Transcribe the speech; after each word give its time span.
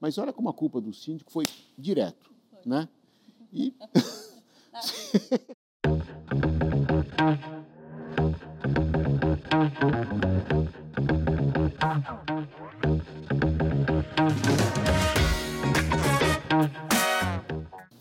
Mas 0.00 0.16
olha 0.16 0.32
como 0.32 0.48
a 0.48 0.54
culpa 0.54 0.80
do 0.80 0.94
síndico 0.94 1.30
foi 1.30 1.44
direto, 1.76 2.32
né? 2.64 2.88
E 3.52 3.74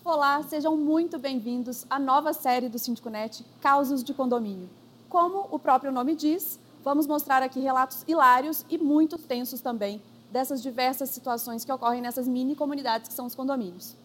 Olá, 0.05 0.41
sejam 0.43 0.77
muito 0.77 1.19
bem-vindos 1.19 1.85
à 1.89 1.99
nova 1.99 2.31
série 2.31 2.69
do 2.69 2.79
Síndico.net, 2.79 3.43
Causos 3.59 4.05
de 4.05 4.13
Condomínio. 4.13 4.69
Como 5.09 5.49
o 5.51 5.59
próprio 5.59 5.91
nome 5.91 6.15
diz, 6.15 6.57
vamos 6.81 7.05
mostrar 7.05 7.43
aqui 7.43 7.59
relatos 7.59 8.05
hilários 8.07 8.65
e 8.69 8.77
muito 8.77 9.17
tensos 9.17 9.59
também 9.59 10.01
dessas 10.31 10.61
diversas 10.61 11.09
situações 11.09 11.65
que 11.65 11.71
ocorrem 11.71 12.01
nessas 12.01 12.27
mini 12.27 12.55
comunidades 12.55 13.07
que 13.07 13.13
são 13.13 13.25
os 13.25 13.35
condomínios. 13.35 13.95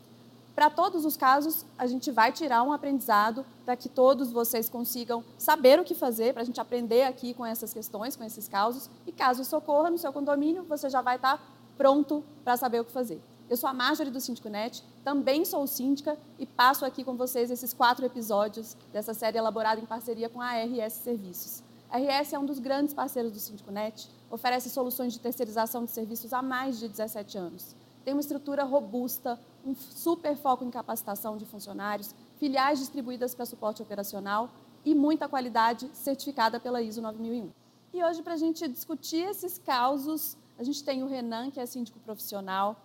Para 0.54 0.70
todos 0.70 1.04
os 1.04 1.16
casos, 1.16 1.66
a 1.76 1.84
gente 1.86 2.12
vai 2.12 2.30
tirar 2.30 2.62
um 2.62 2.72
aprendizado 2.72 3.44
para 3.64 3.74
que 3.74 3.88
todos 3.88 4.30
vocês 4.30 4.68
consigam 4.68 5.24
saber 5.36 5.80
o 5.80 5.84
que 5.84 5.94
fazer, 5.94 6.32
para 6.32 6.42
a 6.42 6.44
gente 6.44 6.60
aprender 6.60 7.02
aqui 7.02 7.34
com 7.34 7.44
essas 7.44 7.74
questões, 7.74 8.14
com 8.14 8.22
esses 8.22 8.46
casos. 8.46 8.88
E 9.04 9.10
caso 9.10 9.42
isso 9.42 9.56
ocorra 9.56 9.90
no 9.90 9.98
seu 9.98 10.12
condomínio, 10.12 10.62
você 10.62 10.88
já 10.88 11.02
vai 11.02 11.16
estar 11.16 11.42
pronto 11.76 12.22
para 12.44 12.56
saber 12.56 12.80
o 12.80 12.84
que 12.84 12.92
fazer. 12.92 13.20
Eu 13.50 13.56
sou 13.56 13.68
a 13.68 13.74
Marjorie 13.74 14.12
do 14.12 14.20
Síndico.net, 14.20 14.82
também 15.02 15.44
sou 15.44 15.66
síndica 15.66 16.16
e 16.38 16.46
passo 16.46 16.84
aqui 16.84 17.02
com 17.02 17.16
vocês 17.16 17.50
esses 17.50 17.74
quatro 17.74 18.06
episódios 18.06 18.76
dessa 18.92 19.12
série 19.12 19.36
elaborada 19.36 19.80
em 19.80 19.86
parceria 19.86 20.28
com 20.28 20.40
a 20.40 20.52
RS 20.52 20.92
Serviços. 20.92 21.73
A 21.90 21.98
RS 21.98 22.32
é 22.32 22.38
um 22.38 22.44
dos 22.44 22.58
grandes 22.58 22.92
parceiros 22.92 23.32
do 23.32 23.38
Síndico.net, 23.38 24.10
oferece 24.30 24.68
soluções 24.70 25.12
de 25.12 25.20
terceirização 25.20 25.84
de 25.84 25.90
serviços 25.90 26.32
há 26.32 26.42
mais 26.42 26.78
de 26.78 26.88
17 26.88 27.38
anos. 27.38 27.76
Tem 28.04 28.12
uma 28.12 28.20
estrutura 28.20 28.64
robusta, 28.64 29.38
um 29.64 29.74
super 29.74 30.36
foco 30.36 30.64
em 30.64 30.70
capacitação 30.70 31.36
de 31.36 31.46
funcionários, 31.46 32.14
filiais 32.36 32.78
distribuídas 32.78 33.34
para 33.34 33.46
suporte 33.46 33.80
operacional 33.80 34.50
e 34.84 34.94
muita 34.94 35.28
qualidade 35.28 35.88
certificada 35.94 36.60
pela 36.60 36.82
ISO 36.82 37.00
9001. 37.00 37.50
E 37.92 38.04
hoje, 38.04 38.22
para 38.22 38.34
a 38.34 38.36
gente 38.36 38.66
discutir 38.68 39.24
esses 39.28 39.56
causos, 39.56 40.36
a 40.58 40.64
gente 40.64 40.84
tem 40.84 41.02
o 41.02 41.06
Renan, 41.06 41.50
que 41.50 41.60
é 41.60 41.66
síndico 41.66 41.98
profissional, 42.00 42.76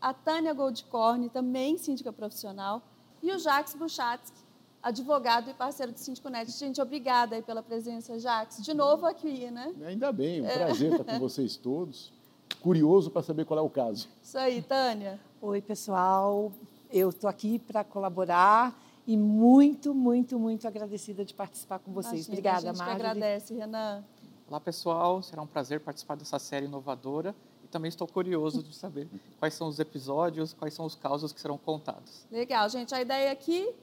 a 0.00 0.12
Tânia 0.12 0.52
Goldcorn, 0.52 1.28
também 1.30 1.78
síndica 1.78 2.12
profissional, 2.12 2.82
e 3.22 3.32
o 3.32 3.38
Jacques 3.38 3.74
Buchatsky, 3.74 4.38
advogado 4.86 5.50
e 5.50 5.54
parceiro 5.54 5.90
do 5.90 5.98
Síndico 5.98 6.28
Net. 6.28 6.48
Gente, 6.52 6.80
obrigada 6.80 7.34
aí 7.34 7.42
pela 7.42 7.60
presença, 7.60 8.16
Jacques. 8.20 8.62
De 8.62 8.72
novo 8.72 9.04
aqui, 9.04 9.50
né? 9.50 9.74
Ainda 9.84 10.12
bem, 10.12 10.42
um 10.42 10.44
prazer 10.44 10.92
estar 10.92 11.04
com 11.04 11.18
vocês 11.18 11.56
todos. 11.56 12.12
Curioso 12.60 13.10
para 13.10 13.22
saber 13.22 13.44
qual 13.44 13.58
é 13.58 13.62
o 13.62 13.68
caso. 13.68 14.08
Isso 14.22 14.38
aí, 14.38 14.62
Tânia. 14.62 15.18
Oi, 15.42 15.60
pessoal. 15.60 16.52
Eu 16.88 17.10
estou 17.10 17.28
aqui 17.28 17.58
para 17.58 17.82
colaborar 17.82 18.80
e 19.04 19.16
muito, 19.16 19.92
muito, 19.92 20.38
muito 20.38 20.68
agradecida 20.68 21.24
de 21.24 21.34
participar 21.34 21.80
com 21.80 21.92
vocês. 21.92 22.28
Imagina, 22.28 22.32
Obrigada, 22.32 22.70
a 22.70 22.72
gente 22.72 22.78
Marjorie. 22.78 23.00
agradece, 23.00 23.54
Renan. 23.54 24.04
Olá, 24.48 24.60
pessoal. 24.60 25.20
Será 25.20 25.42
um 25.42 25.48
prazer 25.48 25.80
participar 25.80 26.14
dessa 26.16 26.38
série 26.38 26.66
inovadora 26.66 27.34
e 27.64 27.66
também 27.66 27.88
estou 27.88 28.06
curioso 28.06 28.62
de 28.62 28.72
saber 28.72 29.08
quais 29.40 29.54
são 29.54 29.66
os 29.66 29.80
episódios, 29.80 30.52
quais 30.52 30.72
são 30.72 30.86
os 30.86 30.94
causos 30.94 31.32
que 31.32 31.40
serão 31.40 31.58
contados. 31.58 32.24
Legal, 32.30 32.68
gente. 32.68 32.94
A 32.94 33.00
ideia 33.00 33.32
aqui 33.32 33.74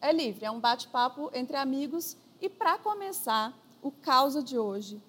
é 0.00 0.12
livre, 0.12 0.44
é 0.44 0.50
um 0.50 0.60
bate-papo 0.60 1.30
entre 1.34 1.56
amigos. 1.56 2.16
E 2.40 2.48
para 2.48 2.78
começar, 2.78 3.52
o 3.82 3.90
caso 3.90 4.42
de 4.42 4.58
hoje, 4.58 5.02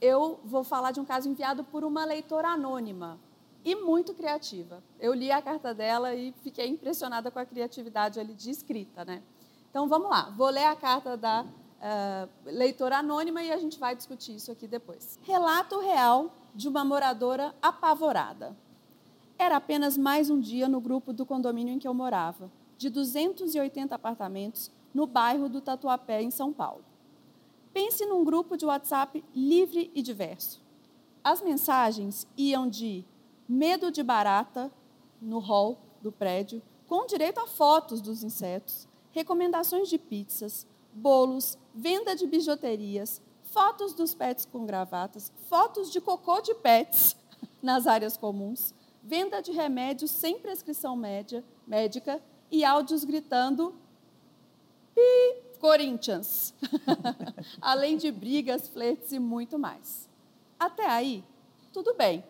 eu 0.00 0.40
vou 0.44 0.64
falar 0.64 0.90
de 0.90 1.00
um 1.00 1.04
caso 1.04 1.28
enviado 1.28 1.64
por 1.64 1.84
uma 1.84 2.04
leitora 2.04 2.48
anônima 2.48 3.18
e 3.64 3.74
muito 3.74 4.12
criativa. 4.12 4.82
Eu 5.00 5.14
li 5.14 5.32
a 5.32 5.40
carta 5.40 5.72
dela 5.72 6.14
e 6.14 6.32
fiquei 6.42 6.68
impressionada 6.68 7.30
com 7.30 7.38
a 7.38 7.46
criatividade 7.46 8.20
ali 8.20 8.34
de 8.34 8.50
escrita, 8.50 9.04
né? 9.04 9.22
Então 9.70 9.88
vamos 9.88 10.10
lá, 10.10 10.30
vou 10.36 10.50
ler 10.50 10.66
a 10.66 10.76
carta 10.76 11.16
da 11.16 11.42
uh, 11.42 12.28
leitora 12.44 12.98
anônima 12.98 13.42
e 13.42 13.50
a 13.50 13.56
gente 13.56 13.78
vai 13.78 13.96
discutir 13.96 14.36
isso 14.36 14.52
aqui 14.52 14.68
depois. 14.68 15.18
Relato 15.22 15.80
real 15.80 16.32
de 16.54 16.68
uma 16.68 16.84
moradora 16.84 17.54
apavorada. 17.60 18.56
Era 19.36 19.56
apenas 19.56 19.96
mais 19.96 20.30
um 20.30 20.38
dia 20.38 20.68
no 20.68 20.80
grupo 20.80 21.12
do 21.12 21.26
condomínio 21.26 21.74
em 21.74 21.78
que 21.78 21.88
eu 21.88 21.94
morava, 21.94 22.50
de 22.76 22.90
280 22.90 23.94
apartamentos, 23.94 24.70
no 24.92 25.06
bairro 25.06 25.48
do 25.48 25.60
Tatuapé, 25.60 26.22
em 26.22 26.30
São 26.30 26.52
Paulo. 26.52 26.84
Pense 27.72 28.06
num 28.06 28.24
grupo 28.24 28.56
de 28.56 28.64
WhatsApp 28.64 29.24
livre 29.34 29.90
e 29.94 30.00
diverso. 30.00 30.62
As 31.22 31.42
mensagens 31.42 32.26
iam 32.36 32.68
de 32.68 33.04
medo 33.48 33.90
de 33.90 34.02
barata 34.02 34.70
no 35.20 35.38
hall 35.38 35.78
do 36.00 36.12
prédio, 36.12 36.62
com 36.86 37.06
direito 37.06 37.40
a 37.40 37.46
fotos 37.46 38.00
dos 38.00 38.22
insetos, 38.22 38.86
recomendações 39.10 39.88
de 39.88 39.98
pizzas, 39.98 40.66
bolos, 40.92 41.58
venda 41.74 42.14
de 42.14 42.26
bijuterias, 42.26 43.20
fotos 43.42 43.92
dos 43.92 44.14
pets 44.14 44.44
com 44.44 44.66
gravatas, 44.66 45.32
fotos 45.48 45.90
de 45.90 46.00
cocô 46.00 46.40
de 46.40 46.54
pets 46.54 47.16
nas 47.62 47.86
áreas 47.86 48.16
comuns, 48.16 48.74
venda 49.02 49.40
de 49.40 49.50
remédios 49.50 50.10
sem 50.10 50.38
prescrição 50.38 50.96
média, 50.96 51.44
médica 51.66 52.22
e 52.54 52.64
áudios 52.64 53.02
gritando 53.02 53.74
Pi, 54.94 55.42
Corinthians, 55.58 56.54
além 57.60 57.96
de 57.96 58.12
brigas, 58.12 58.68
flertes 58.68 59.10
e 59.10 59.18
muito 59.18 59.58
mais. 59.58 60.08
Até 60.56 60.86
aí, 60.86 61.24
tudo 61.72 61.94
bem. 61.94 62.22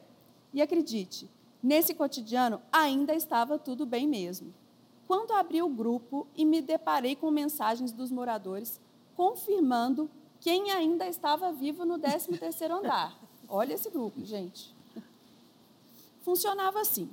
E 0.55 0.62
acredite, 0.62 1.29
nesse 1.62 1.93
cotidiano 1.93 2.62
ainda 2.73 3.15
estava 3.15 3.59
tudo 3.59 3.85
bem 3.85 4.09
mesmo. 4.09 4.55
Quando 5.07 5.35
abri 5.35 5.61
o 5.61 5.69
grupo 5.69 6.27
e 6.35 6.47
me 6.47 6.62
deparei 6.62 7.15
com 7.15 7.31
mensagens 7.31 7.93
dos 7.93 8.11
moradores 8.11 8.81
confirmando 9.15 10.11
quem 10.41 10.71
ainda 10.71 11.06
estava 11.06 11.53
vivo 11.53 11.85
no 11.85 11.99
13º 11.99 12.71
andar. 12.71 13.15
Olha 13.47 13.75
esse 13.75 13.91
grupo, 13.91 14.25
gente. 14.25 14.75
Funcionava 16.23 16.81
assim. 16.81 17.11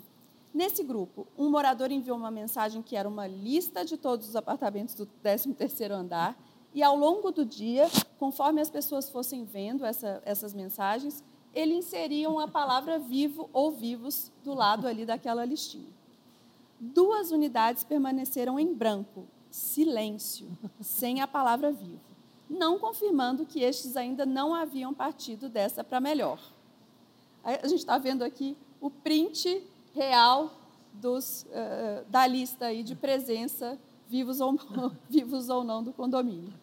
Nesse 0.53 0.84
grupo, 0.84 1.28
um 1.38 1.50
morador 1.50 1.91
enviou 1.91 2.17
uma 2.17 2.29
mensagem 2.29 2.81
que 2.81 2.95
era 2.95 3.07
uma 3.07 3.25
lista 3.25 3.85
de 3.85 3.95
todos 3.95 4.28
os 4.28 4.35
apartamentos 4.35 4.95
do 4.95 5.07
13º 5.23 5.91
andar 5.91 6.38
e 6.73 6.84
ao 6.84 6.95
longo 6.95 7.31
do 7.31 7.45
dia, 7.45 7.89
conforme 8.19 8.61
as 8.61 8.69
pessoas 8.69 9.09
fossem 9.09 9.45
vendo 9.45 9.85
essa, 9.85 10.22
essas 10.25 10.53
mensagens, 10.53 11.23
ele 11.53 11.73
inseria 11.73 12.29
a 12.29 12.47
palavra 12.47 13.00
vivo 13.00 13.50
ou 13.51 13.72
vivos 13.72 14.31
do 14.44 14.53
lado 14.53 14.88
ali 14.88 15.06
daquela 15.06 15.44
listinha. 15.44 15.90
Duas 16.79 17.31
unidades 17.31 17.84
permaneceram 17.84 18.59
em 18.59 18.73
branco, 18.73 19.28
silêncio, 19.50 20.47
sem 20.81 21.22
a 21.22 21.28
palavra 21.28 21.72
vivo, 21.72 22.00
não 22.50 22.79
confirmando 22.79 23.45
que 23.45 23.61
estes 23.61 23.95
ainda 23.95 24.25
não 24.25 24.53
haviam 24.53 24.94
partido 24.94 25.47
dessa 25.47 25.84
para 25.84 26.00
melhor. 26.00 26.40
A 27.44 27.67
gente 27.67 27.79
está 27.79 27.97
vendo 27.97 28.23
aqui 28.23 28.57
o 28.79 28.90
print 28.90 29.61
real 29.94 30.52
dos, 30.94 31.44
uh, 31.44 32.06
da 32.09 32.25
lista 32.28 32.66
aí 32.66 32.84
de 32.84 32.96
presença, 32.96 33.79
vivos 34.07 34.40
ou, 34.41 34.57
vivos 35.09 35.50
ou 35.50 35.63
não, 35.63 35.84
do 35.84 35.94
condomínio. 35.94 36.53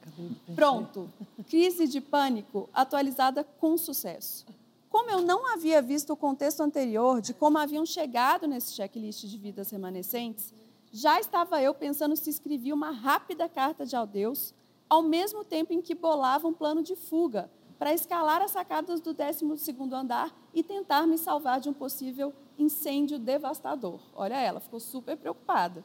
Pronto. 0.54 1.10
Crise 1.48 1.86
de 1.86 2.00
pânico 2.00 2.68
atualizada 2.72 3.44
com 3.44 3.76
sucesso. 3.76 4.46
Como 4.90 5.10
eu 5.10 5.20
não 5.20 5.52
havia 5.52 5.82
visto 5.82 6.12
o 6.12 6.16
contexto 6.16 6.62
anterior 6.62 7.20
de 7.20 7.34
como 7.34 7.58
haviam 7.58 7.84
chegado 7.84 8.46
nesse 8.46 8.72
checklist 8.74 9.24
de 9.24 9.38
vidas 9.38 9.70
remanescentes, 9.70 10.54
já 10.90 11.20
estava 11.20 11.62
eu 11.62 11.74
pensando 11.74 12.16
se 12.16 12.30
escrevia 12.30 12.74
uma 12.74 12.90
rápida 12.90 13.48
carta 13.48 13.84
de 13.84 13.94
adeus, 13.94 14.54
ao 14.88 15.02
mesmo 15.02 15.44
tempo 15.44 15.72
em 15.72 15.82
que 15.82 15.94
bolava 15.94 16.48
um 16.48 16.54
plano 16.54 16.82
de 16.82 16.96
fuga 16.96 17.50
para 17.78 17.94
escalar 17.94 18.42
as 18.42 18.50
sacadas 18.50 19.00
do 19.00 19.14
12º 19.14 19.92
andar 19.92 20.34
e 20.52 20.62
tentar 20.62 21.06
me 21.06 21.16
salvar 21.16 21.60
de 21.60 21.68
um 21.68 21.72
possível 21.72 22.34
incêndio 22.58 23.18
devastador. 23.18 24.00
Olha 24.14 24.34
ela, 24.34 24.58
ficou 24.58 24.80
super 24.80 25.16
preocupada. 25.16 25.84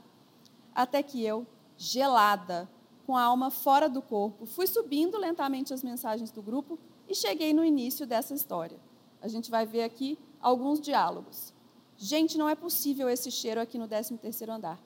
Até 0.74 1.04
que 1.04 1.24
eu, 1.24 1.45
gelada, 1.78 2.68
com 3.06 3.16
a 3.16 3.22
alma 3.22 3.51
fora 3.51 3.88
do 3.88 4.01
corpo, 4.01 4.45
fui 4.45 4.66
subindo 4.66 5.18
lentamente 5.18 5.74
as 5.74 5.84
mensagens 5.84 6.31
do 6.31 6.42
grupo 6.42 6.80
e 7.07 7.13
cheguei 7.13 7.54
no 7.54 7.63
início 7.63 8.07
dessa 8.07 8.34
história. 8.34 8.80
A 9.22 9.28
gente 9.28 9.51
vai 9.51 9.66
ver 9.66 9.84
aqui 9.84 10.18
alguns 10.42 10.81
diálogos. 10.81 11.54
Gente, 11.96 12.38
não 12.38 12.50
é 12.50 12.56
possível 12.56 13.07
esse 13.07 13.30
cheiro 13.30 13.62
aqui 13.62 13.78
no 13.78 13.88
13º 13.88 14.50
andar. 14.50 14.80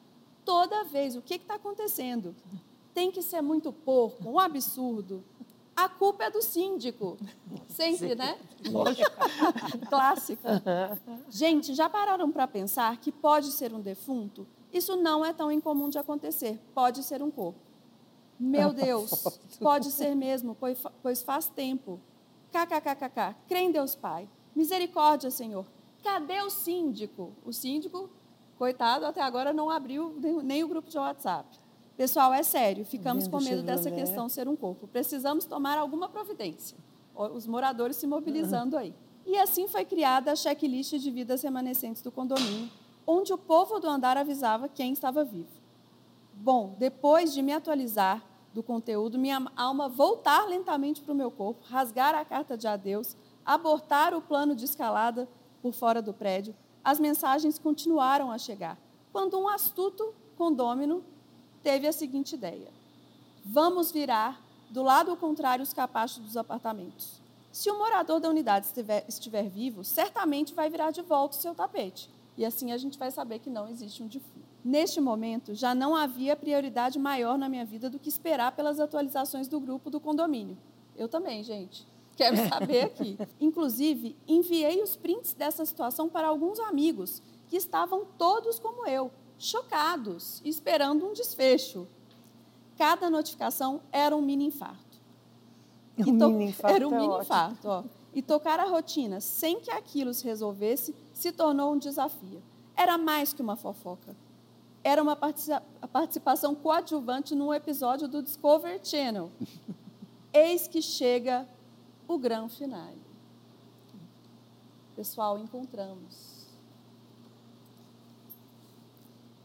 Toda 0.44 0.84
vez, 0.84 1.16
o 1.16 1.22
que 1.22 1.36
está 1.36 1.56
acontecendo? 1.56 2.36
Tem 2.94 3.12
que 3.12 3.22
ser 3.22 3.42
muito 3.42 3.72
porco, 3.72 4.30
um 4.30 4.40
absurdo. 4.40 5.24
A 5.78 5.88
culpa 5.88 6.24
é 6.24 6.32
do 6.32 6.42
síndico. 6.42 7.18
Sempre, 7.68 8.16
né? 8.16 8.36
Clássico. 9.88 10.42
Gente, 11.30 11.76
já 11.76 11.88
pararam 11.88 12.32
para 12.32 12.48
pensar 12.48 12.98
que 12.98 13.12
pode 13.12 13.52
ser 13.52 13.72
um 13.72 13.80
defunto? 13.80 14.48
Isso 14.74 14.96
não 14.96 15.24
é 15.24 15.32
tão 15.32 15.52
incomum 15.52 15.88
de 15.88 16.00
acontecer. 16.00 16.60
Pode 16.74 17.04
ser 17.04 17.22
um 17.22 17.30
corpo. 17.30 17.60
Meu 18.40 18.74
Deus, 18.74 19.12
pode 19.60 19.92
ser 19.92 20.16
mesmo, 20.16 20.58
pois 21.04 21.22
faz 21.22 21.48
tempo. 21.48 22.00
KKKKK, 22.52 23.36
crê 23.48 23.60
em 23.60 23.72
Deus 23.72 23.94
Pai. 23.94 24.28
Misericórdia, 24.56 25.30
Senhor. 25.30 25.64
Cadê 26.04 26.42
o 26.42 26.50
síndico? 26.50 27.34
O 27.46 27.54
síndico, 27.54 28.10
coitado, 28.58 29.06
até 29.06 29.22
agora 29.22 29.54
não 29.54 29.70
abriu 29.70 30.16
nem 30.44 30.64
o 30.64 30.68
grupo 30.68 30.90
de 30.90 30.98
WhatsApp. 30.98 31.56
Pessoal, 31.98 32.32
é 32.32 32.44
sério, 32.44 32.86
ficamos 32.86 33.28
com 33.28 33.40
medo 33.40 33.64
dessa 33.64 33.90
questão 33.90 34.30
ser 34.30 34.48
um 34.48 34.56
corpo. 34.56 34.88
Precisamos 34.88 35.46
tomar 35.46 35.80
alguma 35.80 36.08
providência. 36.08 36.78
Os 37.16 37.48
moradores 37.48 37.98
se 37.98 38.06
mobilizando 38.06 38.78
aí. 38.78 38.94
E 39.26 39.36
assim 39.36 39.68
foi 39.68 39.84
criada 39.84 40.32
a 40.32 40.36
checklist 40.36 40.94
de 40.94 41.10
vidas 41.10 41.42
remanescentes 41.42 42.04
do 42.04 42.12
condomínio, 42.12 42.70
onde 43.06 43.34
o 43.34 43.38
povo 43.38 43.80
do 43.80 43.90
andar 43.90 44.16
avisava 44.16 44.70
quem 44.70 44.94
estava 44.94 45.24
vivo. 45.24 45.50
Bom, 46.36 46.76
depois 46.78 47.34
de 47.34 47.42
me 47.42 47.52
atualizar 47.52 48.24
do 48.54 48.62
conteúdo, 48.62 49.18
minha 49.18 49.52
alma 49.56 49.90
voltar 49.90 50.48
lentamente 50.48 51.02
para 51.02 51.14
o 51.14 51.18
meu 51.18 51.32
corpo, 51.32 51.66
rasgar 51.68 52.14
a 52.14 52.24
carta 52.24 52.56
de 52.56 52.68
adeus, 52.68 53.18
abortar 53.44 54.14
o 54.14 54.22
plano 54.22 54.54
de 54.54 54.66
escalada 54.66 55.28
por 55.64 55.74
fora 55.74 56.00
do 56.00 56.14
prédio, 56.14 56.56
as 56.84 57.00
mensagens 57.00 57.58
continuaram 57.58 58.32
a 58.32 58.38
chegar. 58.38 58.78
Quando 59.12 59.40
um 59.40 59.48
astuto 59.48 60.14
condômino 60.38 61.04
teve 61.68 61.86
a 61.86 61.92
seguinte 61.92 62.36
ideia: 62.36 62.70
vamos 63.44 63.92
virar 63.92 64.42
do 64.70 64.82
lado 64.82 65.18
contrário 65.18 65.62
os 65.62 65.74
capachos 65.74 66.24
dos 66.24 66.38
apartamentos. 66.38 67.20
Se 67.52 67.70
o 67.70 67.78
morador 67.78 68.22
da 68.22 68.30
unidade 68.30 68.68
estiver, 68.68 69.04
estiver 69.06 69.50
vivo, 69.50 69.84
certamente 69.84 70.54
vai 70.54 70.70
virar 70.70 70.92
de 70.92 71.02
volta 71.02 71.36
o 71.36 71.42
seu 71.42 71.54
tapete. 71.54 72.10
E 72.38 72.46
assim 72.46 72.72
a 72.72 72.78
gente 72.78 72.98
vai 72.98 73.12
saber 73.12 73.40
que 73.40 73.50
não 73.50 73.68
existe 73.68 74.02
um 74.02 74.08
defunto. 74.08 74.48
Neste 74.64 75.02
momento, 75.02 75.54
já 75.54 75.76
não 75.76 75.94
havia 75.94 76.38
prioridade 76.38 76.98
maior 76.98 77.38
na 77.38 77.50
minha 77.50 77.66
vida 77.66 77.90
do 77.90 78.00
que 78.00 78.08
esperar 78.08 78.54
pelas 78.54 78.80
atualizações 78.80 79.50
do 79.50 79.60
grupo 79.60 79.90
do 79.90 80.00
condomínio. 80.00 80.58
Eu 80.96 81.10
também, 81.10 81.44
gente. 81.44 81.86
Quero 82.16 82.38
saber 82.48 82.84
aqui. 82.84 83.18
Inclusive, 83.42 84.16
enviei 84.26 84.82
os 84.82 84.96
prints 84.96 85.34
dessa 85.34 85.66
situação 85.66 86.08
para 86.08 86.30
alguns 86.30 86.60
amigos 86.62 87.22
que 87.50 87.58
estavam 87.58 88.06
todos 88.18 88.58
como 88.58 88.88
eu, 88.88 89.12
chocados, 89.38 90.42
esperando 90.44 91.06
um 91.06 91.14
desfecho. 91.14 91.88
Cada 92.78 93.10
notificação 93.10 93.82
era 93.92 94.16
um 94.16 94.22
mini 94.22 94.46
infarto. 94.46 94.86
Um 96.00 96.02
E 96.16 96.20
to- 96.20 96.30
mini 96.30 96.46
infarto 96.46 96.76
Era 96.76 96.88
um 96.88 96.92
é 96.94 96.96
mini 96.96 97.08
ótimo. 97.10 97.24
infarto, 97.24 97.68
ó. 97.68 97.84
E 98.14 98.22
tocar 98.22 98.60
a 98.60 98.66
rotina 98.66 99.20
sem 99.20 99.60
que 99.60 99.72
aquilo 99.72 100.14
se 100.14 100.24
resolvesse 100.26 100.96
se 101.14 101.32
tornou 101.32 101.74
um 101.74 101.78
desafio. 101.78 102.42
Era 102.76 102.98
mais 102.98 103.34
que 103.34 103.42
uma 103.42 103.56
fofoca. 103.56 104.16
Era 104.84 105.02
uma 105.02 105.16
participação 105.16 106.54
coadjuvante 106.56 107.34
num 107.36 107.52
episódio 107.54 108.08
do 108.08 108.22
Discovery 108.24 108.80
Channel. 108.84 109.32
Eis 110.32 110.68
que 110.68 110.82
chega 110.82 111.48
o 112.08 112.18
grande 112.18 112.56
finale. 112.56 113.02
Pessoal, 114.96 115.38
encontramos. 115.40 116.37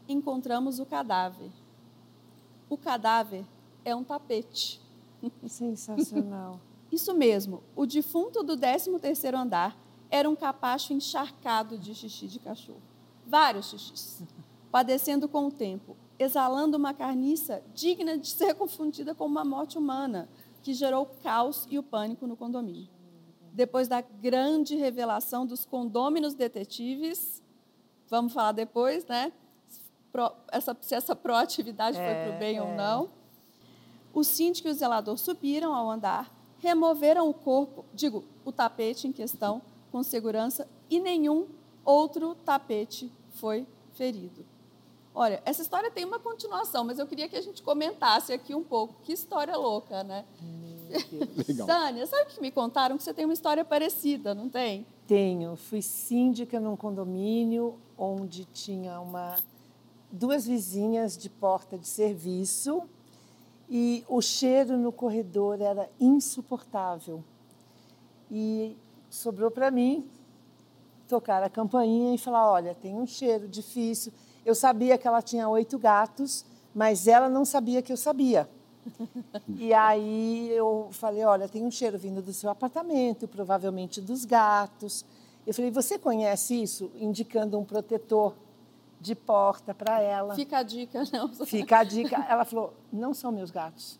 Encontramos 0.07 0.79
o 0.79 0.85
cadáver. 0.85 1.51
O 2.69 2.77
cadáver 2.77 3.45
é 3.85 3.95
um 3.95 4.03
tapete. 4.03 4.81
Sensacional. 5.47 6.59
Isso 6.91 7.13
mesmo, 7.13 7.63
o 7.75 7.85
defunto 7.85 8.43
do 8.43 8.55
13º 8.55 9.33
andar 9.33 9.77
era 10.11 10.29
um 10.29 10.35
capacho 10.35 10.93
encharcado 10.93 11.77
de 11.77 11.95
xixi 11.95 12.27
de 12.27 12.37
cachorro. 12.37 12.81
Vários 13.25 13.71
xixis. 13.71 14.21
Padecendo 14.71 15.27
com 15.27 15.47
o 15.47 15.51
tempo, 15.51 15.97
exalando 16.19 16.77
uma 16.77 16.93
carniça 16.93 17.63
digna 17.73 18.17
de 18.17 18.27
ser 18.27 18.53
confundida 18.55 19.15
com 19.15 19.25
uma 19.25 19.43
morte 19.43 19.77
humana, 19.77 20.29
que 20.61 20.73
gerou 20.73 21.03
o 21.03 21.23
caos 21.23 21.67
e 21.69 21.79
o 21.79 21.83
pânico 21.83 22.27
no 22.27 22.37
condomínio. 22.37 22.87
Depois 23.51 23.87
da 23.87 24.01
grande 24.01 24.75
revelação 24.75 25.45
dos 25.45 25.65
condôminos 25.65 26.33
detetives, 26.33 27.41
vamos 28.07 28.33
falar 28.33 28.51
depois, 28.51 29.05
né? 29.05 29.31
Pro- 30.13 30.31
essa- 30.51 30.77
se 30.79 30.93
essa 30.95 31.15
proatividade 31.15 31.97
foi 31.97 32.05
para 32.05 32.35
o 32.35 32.39
bem 32.39 32.61
ou 32.61 32.67
não. 32.75 33.09
O 34.13 34.23
síndico 34.23 34.67
e 34.67 34.71
o 34.71 34.73
zelador 34.75 35.17
subiram 35.17 35.73
ao 35.73 35.89
andar, 35.89 36.31
removeram 36.59 37.27
o 37.27 37.33
corpo, 37.33 37.83
digo, 37.93 38.23
o 38.45 38.51
tapete 38.51 39.07
em 39.07 39.11
questão, 39.11 39.59
com 39.91 40.03
segurança, 40.03 40.67
e 40.89 40.99
nenhum 40.99 41.47
outro 41.83 42.35
tapete 42.45 43.11
foi 43.31 43.65
ferido. 43.93 44.45
Olha, 45.15 45.41
essa 45.45 45.61
história 45.63 45.89
tem 45.91 46.05
uma 46.05 46.19
continuação, 46.19 46.83
mas 46.83 46.99
eu 46.99 47.07
queria 47.07 47.27
que 47.27 47.35
a 47.35 47.41
gente 47.41 47.61
comentasse 47.63 48.31
aqui 48.31 48.53
um 48.55 48.63
pouco. 48.63 48.95
Que 49.03 49.13
história 49.13 49.55
louca, 49.57 50.03
né? 50.03 50.25
Legal. 51.47 51.65
Sânia, 51.67 52.05
sabe 52.07 52.23
o 52.31 52.35
que 52.35 52.41
me 52.41 52.51
contaram? 52.51 52.97
Que 52.97 53.03
você 53.03 53.13
tem 53.13 53.25
uma 53.25 53.33
história 53.33 53.65
parecida, 53.65 54.33
não 54.35 54.47
tem? 54.49 54.85
Tenho. 55.07 55.55
Fui 55.55 55.81
síndica 55.81 56.59
num 56.59 56.75
condomínio 56.75 57.79
onde 57.97 58.45
tinha 58.45 58.99
uma, 58.99 59.35
duas 60.13 60.45
vizinhas 60.45 61.17
de 61.17 61.27
porta 61.27 61.75
de 61.75 61.87
serviço 61.87 62.83
e 63.67 64.05
o 64.07 64.21
cheiro 64.21 64.77
no 64.77 64.91
corredor 64.91 65.59
era 65.59 65.89
insuportável. 65.99 67.23
E 68.29 68.77
sobrou 69.09 69.49
para 69.49 69.71
mim 69.71 70.07
tocar 71.07 71.41
a 71.41 71.49
campainha 71.49 72.13
e 72.13 72.17
falar: 72.19 72.51
olha, 72.51 72.75
tem 72.75 72.95
um 72.95 73.07
cheiro 73.07 73.47
difícil. 73.47 74.13
Eu 74.45 74.53
sabia 74.53 74.97
que 74.97 75.07
ela 75.07 75.21
tinha 75.21 75.49
oito 75.49 75.79
gatos, 75.79 76.45
mas 76.75 77.07
ela 77.07 77.27
não 77.27 77.43
sabia 77.43 77.81
que 77.81 77.91
eu 77.91 77.97
sabia. 77.97 78.47
E 79.57 79.73
aí 79.73 80.49
eu 80.51 80.89
falei, 80.91 81.23
olha, 81.23 81.47
tem 81.47 81.65
um 81.65 81.71
cheiro 81.71 81.97
vindo 81.97 82.21
do 82.21 82.33
seu 82.33 82.49
apartamento, 82.49 83.27
provavelmente 83.27 84.01
dos 84.01 84.25
gatos. 84.25 85.05
Eu 85.47 85.53
falei, 85.53 85.71
você 85.71 85.97
conhece 85.97 86.61
isso? 86.61 86.91
Indicando 86.99 87.57
um 87.57 87.63
protetor 87.63 88.33
de 89.03 89.13
porta 89.13 89.73
para 89.73 89.99
ela. 90.01 90.33
Fica 90.33 90.59
a 90.59 90.63
dica, 90.63 91.03
não. 91.11 91.27
Fica 91.45 91.79
a 91.79 91.83
dica. 91.83 92.25
Ela 92.27 92.45
falou, 92.45 92.73
não 92.91 93.13
são 93.13 93.31
meus 93.31 93.51
gatos. 93.51 93.99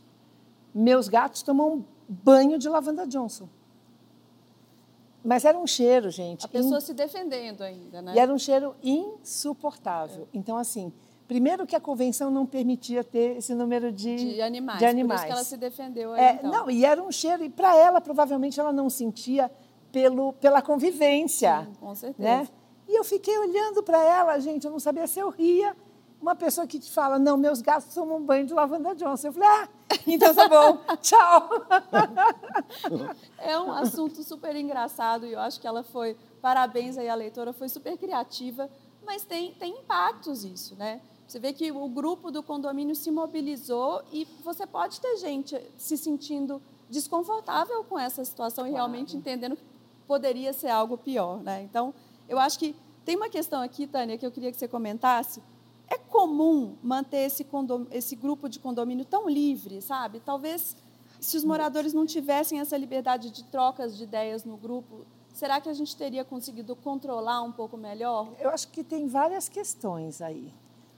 Meus 0.74 1.10
gatos 1.10 1.44
tomam 1.44 1.86
banho 2.08 2.58
de 2.58 2.70
lavanda 2.70 3.06
Johnson. 3.06 3.50
Mas 5.24 5.46
era 5.46 5.58
um 5.58 5.68
cheiro, 5.68 6.10
gente. 6.10 6.46
A 6.46 6.50
pessoa 6.50 6.80
se 6.82 6.94
defendendo 6.94 7.62
ainda, 7.62 8.02
né? 8.02 8.14
E 8.16 8.20
era 8.20 8.34
um 8.34 8.38
cheiro 8.38 8.76
insuportável. 8.82 10.28
Então, 10.34 10.58
assim, 10.58 10.92
primeiro 11.28 11.66
que 11.66 11.76
a 11.76 11.80
convenção 11.82 12.32
não 12.32 12.46
permitia 12.46 13.04
ter 13.04 13.38
esse 13.38 13.54
número 13.54 13.92
de, 13.92 14.16
de 14.36 14.42
animais. 14.42 14.80
de 14.80 14.86
Por 14.86 14.90
animais. 14.90 15.20
isso 15.22 15.28
que 15.28 15.34
ela 15.34 15.44
se 15.44 15.58
defendeu 15.58 16.14
aí, 16.14 16.22
É, 16.22 16.34
então. 16.36 16.52
Não, 16.52 16.70
e 16.70 16.84
era 16.86 17.02
um 17.02 17.12
cheiro, 17.12 17.44
e 17.44 17.50
para 17.50 17.76
ela, 17.76 18.02
provavelmente, 18.02 18.60
ela 18.60 18.74
não 18.74 18.90
sentia 18.90 19.50
pelo, 19.92 20.34
pela 20.34 20.62
convivência. 20.62 21.66
Sim, 21.66 21.74
com 21.80 21.96
certeza. 21.96 22.30
Né? 22.30 22.48
E 22.88 22.98
eu 22.98 23.04
fiquei 23.04 23.38
olhando 23.38 23.82
para 23.82 24.02
ela, 24.02 24.40
gente, 24.40 24.66
eu 24.66 24.72
não 24.72 24.80
sabia 24.80 25.08
se 25.08 25.20
eu 25.20 25.30
ria. 25.30 25.76
Uma 26.22 26.36
pessoa 26.36 26.66
que 26.66 26.80
te 26.80 26.90
fala, 26.90 27.20
não, 27.20 27.36
meus 27.36 27.62
gatos 27.62 27.94
tomam 27.94 28.22
banho 28.22 28.46
de 28.46 28.54
lavanda 28.54 28.96
Johnson. 28.96 29.28
Eu 29.28 29.34
falei, 29.34 29.50
ah, 29.50 29.68
então 30.08 30.34
tá 30.34 30.48
bom, 30.48 30.78
tchau. 31.02 31.50
É 33.38 33.60
um 33.60 33.72
assunto 33.72 34.24
super 34.24 34.56
engraçado 34.56 35.26
e 35.26 35.34
eu 35.34 35.40
acho 35.40 35.60
que 35.60 35.68
ela 35.68 35.84
foi, 35.84 36.16
parabéns 36.42 36.98
aí 36.98 37.10
à 37.10 37.16
leitora, 37.16 37.52
foi 37.52 37.68
super 37.68 37.98
criativa, 37.98 38.70
mas 39.06 39.24
tem, 39.24 39.54
tem 39.54 39.80
impactos 39.80 40.46
isso, 40.46 40.76
né? 40.76 41.02
Você 41.28 41.40
vê 41.40 41.52
que 41.52 41.72
o 41.72 41.88
grupo 41.90 42.32
do 42.32 42.44
condomínio 42.44 42.96
se 42.96 43.10
mobilizou 43.10 44.04
e 44.12 44.28
você 44.44 44.68
pode 44.68 45.02
ter 45.02 45.18
gente 45.18 45.60
se 45.78 45.98
sentindo 45.98 46.62
desconfortável 46.90 47.84
com 47.84 47.98
essa 47.98 48.24
situação 48.24 48.68
e 48.68 48.72
realmente 48.72 49.18
entendendo 49.18 49.56
que 49.56 49.64
poderia 50.08 50.54
ser 50.54 50.70
algo 50.70 50.98
pior, 50.98 51.42
né? 51.42 51.64
Então, 51.64 51.94
eu 52.34 52.40
acho 52.40 52.58
que 52.58 52.76
tem 53.06 53.16
uma 53.16 53.30
questão 53.30 53.62
aqui, 53.62 53.86
Tânia, 53.86 54.18
que 54.18 54.26
eu 54.26 54.32
queria 54.32 54.52
que 54.52 54.58
você 54.58 54.68
comentasse. 54.68 55.42
É 55.88 55.98
comum 55.98 56.76
manter 56.82 57.26
esse, 57.26 57.46
esse 57.92 58.16
grupo 58.16 58.50
de 58.50 58.60
condomínio 58.60 59.06
tão 59.06 59.30
livre, 59.30 59.82
sabe? 59.82 60.20
Talvez 60.20 60.76
se 61.20 61.38
os 61.38 61.44
moradores 61.44 61.94
não 61.94 62.06
tivessem 62.06 62.60
essa 62.60 62.76
liberdade 62.76 63.30
de 63.30 63.44
trocas 63.44 63.96
de 63.96 64.04
ideias 64.04 64.44
no 64.44 64.58
grupo, 64.58 65.06
será 65.34 65.62
que 65.62 65.70
a 65.70 65.74
gente 65.74 65.96
teria 65.96 66.26
conseguido 66.26 66.76
controlar 66.76 67.44
um 67.44 67.52
pouco 67.52 67.78
melhor? 67.78 68.30
Eu 68.40 68.50
acho 68.50 68.68
que 68.70 68.84
tem 68.84 69.08
várias 69.08 69.48
questões 69.48 70.22
aí. 70.22 70.52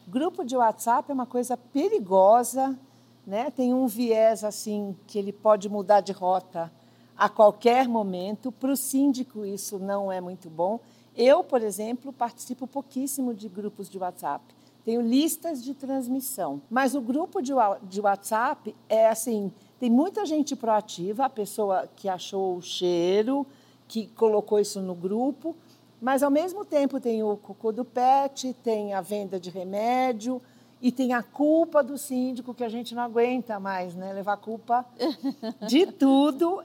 Grupo 0.07 0.45
de 0.45 0.55
WhatsApp 0.55 1.11
é 1.11 1.13
uma 1.13 1.25
coisa 1.25 1.57
perigosa, 1.57 2.79
né? 3.27 3.51
Tem 3.51 3.73
um 3.73 3.87
viés 3.87 4.43
assim 4.43 4.95
que 5.05 5.19
ele 5.19 5.33
pode 5.33 5.67
mudar 5.67 5.99
de 5.99 6.13
rota 6.13 6.71
a 7.17 7.27
qualquer 7.27 7.87
momento. 7.87 8.51
Para 8.51 8.71
o 8.71 8.77
síndico 8.77 9.45
isso 9.45 9.77
não 9.79 10.11
é 10.11 10.21
muito 10.21 10.49
bom. 10.49 10.79
Eu, 11.15 11.43
por 11.43 11.61
exemplo, 11.61 12.11
participo 12.11 12.67
pouquíssimo 12.67 13.33
de 13.33 13.47
grupos 13.47 13.89
de 13.89 13.97
WhatsApp. 13.97 14.43
Tenho 14.83 15.01
listas 15.01 15.63
de 15.63 15.73
transmissão, 15.73 16.61
mas 16.69 16.93
o 16.93 17.01
grupo 17.01 17.41
de 17.41 18.01
WhatsApp 18.01 18.75
é 18.87 19.07
assim, 19.07 19.51
tem 19.79 19.89
muita 19.89 20.25
gente 20.25 20.55
proativa, 20.55 21.25
a 21.25 21.29
pessoa 21.29 21.89
que 21.95 22.07
achou 22.07 22.57
o 22.57 22.61
cheiro, 22.61 23.47
que 23.87 24.07
colocou 24.07 24.59
isso 24.59 24.79
no 24.81 24.93
grupo, 24.93 25.55
mas 25.99 26.21
ao 26.21 26.29
mesmo 26.29 26.63
tempo 26.63 26.99
tem 26.99 27.23
o 27.23 27.35
cocô 27.37 27.71
do 27.71 27.83
pet, 27.83 28.53
tem 28.63 28.93
a 28.93 29.01
venda 29.01 29.39
de 29.39 29.49
remédio 29.49 30.39
E 30.85 30.91
tem 30.91 31.13
a 31.13 31.23
culpa 31.23 31.81
do 31.81 31.97
síndico, 31.97 32.53
que 32.53 32.63
a 32.63 32.69
gente 32.69 32.93
não 32.93 33.01
aguenta 33.01 33.59
mais, 33.59 33.95
né? 33.95 34.13
Levar 34.13 34.37
culpa 34.37 34.85
de 35.67 35.87
tudo. 35.87 36.61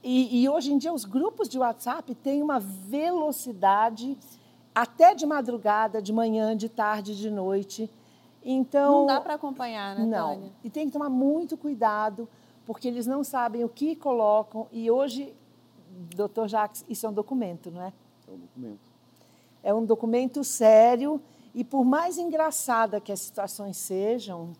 E, 0.00 0.42
e 0.42 0.48
hoje 0.48 0.72
em 0.72 0.78
dia, 0.78 0.92
os 0.92 1.04
grupos 1.04 1.48
de 1.48 1.58
WhatsApp 1.58 2.14
têm 2.14 2.40
uma 2.40 2.60
velocidade, 2.60 4.16
até 4.72 5.12
de 5.12 5.26
madrugada, 5.26 6.00
de 6.00 6.12
manhã, 6.12 6.56
de 6.56 6.68
tarde, 6.68 7.16
de 7.16 7.28
noite. 7.28 7.90
Então, 8.44 9.00
Não 9.00 9.06
dá 9.06 9.20
para 9.20 9.34
acompanhar, 9.34 9.98
né, 9.98 10.06
não. 10.06 10.34
Tânia? 10.34 10.52
E 10.62 10.70
tem 10.70 10.86
que 10.86 10.92
tomar 10.92 11.10
muito 11.10 11.56
cuidado, 11.56 12.28
porque 12.64 12.86
eles 12.86 13.08
não 13.08 13.24
sabem 13.24 13.64
o 13.64 13.68
que 13.68 13.96
colocam. 13.96 14.68
E 14.70 14.88
hoje, 14.88 15.34
doutor 16.14 16.46
Jacques, 16.46 16.84
isso 16.88 17.06
é 17.06 17.08
um 17.08 17.12
documento, 17.12 17.72
não 17.72 17.82
é? 17.82 17.92
É 18.28 18.30
um 18.30 18.38
documento. 18.38 18.92
É 19.64 19.74
um 19.74 19.84
documento 19.84 20.44
sério 20.44 21.20
e 21.54 21.62
por 21.62 21.84
mais 21.84 22.18
engraçada 22.18 23.00
que 23.00 23.12
as 23.12 23.20
situações 23.20 23.76
sejam, 23.76 24.52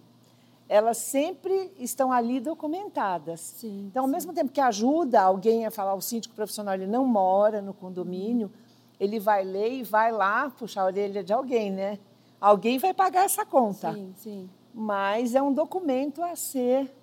elas 0.69 0.97
sempre 0.99 1.73
estão 1.79 2.13
ali 2.13 2.41
documentadas. 2.41 3.41
Sim, 3.41 3.87
então, 3.91 4.05
ao 4.05 4.09
sim. 4.09 4.15
mesmo 4.15 4.33
tempo 4.33 4.53
que 4.53 4.61
ajuda 4.61 5.21
alguém 5.21 5.67
a 5.67 5.71
falar, 5.71 5.95
o 5.95 6.01
síndico 6.01 6.35
profissional 6.35 6.75
ele 6.75 6.87
não 6.87 7.05
mora 7.05 7.61
no 7.61 7.75
condomínio, 7.75 8.51
ele 8.99 9.19
vai 9.19 9.45
ler 9.45 9.73
e 9.73 9.83
vai 9.83 10.13
lá 10.13 10.49
puxar 10.51 10.83
a 10.83 10.87
orelha 10.87 11.23
de 11.23 11.33
alguém, 11.33 11.71
né? 11.71 11.99
Alguém 12.41 12.79
vai 12.79 12.95
pagar 12.95 13.25
essa 13.25 13.45
conta. 13.45 13.93
Sim, 13.93 14.13
sim. 14.17 14.51
Mas 14.73 15.35
é 15.35 15.43
um 15.43 15.53
documento 15.53 16.23
a 16.23 16.37
ser, 16.37 16.95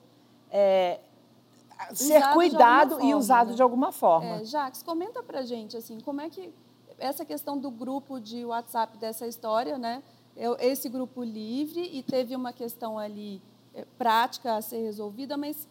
é, 0.50 1.00
a 1.78 1.94
ser 1.94 2.18
Usado 2.18 2.34
cuidado 2.34 2.94
alguma 2.94 2.98
e 2.98 3.02
forma, 3.02 3.18
usado 3.18 3.50
né? 3.50 3.56
de 3.56 3.62
alguma 3.62 3.92
forma. 3.92 4.36
É, 4.38 4.46
Jax, 4.46 4.84
comenta 4.84 5.22
pra 5.22 5.42
gente, 5.44 5.76
assim, 5.76 6.00
como 6.00 6.22
é 6.22 6.30
que 6.30 6.54
essa 7.02 7.26
questão 7.26 7.58
do 7.58 7.70
grupo 7.72 8.20
de 8.20 8.46
WhatsApp 8.46 8.98
dessa 8.98 9.28
história, 9.28 9.78
né? 9.78 10.02
Eu- 10.38 10.56
Esse 10.60 10.88
grupo 10.88 11.24
livre 11.24 11.82
e 11.82 12.02
teve 12.04 12.36
uma 12.36 12.54
questão 12.54 12.98
ali 12.98 13.42
é, 13.74 13.86
prática 13.98 14.56
a 14.56 14.62
ser 14.62 14.82
resolvida, 14.82 15.38
mas 15.38 15.68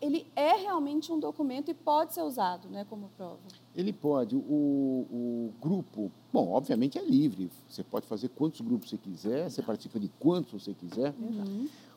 ele 0.00 0.26
é 0.34 0.52
realmente 0.56 1.12
um 1.12 1.20
documento 1.20 1.70
e 1.70 1.74
pode 1.74 2.14
ser 2.14 2.22
usado, 2.22 2.66
né, 2.70 2.86
como 2.88 3.10
prova. 3.16 3.38
Ele 3.76 3.92
pode, 3.92 4.34
o, 4.34 4.40
o 4.40 5.52
grupo, 5.60 6.10
bom, 6.32 6.50
obviamente 6.52 6.98
é 6.98 7.02
livre, 7.04 7.50
você 7.68 7.82
pode 7.84 8.06
fazer 8.06 8.28
quantos 8.30 8.62
grupos 8.62 8.88
você 8.88 8.96
quiser, 8.96 9.50
você 9.50 9.60
participa 9.62 10.00
de 10.00 10.08
quantos 10.18 10.62
você 10.64 10.72
quiser. 10.72 11.12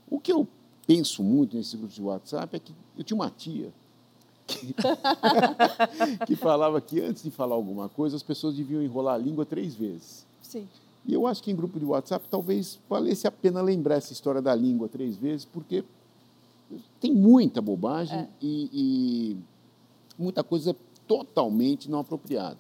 O 0.10 0.20
que 0.20 0.34
eu 0.34 0.46
penso 0.86 1.24
muito 1.24 1.56
nesses 1.56 1.74
grupos 1.76 1.96
de 1.96 2.02
WhatsApp 2.04 2.54
é 2.58 2.60
que 2.60 2.76
eu 2.98 3.04
tinha 3.06 3.16
uma 3.16 3.30
tia 3.30 3.72
que, 4.60 4.74
que 6.28 6.36
falava 6.36 6.80
que 6.82 7.00
antes 7.02 7.24
de 7.24 7.32
falar 7.32 7.56
alguma 7.56 7.90
coisa, 7.90 8.16
as 8.16 8.24
pessoas 8.24 8.56
deviam 8.56 8.82
enrolar 8.82 9.16
a 9.16 9.18
língua 9.18 9.46
três 9.46 9.76
vezes. 9.76 10.26
Sim. 10.42 10.68
E 11.06 11.14
eu 11.14 11.28
acho 11.28 11.44
que 11.44 11.52
em 11.52 11.56
grupo 11.56 11.80
de 11.80 11.86
WhatsApp 11.86 12.28
talvez 12.30 12.80
valesse 12.90 13.28
a 13.28 13.32
pena 13.32 13.62
lembrar 13.62 13.96
essa 13.96 14.14
história 14.14 14.42
da 14.42 14.56
língua 14.56 14.88
três 14.88 15.18
vezes, 15.18 15.46
porque 15.46 15.84
tem 17.02 17.14
muita 17.14 17.62
bobagem 17.62 18.18
É. 18.20 18.28
e, 18.42 18.70
e 18.74 19.38
muita 20.18 20.44
coisa 20.44 20.76
totalmente 21.08 21.90
não 21.92 22.00
apropriada. 22.00 22.60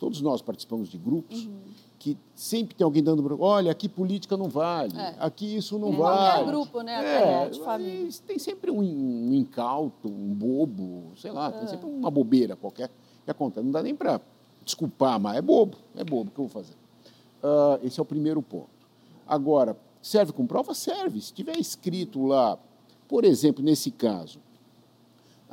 Todos 0.00 0.20
nós 0.20 0.42
participamos 0.42 0.88
de 0.90 0.98
grupos 0.98 1.44
Uhum. 1.46 1.60
Que 2.04 2.18
sempre 2.34 2.74
tem 2.74 2.84
alguém 2.84 3.02
dando, 3.02 3.22
bronca, 3.22 3.42
olha, 3.42 3.70
aqui 3.72 3.88
política 3.88 4.36
não 4.36 4.46
vale, 4.50 4.94
É. 4.94 5.14
aqui 5.18 5.56
isso 5.56 5.78
não 5.78 5.88
Em 5.90 5.96
vale. 5.96 6.18
qualquer 6.18 6.44
grupo, 6.50 6.80
né, 6.82 6.96
até 6.96 7.48
de 7.48 7.60
família. 7.60 8.10
Tem 8.26 8.38
sempre 8.38 8.70
um, 8.70 8.78
um 8.80 9.32
incauto, 9.32 10.06
um 10.08 10.34
bobo, 10.34 11.12
sei 11.16 11.30
lá, 11.30 11.48
É. 11.48 11.52
tem 11.52 11.66
sempre 11.66 11.86
uma 11.88 12.10
bobeira 12.10 12.56
qualquer 12.56 12.90
que 13.24 13.30
acontece. 13.30 13.64
Não 13.64 13.72
dá 13.72 13.82
nem 13.82 13.94
para 13.94 14.20
desculpar, 14.62 15.18
mas 15.18 15.38
é 15.38 15.40
bobo, 15.40 15.78
é 15.96 16.04
bobo, 16.04 16.28
o 16.28 16.34
que 16.34 16.40
eu 16.40 16.46
vou 16.46 16.48
fazer? 16.62 16.74
Ah, 17.42 17.78
esse 17.82 17.98
é 17.98 18.02
o 18.02 18.06
primeiro 18.06 18.42
ponto. 18.42 18.68
Agora, 19.26 19.74
serve 20.02 20.30
com 20.32 20.46
prova? 20.46 20.74
Serve. 20.74 21.22
Se 21.22 21.32
tiver 21.32 21.58
escrito 21.58 22.22
lá, 22.26 22.58
por 23.08 23.24
exemplo, 23.24 23.64
nesse 23.64 23.90
caso, 23.90 24.38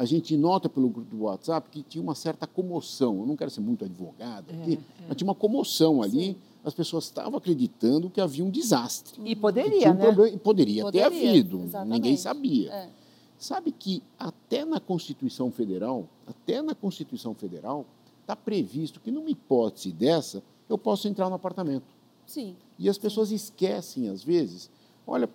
a 0.02 0.06
gente 0.06 0.36
nota 0.36 0.68
pelo 0.68 0.90
grupo 0.90 1.16
do 1.16 1.24
WhatsApp 1.26 1.70
que 1.70 1.84
tinha 1.84 2.02
uma 2.02 2.16
certa 2.16 2.48
comoção. 2.48 3.20
Eu 3.20 3.28
não 3.28 3.36
quero 3.36 3.52
ser 3.52 3.62
muito 3.62 3.86
advogado 3.86 4.50
aqui, 4.50 4.80
mas 5.08 5.16
tinha 5.16 5.28
uma 5.28 5.36
comoção 5.36 6.02
ali. 6.02 6.36
As 6.66 6.74
pessoas 6.74 7.04
estavam 7.04 7.38
acreditando 7.38 8.10
que 8.10 8.20
havia 8.20 8.44
um 8.44 8.50
desastre. 8.50 9.22
E 9.24 9.36
poderia, 9.36 9.92
um 9.92 9.94
né? 9.94 10.06
problema, 10.06 10.36
e 10.36 10.40
poderia, 10.40 10.86
ter 10.86 11.04
Poderia, 11.04 11.30
havido. 11.30 11.62
exatamente. 11.66 11.94
Ninguém 11.94 12.18
sabia. 12.18 12.72
É. 12.72 12.90
Sabe 13.38 13.72
que 13.72 14.02
até 14.18 14.66
na 14.66 14.80
Constituição 14.80 15.52
Federal, 15.52 16.08
até 16.26 16.64
na 16.64 16.74
Constituição 16.74 17.36
Federal, 17.36 17.86
está 18.22 18.36
previsto 18.36 19.00
que 19.00 19.12
numa 19.12 19.30
hipótese 19.30 19.92
dessa, 19.92 20.42
eu 20.68 20.80
posso 20.80 21.08
entrar 21.08 21.30
no 21.30 21.36
apartamento. 21.36 21.86
Sim. 22.26 22.56
E 22.80 22.90
as 22.90 22.98
pessoas 22.98 23.30
esquecem, 23.30 24.10
às 24.10 24.24
vezes. 24.24 24.68
Olha, 25.06 25.30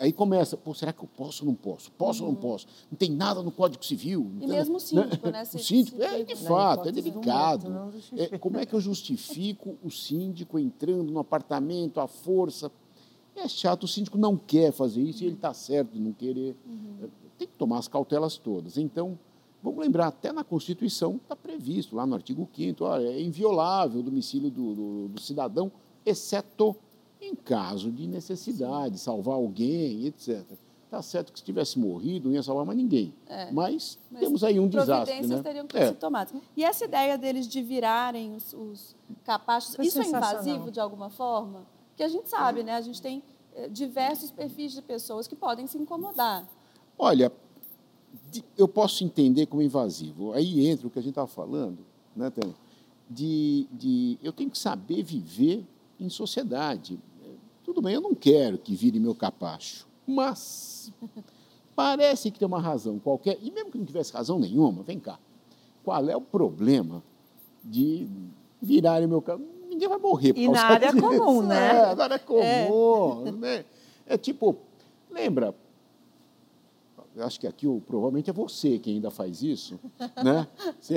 aí 0.00 0.12
começa, 0.12 0.56
pô, 0.56 0.74
será 0.74 0.92
que 0.92 1.02
eu 1.04 1.08
posso 1.16 1.44
ou 1.44 1.48
não 1.50 1.54
posso? 1.54 1.92
Posso 1.92 2.24
ou 2.24 2.30
não 2.32 2.36
posso? 2.36 2.66
Não 2.90 2.96
tem 2.98 3.10
nada 3.10 3.42
no 3.42 3.50
Código 3.52 3.84
Civil. 3.84 4.22
Uhum. 4.22 4.38
E 4.40 4.46
mesmo 4.46 4.76
o 4.76 4.80
síndico, 4.80 5.28
né? 5.30 5.42
O 5.42 5.46
Se- 5.46 5.58
síndico, 5.60 5.96
se 5.98 6.02
é, 6.02 6.24
de 6.24 6.34
fato, 6.36 6.88
é 6.88 6.92
delicado. 6.92 7.92
É, 8.16 8.38
como 8.38 8.58
é 8.58 8.66
que 8.66 8.74
eu 8.74 8.80
justifico 8.80 9.76
o 9.84 9.90
síndico 9.90 10.58
entrando 10.58 11.12
no 11.12 11.18
apartamento 11.20 12.00
à 12.00 12.06
força? 12.08 12.70
É 13.36 13.46
chato, 13.46 13.84
o 13.84 13.88
síndico 13.88 14.18
não 14.18 14.36
quer 14.36 14.72
fazer 14.72 15.00
isso 15.02 15.22
e 15.22 15.26
ele 15.26 15.34
está 15.36 15.54
certo 15.54 15.92
de 15.92 16.00
não 16.00 16.12
querer. 16.12 16.56
Uhum. 16.66 17.08
Tem 17.38 17.46
que 17.46 17.54
tomar 17.54 17.78
as 17.78 17.86
cautelas 17.88 18.36
todas. 18.36 18.76
Então, 18.76 19.18
vamos 19.62 19.78
lembrar, 19.80 20.08
até 20.08 20.32
na 20.32 20.42
Constituição 20.44 21.16
está 21.22 21.36
previsto, 21.36 21.94
lá 21.96 22.04
no 22.06 22.14
artigo 22.14 22.48
5 22.54 22.84
olha, 22.84 23.06
é 23.08 23.20
inviolável 23.22 24.00
o 24.00 24.02
domicílio 24.02 24.50
do, 24.50 24.74
do- 24.74 25.08
do 25.08 25.20
cidadão, 25.20 25.70
exceto 26.04 26.74
em 27.20 27.34
caso 27.34 27.90
de 27.90 28.06
necessidade, 28.06 28.98
salvar 28.98 29.34
alguém, 29.34 30.06
etc. 30.06 30.44
Está 30.84 31.02
certo 31.02 31.32
que 31.32 31.38
se 31.38 31.44
tivesse 31.44 31.78
morrido, 31.78 32.28
não 32.28 32.34
ia 32.34 32.42
salvar 32.42 32.66
mais 32.66 32.76
ninguém. 32.76 33.14
Mas, 33.52 33.98
É. 34.10 34.10
Mas 34.10 34.20
temos 34.20 34.42
aí 34.42 34.58
um 34.58 34.66
desastre. 34.66 35.14
Providências 35.14 35.38
Né? 35.38 35.42
teriam 35.42 35.66
que 35.66 35.76
É. 35.78 35.86
ser 35.88 35.94
tomadas. 35.94 36.34
E 36.56 36.64
essa 36.64 36.84
ideia 36.84 37.16
deles 37.16 37.46
de 37.46 37.62
virarem 37.62 38.34
os, 38.34 38.52
os 38.52 38.96
capachos, 39.24 39.76
Foi 39.76 39.86
isso 39.86 40.00
é 40.02 40.06
invasivo 40.06 40.70
de 40.70 40.80
alguma 40.80 41.08
forma? 41.10 41.64
Porque 41.90 42.02
a 42.02 42.08
gente 42.08 42.28
sabe, 42.28 42.62
né? 42.64 42.74
A 42.74 42.80
gente 42.80 43.00
tem 43.00 43.22
eh, 43.54 43.68
diversos 43.68 44.30
perfis 44.32 44.72
de 44.72 44.82
pessoas 44.82 45.28
que 45.28 45.36
podem 45.36 45.66
se 45.66 45.78
incomodar. 45.78 46.48
Olha, 46.98 47.30
eu 48.56 48.66
posso 48.66 49.04
entender 49.04 49.46
como 49.46 49.62
invasivo. 49.62 50.32
Aí 50.32 50.66
entra 50.66 50.86
o 50.86 50.90
que 50.90 50.98
a 50.98 51.02
gente 51.02 51.10
estava 51.10 51.26
falando, 51.28 51.78
né, 52.16 52.30
Tânia? 52.30 52.54
De, 53.08 53.66
de 53.72 54.18
eu 54.22 54.32
tenho 54.32 54.50
que 54.50 54.58
saber 54.58 55.02
viver 55.02 55.64
em 55.98 56.08
sociedade. 56.08 56.98
É, 57.80 57.82
Tudo 57.82 57.82
bem, 57.82 57.94
eu 57.94 58.00
não 58.00 58.14
quero 58.14 58.58
que 58.58 58.74
vire 58.74 59.00
meu 59.00 59.14
capacho, 59.14 59.86
mas 60.06 60.92
parece 61.74 62.30
que 62.30 62.38
tem 62.38 62.46
uma 62.46 62.60
razão 62.60 62.98
qualquer, 62.98 63.38
e 63.40 63.50
mesmo 63.50 63.70
que 63.70 63.78
não 63.78 63.86
tivesse 63.86 64.12
razão 64.12 64.38
nenhuma, 64.38 64.82
vem 64.82 64.98
cá, 65.00 65.18
qual 65.82 66.06
é 66.08 66.16
o 66.16 66.20
problema 66.20 67.02
de 67.64 68.06
virarem 68.60 69.06
meu 69.08 69.22
capacho? 69.22 69.48
Ninguém 69.68 69.88
vai 69.88 69.98
morrer 69.98 70.32
por 70.34 70.40
E 70.40 70.44
causa 70.46 70.60
na 70.60 70.66
área 70.66 70.92
disso. 70.92 71.02
comum, 71.06 71.42
né? 71.46 71.70
É, 71.90 71.94
na 71.94 72.04
área 72.04 72.18
comum. 72.18 73.32
Né? 73.40 73.64
É 74.06 74.18
tipo, 74.18 74.56
lembra, 75.10 75.54
acho 77.20 77.38
que 77.38 77.46
aqui 77.46 77.66
provavelmente 77.86 78.28
é 78.28 78.32
você 78.32 78.78
quem 78.78 78.94
ainda 78.94 79.10
faz 79.10 79.40
isso, 79.42 79.78
né? 80.22 80.46
Você- 80.80 80.96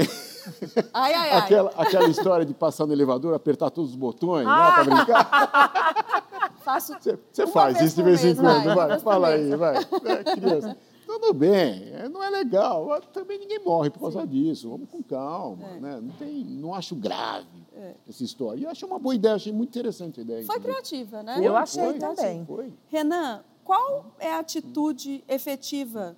Ai, 0.94 1.14
ai, 1.14 1.30
ai. 1.30 1.38
aquela, 1.40 1.70
aquela 1.78 2.10
história 2.10 2.46
de 2.46 2.54
passar 2.56 2.86
no 2.88 2.94
elevador, 2.94 3.34
apertar 3.36 3.70
todos 3.70 3.92
os 3.92 3.96
botões, 3.96 4.46
né, 4.48 4.54
para 4.54 4.84
brincar. 4.84 6.30
Faço 6.64 6.94
Você, 7.32 7.48
faz 7.48 7.78
vez 7.78 7.88
isso 7.88 7.96
de 7.96 8.04
vez 8.04 8.24
em 8.24 8.36
quando, 8.36 8.64
vai, 8.76 8.88
vai, 8.88 9.00
fala 9.00 9.28
aí, 9.30 9.56
vai. 9.56 9.76
É, 9.78 10.24
criança. 10.36 10.78
Tudo 11.06 11.34
bem, 11.34 11.90
é, 11.94 12.08
não 12.10 12.24
é 12.24 12.30
legal, 12.30 12.86
mas 12.88 13.06
também 13.08 13.38
ninguém 13.38 13.60
morre 13.60 13.90
por 13.90 14.00
causa 14.00 14.26
disso. 14.26 14.70
Vamos 14.70 14.90
com 14.90 15.04
calma, 15.04 15.68
É. 15.68 15.80
né? 15.80 16.00
Não, 16.02 16.14
tem, 16.16 16.44
não 16.46 16.74
acho 16.74 16.96
grave 16.96 17.46
essa 18.08 18.24
história. 18.24 18.62
E 18.62 18.64
eu 18.64 18.70
achei 18.70 18.88
uma 18.88 18.98
boa 18.98 19.14
ideia, 19.14 19.36
achei 19.36 19.52
muito 19.52 19.70
interessante 19.70 20.22
a 20.22 20.24
ideia. 20.24 20.46
Foi 20.46 20.56
entendeu? 20.56 20.74
criativa, 20.76 21.22
né? 21.22 21.40
Eu 21.44 21.56
achei 21.58 21.84
Foi, 21.84 22.00
também. 22.00 22.46
Foi. 22.46 22.74
Renan, 22.88 23.44
qual 23.64 24.06
é 24.18 24.32
a 24.32 24.40
atitude 24.40 25.24
efetiva 25.28 26.16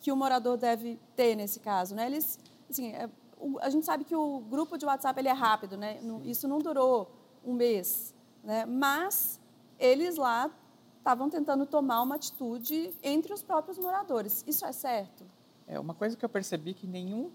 que 0.00 0.12
o 0.12 0.16
morador 0.16 0.56
deve 0.58 1.00
ter 1.16 1.34
nesse 1.34 1.58
caso? 1.60 1.94
Né? 1.94 2.06
Eles, 2.06 2.38
assim, 2.70 2.92
é, 2.92 3.08
o- 3.40 3.58
a 3.60 3.70
gente 3.70 3.86
sabe 3.86 4.04
que 4.04 4.14
o 4.14 4.40
grupo 4.40 4.76
de 4.76 4.84
WhatsApp 4.84 5.18
ele 5.18 5.28
é 5.28 5.32
rápido, 5.32 5.76
né? 5.76 5.98
Isso 6.24 6.46
não 6.46 6.58
durou 6.58 7.10
um 7.44 7.54
mês, 7.54 8.14
né? 8.44 8.66
mas 8.66 9.40
eles 9.78 10.16
lá 10.16 10.50
estavam 10.98 11.30
tentando 11.30 11.64
tomar 11.64 12.02
uma 12.02 12.16
atitude 12.16 12.94
entre 13.02 13.32
os 13.32 13.42
próprios 13.42 13.78
moradores. 13.78 14.44
Isso 14.46 14.64
é 14.66 14.72
certo? 14.72 15.24
É 15.66 15.78
uma 15.78 15.94
coisa 15.94 16.16
que 16.16 16.24
eu 16.24 16.28
percebi 16.28 16.74
que 16.74 16.86
nenhum 16.86 17.30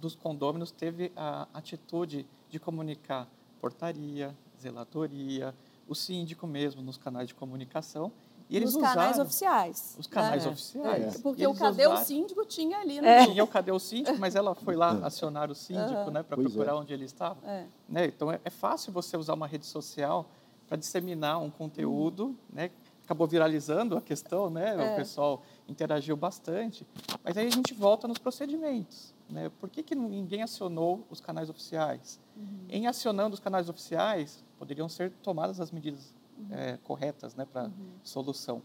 dos 0.00 0.14
condôminos 0.14 0.70
teve 0.70 1.12
a 1.16 1.46
atitude 1.54 2.26
de 2.48 2.58
comunicar 2.58 3.28
portaria, 3.60 4.36
zeladoria, 4.60 5.54
o 5.88 5.94
síndico 5.94 6.46
mesmo 6.46 6.82
nos 6.82 6.96
canais 6.96 7.28
de 7.28 7.34
comunicação. 7.34 8.10
E 8.50 8.56
eles 8.56 8.74
Nos 8.74 8.82
canais 8.82 9.10
usaram 9.12 9.24
oficiais. 9.24 9.96
os 9.98 10.06
canais 10.06 10.44
né? 10.44 10.50
oficiais. 10.50 11.16
É, 11.16 11.18
porque 11.20 11.46
o 11.46 11.54
cadê 11.54 11.86
o 11.86 11.90
usaram- 11.90 12.04
síndico 12.04 12.44
tinha 12.44 12.78
ali, 12.80 12.98
É. 12.98 13.00
né? 13.02 13.26
Tinha 13.26 13.42
o 13.42 13.46
cadê 13.46 13.72
o 13.72 13.78
síndico, 13.78 14.18
mas 14.18 14.34
ela 14.34 14.54
foi 14.54 14.76
lá 14.76 14.90
acionar 15.06 15.50
o 15.50 15.54
síndico, 15.54 16.10
né, 16.10 16.22
para 16.22 16.38
é. 16.38 16.42
procurar 16.42 16.76
onde 16.76 16.92
ele 16.92 17.04
estava. 17.04 17.38
É. 17.48 17.66
Né? 17.88 18.06
Então 18.06 18.30
é, 18.30 18.40
é 18.44 18.50
fácil 18.50 18.92
você 18.92 19.16
usar 19.16 19.32
uma 19.34 19.46
rede 19.46 19.64
social 19.64 20.26
para 20.72 20.78
disseminar 20.78 21.38
um 21.38 21.50
conteúdo, 21.50 22.34
né, 22.50 22.70
acabou 23.04 23.26
viralizando 23.26 23.94
a 23.94 24.00
questão, 24.00 24.48
né? 24.48 24.74
É. 24.74 24.92
O 24.94 24.96
pessoal 24.96 25.42
interagiu 25.68 26.16
bastante. 26.16 26.86
Mas 27.22 27.36
aí 27.36 27.46
a 27.46 27.50
gente 27.50 27.74
volta 27.74 28.08
nos 28.08 28.16
procedimentos. 28.16 29.12
Né? 29.28 29.50
Por 29.60 29.68
que, 29.68 29.82
que 29.82 29.94
ninguém 29.94 30.42
acionou 30.42 31.04
os 31.10 31.20
canais 31.20 31.50
oficiais? 31.50 32.18
Em 32.70 32.86
acionando 32.86 33.34
os 33.34 33.40
canais 33.40 33.68
oficiais, 33.68 34.42
poderiam 34.58 34.88
ser 34.88 35.10
tomadas 35.22 35.60
as 35.60 35.70
medidas 35.70 36.14
eh, 36.50 36.78
corretas 36.84 37.34
né, 37.34 37.44
para 37.44 37.70
solução. 38.02 38.62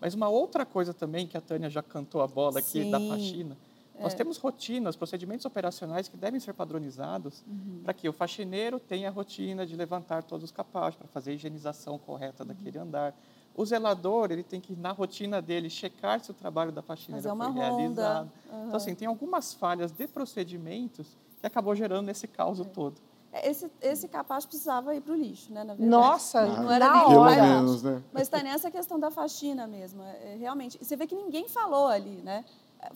Mas 0.00 0.14
uma 0.14 0.30
outra 0.30 0.64
coisa 0.64 0.94
também 0.94 1.26
que 1.26 1.36
a 1.36 1.42
Tânia 1.42 1.68
já 1.68 1.82
cantou 1.82 2.22
a 2.22 2.26
bola 2.26 2.60
aqui 2.60 2.90
da 2.90 2.98
Sim. 2.98 3.08
faxina, 3.10 3.56
nós 4.00 4.14
temos 4.14 4.36
rotinas, 4.38 4.96
procedimentos 4.96 5.44
operacionais 5.46 6.08
que 6.08 6.16
devem 6.16 6.40
ser 6.40 6.52
padronizados 6.54 7.44
para 7.84 7.92
que 7.92 8.08
o 8.08 8.12
faxineiro 8.12 8.80
tenha 8.80 9.08
a 9.08 9.12
rotina 9.12 9.66
de 9.66 9.76
levantar 9.76 10.22
todos 10.22 10.44
os 10.44 10.50
capazes 10.50 10.96
para 10.96 11.06
fazer 11.08 11.32
a 11.32 11.34
higienização 11.34 11.98
correta 11.98 12.44
daquele 12.44 12.78
andar. 12.78 13.14
O 13.54 13.66
zelador, 13.66 14.30
ele 14.30 14.42
tem 14.44 14.60
que, 14.60 14.74
na 14.76 14.92
rotina 14.92 15.42
dele, 15.42 15.68
checar 15.68 16.20
se 16.20 16.30
o 16.30 16.34
trabalho 16.34 16.70
da 16.72 16.82
faxineira 16.82 17.32
uma 17.32 17.46
foi 17.52 17.52
ronda. 17.60 17.76
realizado. 17.76 18.32
Aham. 18.50 18.64
Então, 18.66 18.76
assim, 18.76 18.94
tem 18.94 19.08
algumas 19.08 19.52
falhas 19.52 19.90
de 19.92 20.06
procedimentos 20.06 21.16
que 21.40 21.46
acabou 21.46 21.74
gerando 21.74 22.08
esse 22.08 22.26
caos 22.28 22.60
todo. 22.72 22.94
É, 23.32 23.48
Esse, 23.48 23.70
esse 23.80 24.08
capaz 24.08 24.44
precisava 24.44 24.92
ir 24.94 25.00
para 25.00 25.12
o 25.12 25.16
lixo, 25.16 25.52
né? 25.52 25.62
Na 25.62 25.74
verdade. 25.74 25.88
Nossa, 25.88 26.46
Não 26.46 26.70
era 26.70 26.86
na 26.88 27.06
nem 27.08 27.16
hora. 27.16 27.42
menos, 27.42 27.82
né? 27.82 28.02
Mas 28.12 28.22
está 28.22 28.42
nessa 28.42 28.70
questão 28.70 28.98
da 28.98 29.08
faxina 29.10 29.66
mesmo. 29.68 30.02
É, 30.02 30.36
realmente, 30.38 30.78
você 30.82 30.96
vê 30.96 31.06
que 31.06 31.14
ninguém 31.14 31.48
falou 31.48 31.86
ali, 31.86 32.22
né? 32.22 32.44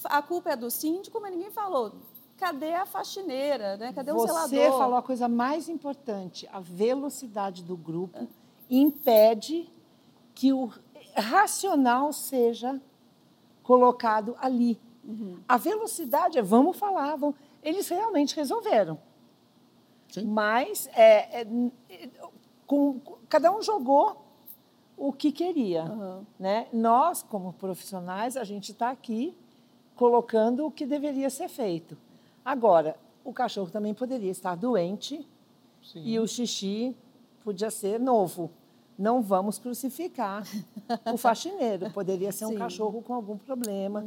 A 0.05 0.23
culpa 0.23 0.51
é 0.51 0.57
do 0.57 0.71
síndico, 0.71 1.21
mas 1.21 1.33
ninguém 1.33 1.51
falou. 1.51 1.93
Cadê 2.37 2.75
a 2.75 2.85
faxineira, 2.87 3.77
né? 3.77 3.93
Cadê 3.93 4.11
o 4.11 4.15
Você 4.15 4.33
zelador? 4.33 4.79
falou 4.79 4.97
a 4.97 5.03
coisa 5.03 5.29
mais 5.29 5.69
importante. 5.69 6.49
A 6.53 6.61
velocidade 6.61 7.63
do 7.63 7.77
grupo 7.77 8.27
impede 8.69 9.69
que 10.35 10.53
o 10.53 10.71
racional 11.17 12.13
seja 12.13 12.81
colocado 13.63 14.37
ali. 14.41 14.81
Uhum. 15.05 15.39
A 15.47 15.57
velocidade 15.57 16.39
é, 16.39 16.43
vamos 16.43 16.77
falar, 16.77 17.17
vamos... 17.17 17.37
eles 17.63 17.89
realmente 17.89 18.35
resolveram. 18.35 18.99
Sim. 20.09 20.25
Mas 20.27 20.89
é, 20.95 21.43
é, 21.43 21.47
é, 21.91 22.11
com- 22.67 23.01
cada 23.29 23.53
um 23.53 23.63
jogou 23.63 24.17
o 24.97 25.13
que 25.13 25.31
queria. 25.31 25.83
Aham. 25.85 26.27
Né? 26.39 26.67
Nós, 26.73 27.23
como 27.23 27.53
profissionais, 27.53 28.37
a 28.37 28.45
gente 28.45 28.73
está 28.73 28.91
aqui 28.91 29.37
colocando 29.95 30.67
o 30.67 30.71
que 30.71 30.87
deveria 30.87 31.31
ser 31.31 31.49
feito. 31.49 31.97
Agora, 32.45 32.97
o 33.25 33.33
cachorro 33.33 33.71
também 33.71 33.95
poderia 33.95 34.31
estar 34.31 34.55
doente 34.55 35.27
Sim. 35.83 36.03
e 36.05 36.19
o 36.19 36.27
xixi 36.27 36.97
podia 37.43 37.71
ser 37.71 37.99
novo. 37.99 38.51
Não 38.99 39.21
vamos 39.21 39.59
crucificar 39.59 40.47
o 41.13 41.17
faxineiro. 41.17 41.91
Poderia 41.91 42.31
ser 42.31 42.47
um 42.47 42.51
Sim. 42.51 42.59
cachorro 42.59 43.03
com 43.03 43.15
algum 43.15 43.37
problema, 43.37 44.07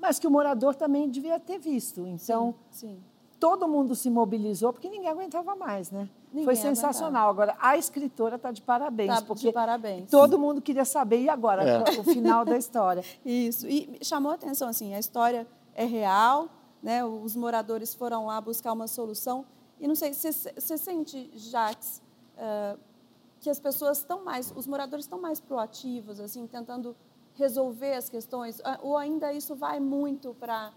mas 0.00 0.18
que 0.18 0.26
o 0.26 0.30
morador 0.30 0.74
também 0.74 1.08
devia 1.08 1.38
ter 1.38 1.58
visto. 1.58 2.06
Então, 2.06 2.54
Sim. 2.70 2.98
Todo 3.38 3.66
mundo 3.68 3.94
se 3.94 4.08
mobilizou 4.10 4.72
porque 4.72 4.88
ninguém 4.88 5.08
aguentava 5.10 5.54
mais, 5.54 5.90
né? 5.90 6.08
Ninguém 6.32 6.44
Foi 6.44 6.56
sensacional. 6.56 7.28
Agora, 7.30 7.56
a 7.60 7.76
escritora 7.76 8.36
está 8.36 8.50
de 8.52 8.62
parabéns, 8.62 9.14
Tá, 9.20 9.22
porque 9.22 9.48
de 9.48 9.52
parabéns. 9.52 10.10
todo 10.10 10.38
mundo 10.38 10.60
queria 10.60 10.84
saber 10.84 11.20
e 11.22 11.28
agora 11.28 11.62
É. 11.64 12.00
o 12.00 12.04
final 12.04 12.44
da 12.44 12.56
história. 12.56 13.02
Isso. 13.24 13.66
E 13.68 13.98
chamou 14.02 14.32
a 14.32 14.34
atenção, 14.34 14.68
assim, 14.68 14.94
a 14.94 14.98
história 14.98 15.46
é 15.74 15.84
real, 15.84 16.48
né? 16.82 17.04
Os 17.04 17.34
moradores 17.36 17.94
foram 17.94 18.26
lá 18.26 18.40
buscar 18.40 18.72
uma 18.72 18.86
solução. 18.86 19.44
E 19.80 19.86
não 19.86 19.94
sei, 19.94 20.12
você 20.14 20.32
você 20.32 20.78
sente, 20.78 21.30
Jax, 21.34 22.02
eh, 22.38 22.76
que 23.40 23.50
as 23.50 23.60
pessoas 23.60 23.98
estão 23.98 24.24
mais, 24.24 24.52
os 24.56 24.66
moradores 24.66 25.04
estão 25.04 25.20
mais 25.20 25.38
proativos, 25.40 26.18
assim, 26.20 26.46
tentando 26.46 26.96
resolver 27.34 27.92
as 27.94 28.08
questões? 28.08 28.60
Ah, 28.64 28.78
Ou 28.82 28.96
ainda 28.96 29.32
isso 29.32 29.54
vai 29.54 29.78
muito 29.78 30.34
para 30.40 30.72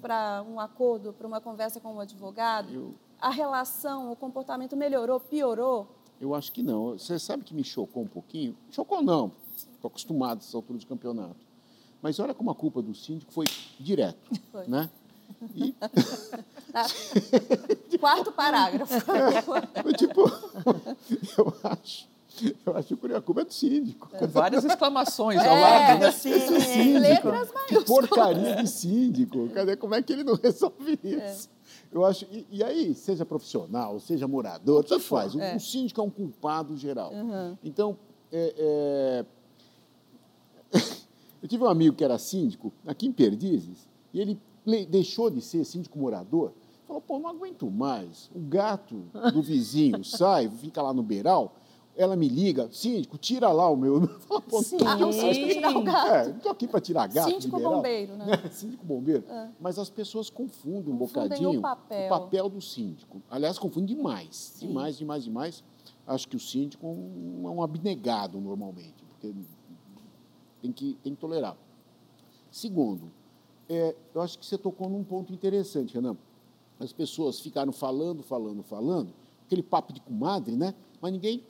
para 0.00 0.44
um 0.48 0.60
acordo, 0.60 1.12
para 1.12 1.26
uma 1.26 1.40
conversa 1.40 1.80
com 1.80 1.94
o 1.94 2.00
advogado? 2.00 2.72
Eu- 2.72 2.94
A 3.20 3.30
relação, 3.30 4.12
o 4.12 4.16
comportamento 4.16 4.76
melhorou, 4.76 5.18
piorou? 5.18 5.88
Eu 6.20 6.34
acho 6.36 6.52
que 6.52 6.62
não. 6.62 6.96
Você 6.96 7.18
sabe 7.18 7.42
que 7.42 7.52
me 7.52 7.64
chocou 7.64 8.04
um 8.04 8.06
pouquinho? 8.06 8.56
Chocou 8.70 9.02
não, 9.02 9.32
estou 9.56 9.88
acostumado 9.88 10.38
a 10.38 10.40
essa 10.40 10.56
altura 10.56 10.78
de 10.78 10.86
campeonato. 10.86 11.34
Mas 12.00 12.20
olha 12.20 12.32
como 12.32 12.48
a 12.50 12.54
culpa 12.54 12.80
do 12.80 12.94
síndico 12.94 13.32
foi 13.32 13.46
direto, 13.80 14.30
Foi. 14.52 14.66
né? 14.68 14.88
E, 15.54 15.74
Quarto 17.98 18.30
parágrafo. 18.32 18.94
foi 19.82 19.92
tipo, 19.94 20.22
eu 21.36 21.52
acho, 21.64 22.06
eu 22.66 22.76
acho 22.76 22.96
que 22.96 23.12
a 23.14 23.20
culpa 23.20 23.40
é 23.40 23.44
do 23.44 23.52
síndico. 23.52 24.08
Com 24.08 24.26
várias 24.26 24.64
exclamações 24.64 25.38
ao 25.40 25.56
É, 25.56 25.60
lado. 25.60 26.00
né? 26.00 26.10
sim, 26.12 26.32
Síndico. 26.60 26.98
letras 27.00 27.50
Que 27.66 27.80
porcaria 27.84 28.56
de 28.56 28.68
síndico. 28.68 29.48
Cadê? 29.50 29.76
Como 29.76 29.94
é 29.94 30.02
que 30.02 30.12
ele 30.12 30.24
não 30.24 30.34
resolve 30.34 30.98
isso? 31.02 31.48
Eu 31.92 32.04
acho. 32.04 32.24
E, 32.30 32.46
e 32.50 32.62
aí, 32.64 32.94
seja 32.94 33.24
profissional, 33.24 33.98
seja 34.00 34.26
morador, 34.28 34.84
tanto 34.84 35.02
faz. 35.04 35.34
O, 35.34 35.40
É. 35.40 35.56
o 35.56 35.60
síndico 35.60 36.00
é 36.00 36.04
um 36.04 36.10
culpado 36.10 36.76
geral. 36.76 37.12
Uhum. 37.12 37.56
Então, 37.64 37.96
é, 38.32 39.24
é, 40.72 40.78
eu 41.42 41.48
tive 41.48 41.62
um 41.64 41.68
amigo 41.68 41.96
que 41.96 42.04
era 42.04 42.18
síndico 42.18 42.72
aqui 42.86 43.06
em 43.06 43.12
Perdizes 43.12 43.88
e 44.12 44.20
ele 44.20 44.38
le- 44.66 44.86
deixou 44.86 45.30
de 45.30 45.40
ser 45.40 45.64
síndico 45.64 45.98
morador. 45.98 46.52
Falou, 46.86 47.02
pô, 47.02 47.18
não 47.18 47.28
aguento 47.30 47.70
mais. 47.70 48.30
O 48.34 48.40
gato 48.40 48.96
do 49.32 49.42
vizinho 49.42 50.02
sai, 50.04 50.48
fica 50.48 50.80
lá 50.80 50.92
no 50.94 51.02
beiral, 51.02 51.54
ela 51.98 52.14
me 52.16 52.28
liga, 52.28 52.68
síndico, 52.70 53.18
tira 53.18 53.50
lá 53.50 53.68
o 53.68 53.76
meu. 53.76 54.06
Fala, 54.20 54.40
pô, 54.40 54.62
Sim. 54.62 54.76
Não 54.78 55.12
sei 55.12 55.32
de 55.32 55.54
tirar 55.54 55.76
o 55.76 55.82
gato. 55.82 56.06
é, 56.08 56.28
não 56.28 56.36
estou 56.36 56.52
aqui 56.52 56.68
para 56.68 56.80
tirar 56.80 57.08
gato. 57.08 57.28
Síndico 57.28 57.56
de 57.56 57.56
beiral. 57.56 57.74
bombeiro, 57.76 58.16
né? 58.16 58.26
Síndico 58.52 58.86
bombeiro. 58.86 59.24
Mas 59.60 59.78
as 59.78 59.90
pessoas 59.90 60.30
confundem 60.30 60.94
um 60.94 60.98
Confundem 60.98 61.28
bocadinho 61.28 61.58
o 61.58 62.08
papel. 62.08 62.48
do 62.48 62.60
síndico. 62.62 63.20
Aliás, 63.28 63.58
confundem 63.58 63.96
demais. 63.96 64.36
Sim. 64.56 64.68
Demais, 64.68 64.96
demais, 64.96 65.24
demais. 65.24 65.64
Acho 66.06 66.28
que 66.28 66.36
o 66.36 66.40
síndico 66.40 66.86
é 66.86 66.88
um, 66.88 67.42
é 67.46 67.50
um 67.50 67.62
abnegado 67.62 68.40
normalmente, 68.40 69.04
porque 69.10 69.34
tem 70.62 70.72
que, 70.72 70.94
tem 71.02 71.14
que 71.14 71.20
tolerar. 71.20 71.56
Segundo, 72.50 73.10
é, 73.68 73.94
eu 74.14 74.22
acho 74.22 74.38
que 74.38 74.46
você 74.46 74.56
tocou 74.56 74.88
num 74.88 75.04
ponto 75.04 75.32
interessante, 75.32 75.94
Renan. 75.94 76.16
As 76.80 76.92
pessoas 76.92 77.40
ficaram 77.40 77.72
falando, 77.72 78.22
falando, 78.22 78.62
falando, 78.62 79.12
aquele 79.44 79.62
papo 79.62 79.92
de 79.92 80.00
comadre, 80.00 80.56
né? 80.56 80.74
Mas 81.00 81.12
ninguém 81.12 81.42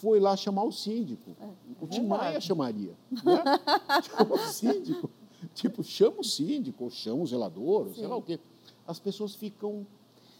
foi 0.00 0.18
lá 0.18 0.36
chamar 0.36 0.64
o 0.64 0.72
síndico. 0.72 1.36
o 1.80 1.86
Tim 1.86 2.06
Maia 2.06 2.40
chamaria. 2.40 2.94
Né? 3.10 3.42
Chama 4.02 4.34
o 4.34 4.38
síndico. 4.38 5.10
Tipo, 5.54 5.82
chama 5.82 6.20
o 6.20 6.24
síndico, 6.24 6.84
ou 6.84 6.90
chama 6.90 7.22
o 7.22 7.26
zelador, 7.26 7.86
ou 7.88 7.94
sei 7.94 8.06
lá 8.06 8.16
o 8.16 8.22
quê. 8.22 8.38
As 8.86 8.98
pessoas 8.98 9.34
ficam 9.34 9.86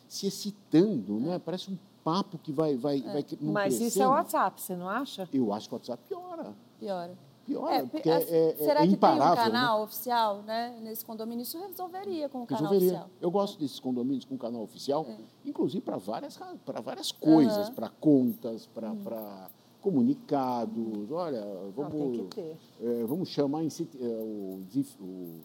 se 0.06 0.26
excitando, 0.26 1.18
né? 1.18 1.38
Parece 1.38 1.70
um 1.70 1.78
papo 2.04 2.38
que 2.38 2.52
vai, 2.52 2.76
vai, 2.76 3.00
vai 3.00 3.24
não 3.40 3.52
Mas 3.52 3.74
isso 3.74 3.82
é 3.82 3.86
crescendo. 3.86 4.08
o 4.08 4.12
WhatsApp, 4.12 4.60
você 4.60 4.76
não 4.76 4.88
acha? 4.88 5.28
Eu 5.32 5.52
acho 5.52 5.68
que 5.68 5.74
o 5.74 5.76
WhatsApp 5.76 6.02
piora. 6.06 6.54
Piora. 6.78 7.18
Piora, 7.50 7.74
É, 7.74 7.86
porque 7.86 8.08
é, 8.08 8.12
é, 8.22 8.50
é, 8.52 8.56
será 8.56 8.84
é 8.84 8.86
que 8.86 8.96
tem 8.96 9.10
um 9.10 9.18
né? 9.18 9.36
canal 9.36 9.82
oficial 9.82 10.42
né, 10.42 10.78
nesse 10.82 11.04
condomínio? 11.04 11.42
Isso 11.42 11.58
resolveria 11.58 12.28
com 12.28 12.42
o 12.42 12.46
canal 12.46 12.62
Resolveria. 12.62 12.92
oficial. 13.00 13.10
Eu 13.20 13.30
gosto 13.30 13.58
desses 13.58 13.80
condomínios 13.80 14.24
com 14.24 14.38
canal 14.38 14.62
oficial, 14.62 15.04
É. 15.08 15.16
inclusive 15.44 15.80
para 15.82 15.96
várias, 15.96 16.38
várias 16.80 17.10
coisas, 17.10 17.66
Aham. 17.66 17.74
para 17.74 17.88
contas, 17.88 18.66
para 18.66 18.94
para 18.94 19.50
comunicados. 19.82 21.10
Olha, 21.10 21.44
Não, 21.44 21.70
vamos, 21.72 22.16
tem 22.18 22.26
que 22.28 22.34
ter. 22.36 22.56
é, 22.82 23.04
vamos 23.04 23.28
chamar 23.30 23.64
é, 24.00 24.04
o, 24.06 24.60
o- 25.00 25.40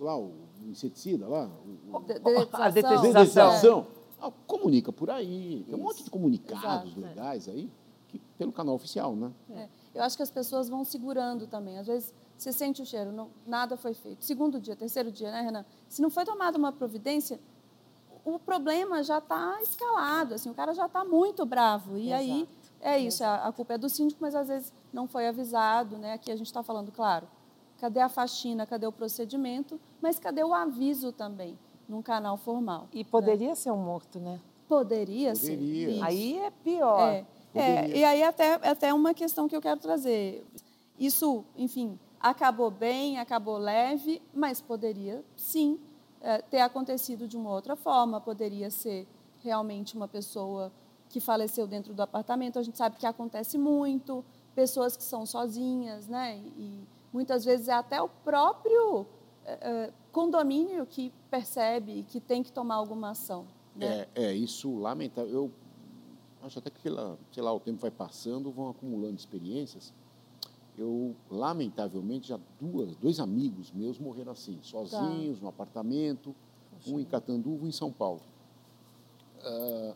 lá, 0.00 0.18
o 0.18 0.32
inseticida 0.66 1.28
lá, 1.28 1.48
o, 1.92 1.96
o- 1.96 2.48
A 2.56 2.70
detetização. 2.70 3.86
Ah, 4.20 4.30
comunica 4.46 4.92
por 4.92 5.10
aí. 5.10 5.64
Tem 5.66 5.74
um 5.78 5.82
monte 5.82 6.02
de 6.04 6.10
comunicados 6.10 6.90
Exato, 6.92 7.04
é. 7.04 7.08
legais 7.08 7.48
aí, 7.48 7.70
que, 8.08 8.18
pelo 8.36 8.52
canal 8.52 8.74
oficial, 8.74 9.14
né? 9.14 9.30
É. 9.50 9.68
Eu 9.94 10.02
acho 10.02 10.16
que 10.16 10.22
as 10.22 10.30
pessoas 10.30 10.68
vão 10.68 10.84
segurando 10.84 11.46
também. 11.46 11.78
Às 11.78 11.86
vezes, 11.86 12.14
você 12.36 12.52
sente 12.52 12.80
o 12.80 12.86
cheiro, 12.86 13.12
não, 13.12 13.30
nada 13.46 13.76
foi 13.76 13.92
feito. 13.92 14.24
Segundo 14.24 14.60
dia, 14.60 14.76
terceiro 14.76 15.10
dia, 15.10 15.30
né, 15.30 15.42
Renan? 15.42 15.64
Se 15.88 16.00
não 16.00 16.10
foi 16.10 16.24
tomada 16.24 16.56
uma 16.56 16.72
providência, 16.72 17.40
o 18.24 18.38
problema 18.38 19.02
já 19.02 19.18
está 19.18 19.60
escalado, 19.62 20.34
assim, 20.34 20.50
o 20.50 20.54
cara 20.54 20.72
já 20.72 20.86
está 20.86 21.04
muito 21.04 21.44
bravo. 21.44 21.98
E 21.98 22.12
aí, 22.12 22.42
Exato. 22.42 22.48
é 22.80 22.98
isso, 22.98 23.24
a, 23.24 23.46
a 23.48 23.52
culpa 23.52 23.74
é 23.74 23.78
do 23.78 23.88
síndico, 23.88 24.20
mas 24.22 24.34
às 24.34 24.48
vezes 24.48 24.72
não 24.92 25.06
foi 25.06 25.26
avisado, 25.26 25.98
né? 25.98 26.14
Aqui 26.14 26.30
a 26.30 26.36
gente 26.36 26.46
está 26.46 26.62
falando, 26.62 26.92
claro, 26.92 27.28
cadê 27.78 28.00
a 28.00 28.08
faxina, 28.08 28.66
cadê 28.66 28.86
o 28.86 28.92
procedimento, 28.92 29.80
mas 30.00 30.18
cadê 30.18 30.44
o 30.44 30.54
aviso 30.54 31.12
também, 31.12 31.58
num 31.88 32.02
canal 32.02 32.36
formal? 32.36 32.88
E 32.92 33.04
poderia 33.04 33.54
ser 33.54 33.70
um 33.70 33.78
morto, 33.78 34.18
né? 34.20 34.40
Poderia, 34.68 35.32
Poderia. 35.32 35.34
ser. 35.34 35.58
Isso. 35.58 36.04
Aí 36.04 36.38
é 36.38 36.50
pior. 36.50 37.00
É, 37.00 37.26
é, 37.54 37.88
e 37.88 38.04
aí 38.04 38.22
até, 38.22 38.54
até 38.54 38.94
uma 38.94 39.12
questão 39.12 39.48
que 39.48 39.56
eu 39.56 39.60
quero 39.60 39.80
trazer. 39.80 40.44
Isso, 40.98 41.44
enfim, 41.56 41.98
acabou 42.20 42.70
bem, 42.70 43.18
acabou 43.18 43.56
leve, 43.56 44.20
mas 44.34 44.60
poderia 44.60 45.24
sim 45.36 45.78
eh, 46.20 46.42
ter 46.42 46.60
acontecido 46.60 47.26
de 47.26 47.36
uma 47.36 47.50
outra 47.50 47.74
forma, 47.74 48.20
poderia 48.20 48.70
ser 48.70 49.08
realmente 49.42 49.96
uma 49.96 50.06
pessoa 50.06 50.70
que 51.08 51.18
faleceu 51.18 51.66
dentro 51.66 51.94
do 51.94 52.02
apartamento. 52.02 52.58
A 52.58 52.62
gente 52.62 52.76
sabe 52.76 52.96
que 52.96 53.06
acontece 53.06 53.56
muito, 53.56 54.22
pessoas 54.54 54.96
que 54.96 55.02
são 55.02 55.24
sozinhas, 55.24 56.06
né? 56.06 56.36
E 56.36 56.86
muitas 57.10 57.44
vezes 57.44 57.68
é 57.68 57.72
até 57.72 58.02
o 58.02 58.08
próprio 58.08 59.06
é, 59.46 59.90
condomínio 60.12 60.84
que 60.84 61.10
percebe 61.30 62.04
que 62.08 62.20
tem 62.20 62.42
que 62.42 62.52
tomar 62.52 62.74
alguma 62.74 63.10
ação. 63.10 63.46
Né? 63.74 64.06
É, 64.14 64.24
é, 64.26 64.34
isso 64.34 64.76
lamentável. 64.76 65.32
Eu 65.32 65.50
acho 66.42 66.58
até 66.58 66.70
que 66.70 66.80
pela, 66.80 67.18
sei 67.32 67.42
lá, 67.42 67.52
o 67.52 67.60
tempo 67.60 67.80
vai 67.80 67.90
passando, 67.90 68.50
vão 68.50 68.70
acumulando 68.70 69.16
experiências. 69.16 69.92
Eu, 70.78 71.14
lamentavelmente, 71.30 72.28
já 72.28 72.38
duas, 72.58 72.96
dois 72.96 73.20
amigos 73.20 73.70
meus 73.70 73.98
morreram 73.98 74.32
assim, 74.32 74.58
sozinhos, 74.62 75.38
tá. 75.38 75.42
no 75.42 75.48
apartamento, 75.48 76.34
Poxa. 76.70 76.90
um 76.90 77.00
em 77.00 77.04
Catanduva, 77.04 77.64
um 77.64 77.68
em 77.68 77.72
São 77.72 77.92
Paulo. 77.92 78.22
Uh, 79.40 79.94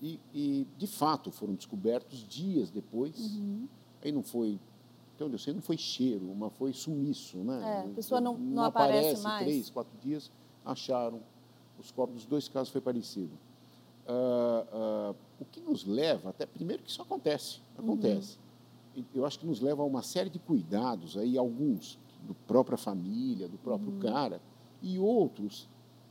e, 0.00 0.20
e, 0.32 0.66
de 0.76 0.86
fato, 0.86 1.30
foram 1.30 1.54
descobertos 1.54 2.18
dias 2.28 2.70
depois. 2.70 3.18
Uhum. 3.18 3.66
Aí 4.02 4.12
não 4.12 4.22
foi, 4.22 4.60
onde 5.20 5.34
eu 5.34 5.38
sei, 5.38 5.54
não 5.54 5.62
foi 5.62 5.78
cheiro, 5.78 6.34
mas 6.36 6.52
foi 6.54 6.72
sumiço, 6.72 7.38
né? 7.38 7.62
É, 7.62 7.90
a 7.90 7.94
pessoa 7.94 8.20
não, 8.20 8.36
não, 8.36 8.56
não 8.56 8.64
aparece 8.64 8.98
aparece 8.98 9.22
mais. 9.22 9.46
três, 9.46 9.70
quatro 9.70 9.98
dias, 9.98 10.30
acharam. 10.64 11.20
Os 11.78 11.90
corpos 11.90 12.16
dos 12.16 12.26
dois 12.26 12.48
casos 12.48 12.68
foi 12.68 12.80
parecido. 12.80 13.32
Uh, 14.06 15.10
uh, 15.10 15.16
o 15.38 15.44
que 15.44 15.60
nos 15.60 15.84
leva, 15.84 16.30
até 16.30 16.46
primeiro 16.46 16.82
que 16.82 16.90
isso 16.90 17.02
acontece, 17.02 17.60
acontece. 17.76 18.38
Uhum. 18.96 19.04
Eu 19.14 19.26
acho 19.26 19.38
que 19.38 19.46
nos 19.46 19.60
leva 19.60 19.82
a 19.82 19.84
uma 19.84 20.02
série 20.02 20.30
de 20.30 20.38
cuidados 20.38 21.16
aí, 21.16 21.36
alguns 21.36 21.98
do 22.22 22.34
própria 22.34 22.78
família, 22.78 23.48
do 23.48 23.58
próprio 23.58 23.92
uhum. 23.92 24.00
cara, 24.00 24.40
e 24.80 24.98
outros 24.98 25.68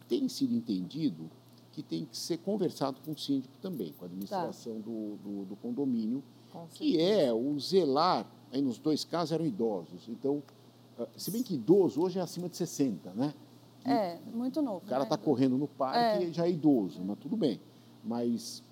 têm 0.08 0.28
sido 0.28 0.54
entendido 0.54 1.30
que 1.72 1.82
tem 1.82 2.06
que 2.06 2.16
ser 2.16 2.38
conversado 2.38 3.00
com 3.04 3.12
o 3.12 3.18
síndico 3.18 3.54
também, 3.62 3.94
com 3.94 4.06
a 4.06 4.08
administração 4.08 4.76
tá. 4.76 4.82
do, 4.82 5.18
do, 5.18 5.46
do, 5.46 5.56
condomínio, 5.56 6.24
que 6.72 7.02
é 7.02 7.34
o 7.34 7.60
zelar, 7.60 8.30
aí 8.52 8.62
nos 8.62 8.78
dois 8.78 9.04
casos 9.04 9.32
eram 9.32 9.46
idosos, 9.46 10.08
então, 10.08 10.44
ah, 11.00 11.08
se 11.18 11.32
bem 11.32 11.42
que 11.42 11.56
idoso 11.56 12.02
hoje 12.02 12.20
é 12.20 12.22
acima 12.22 12.48
de 12.48 12.58
60, 12.58 13.12
né? 13.14 13.34
É, 13.86 14.18
muito 14.34 14.62
novo. 14.62 14.78
O 14.86 14.90
cara 14.90 15.04
está 15.04 15.18
né? 15.18 15.24
correndo 15.24 15.58
no 15.58 15.68
parque 15.68 16.26
é. 16.26 16.32
já 16.32 16.46
é 16.46 16.52
idoso, 16.52 17.02
mas 17.04 17.18
tudo 17.20 17.36
bem. 17.36 17.60
Mas 18.04 18.64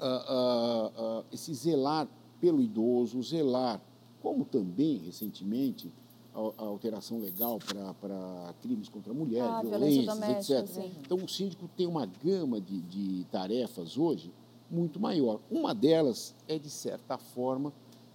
uh, 0.00 1.20
uh, 1.20 1.24
esse 1.32 1.52
zelar 1.54 2.08
pelo 2.40 2.60
idoso, 2.60 3.22
zelar, 3.22 3.80
como 4.22 4.44
também, 4.44 4.98
recentemente, 4.98 5.90
a, 6.34 6.62
a 6.62 6.66
alteração 6.66 7.20
legal 7.20 7.58
para 8.00 8.54
crimes 8.60 8.88
contra 8.88 9.12
a 9.12 9.14
mulher, 9.14 9.44
ah, 9.44 9.62
violências, 9.62 10.50
etc. 10.50 10.66
Sim. 10.66 10.92
Então, 11.00 11.18
o 11.18 11.28
síndico 11.28 11.68
tem 11.76 11.86
uma 11.86 12.06
gama 12.06 12.60
de, 12.60 12.80
de 12.80 13.24
tarefas 13.30 13.96
hoje 13.96 14.32
muito 14.70 14.98
maior. 14.98 15.40
Uma 15.50 15.74
delas 15.74 16.34
é, 16.48 16.58
de 16.58 16.70
certa 16.70 17.16
forma, 17.16 17.72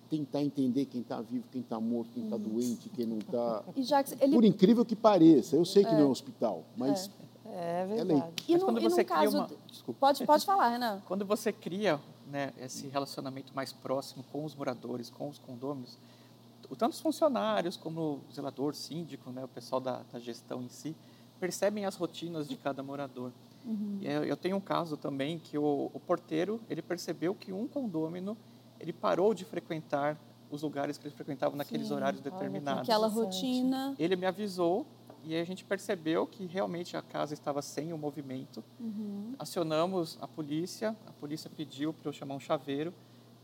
tentar 0.10 0.42
entender 0.42 0.86
quem 0.86 1.02
está 1.02 1.22
vivo, 1.22 1.46
quem 1.52 1.62
está 1.62 1.80
morto, 1.80 2.10
quem 2.14 2.24
está 2.24 2.38
doente, 2.38 2.90
quem 2.90 3.06
não 3.06 3.20
está. 3.20 3.64
Ele... 4.20 4.34
Por 4.34 4.44
incrível 4.44 4.84
que 4.84 4.96
pareça, 4.96 5.56
eu 5.56 5.64
sei 5.64 5.84
que 5.84 5.90
é. 5.90 5.94
não 5.94 6.02
é 6.02 6.06
um 6.06 6.12
hospital, 6.12 6.64
mas. 6.76 7.08
É, 7.08 7.19
é 7.54 7.86
verdade. 7.86 8.34
É 8.48 8.52
e, 8.52 8.58
no, 8.58 8.80
e 8.80 8.90
no 8.90 9.06
caso. 9.06 9.38
Uma... 9.38 9.50
Desculpa. 9.68 10.00
Pode, 10.00 10.26
pode 10.26 10.46
falar, 10.46 10.70
Renan. 10.70 11.02
Quando 11.08 11.26
você 11.26 11.52
cria 11.52 12.00
né, 12.28 12.54
esse 12.60 12.88
relacionamento 12.88 13.54
mais 13.56 13.74
próximo 13.74 14.24
com 14.32 14.44
os 14.46 14.56
moradores, 14.56 15.10
com 15.10 15.28
os 15.28 15.38
condôminos, 15.38 15.98
tanto 16.78 16.94
os 16.94 17.02
funcionários 17.02 17.76
como 17.76 18.22
o 18.30 18.34
zelador, 18.34 18.76
síndico, 18.76 19.32
né, 19.32 19.44
o 19.44 19.48
pessoal 19.48 19.82
da, 19.82 20.02
da 20.12 20.20
gestão 20.20 20.62
em 20.62 20.70
si, 20.70 20.96
percebem 21.40 21.86
as 21.86 21.96
rotinas 21.96 22.48
de 22.48 22.56
cada 22.56 22.84
morador. 22.84 23.32
Uhum. 23.66 24.00
Eu, 24.02 24.24
eu, 24.24 24.38
tenho 24.38 24.58
um 24.58 24.62
caso 24.62 24.96
também 24.96 25.40
que 25.40 25.58
o, 25.58 25.92
o 25.94 26.00
porteiro 26.00 26.62
ele 26.70 26.82
percebeu 26.82 27.36
que 27.36 27.52
um 27.52 27.68
condômino 27.68 28.38
ele 28.80 28.94
parou 28.94 29.34
de 29.34 29.44
frequentar 29.44 30.18
os 30.50 30.62
lugares 30.64 30.98
que 30.98 31.06
ele 31.08 31.14
frequentava 31.14 31.56
naqueles 31.56 31.88
Sim, 31.88 31.94
horários 31.94 32.22
determinados. 32.22 32.84
Aquela 32.84 33.08
rotina. 33.08 33.94
Ele 34.00 34.16
me 34.16 34.26
avisou 34.26 34.86
e 35.24 35.36
a 35.36 35.44
gente 35.44 35.64
percebeu 35.64 36.26
que 36.26 36.46
realmente 36.46 36.96
a 36.96 37.02
casa 37.02 37.34
estava 37.34 37.62
sem 37.62 37.94
o 37.94 37.98
movimento. 37.98 38.64
Uhum. 38.80 39.34
Acionamos 39.38 40.18
a 40.22 40.28
polícia, 40.28 40.96
a 41.06 41.12
polícia 41.14 41.50
pediu 41.50 41.94
para 41.94 42.10
eu 42.10 42.14
chamar 42.14 42.36
um 42.36 42.40
chaveiro. 42.40 42.94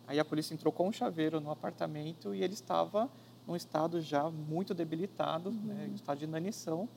Aí 0.07 0.19
a 0.19 0.25
polícia 0.25 0.53
entrou 0.53 0.71
com 0.71 0.87
um 0.87 0.91
chaveiro 0.91 1.39
no 1.39 1.51
apartamento 1.51 2.33
e 2.33 2.43
ele 2.43 2.53
estava 2.53 3.09
num 3.47 3.55
estado 3.55 4.01
já 4.01 4.29
muito 4.29 4.73
debilitado, 4.73 5.49
uhum. 5.49 5.55
né, 5.55 5.87
em 5.91 5.95
estado 5.95 6.19
de 6.19 6.25
inanição. 6.25 6.87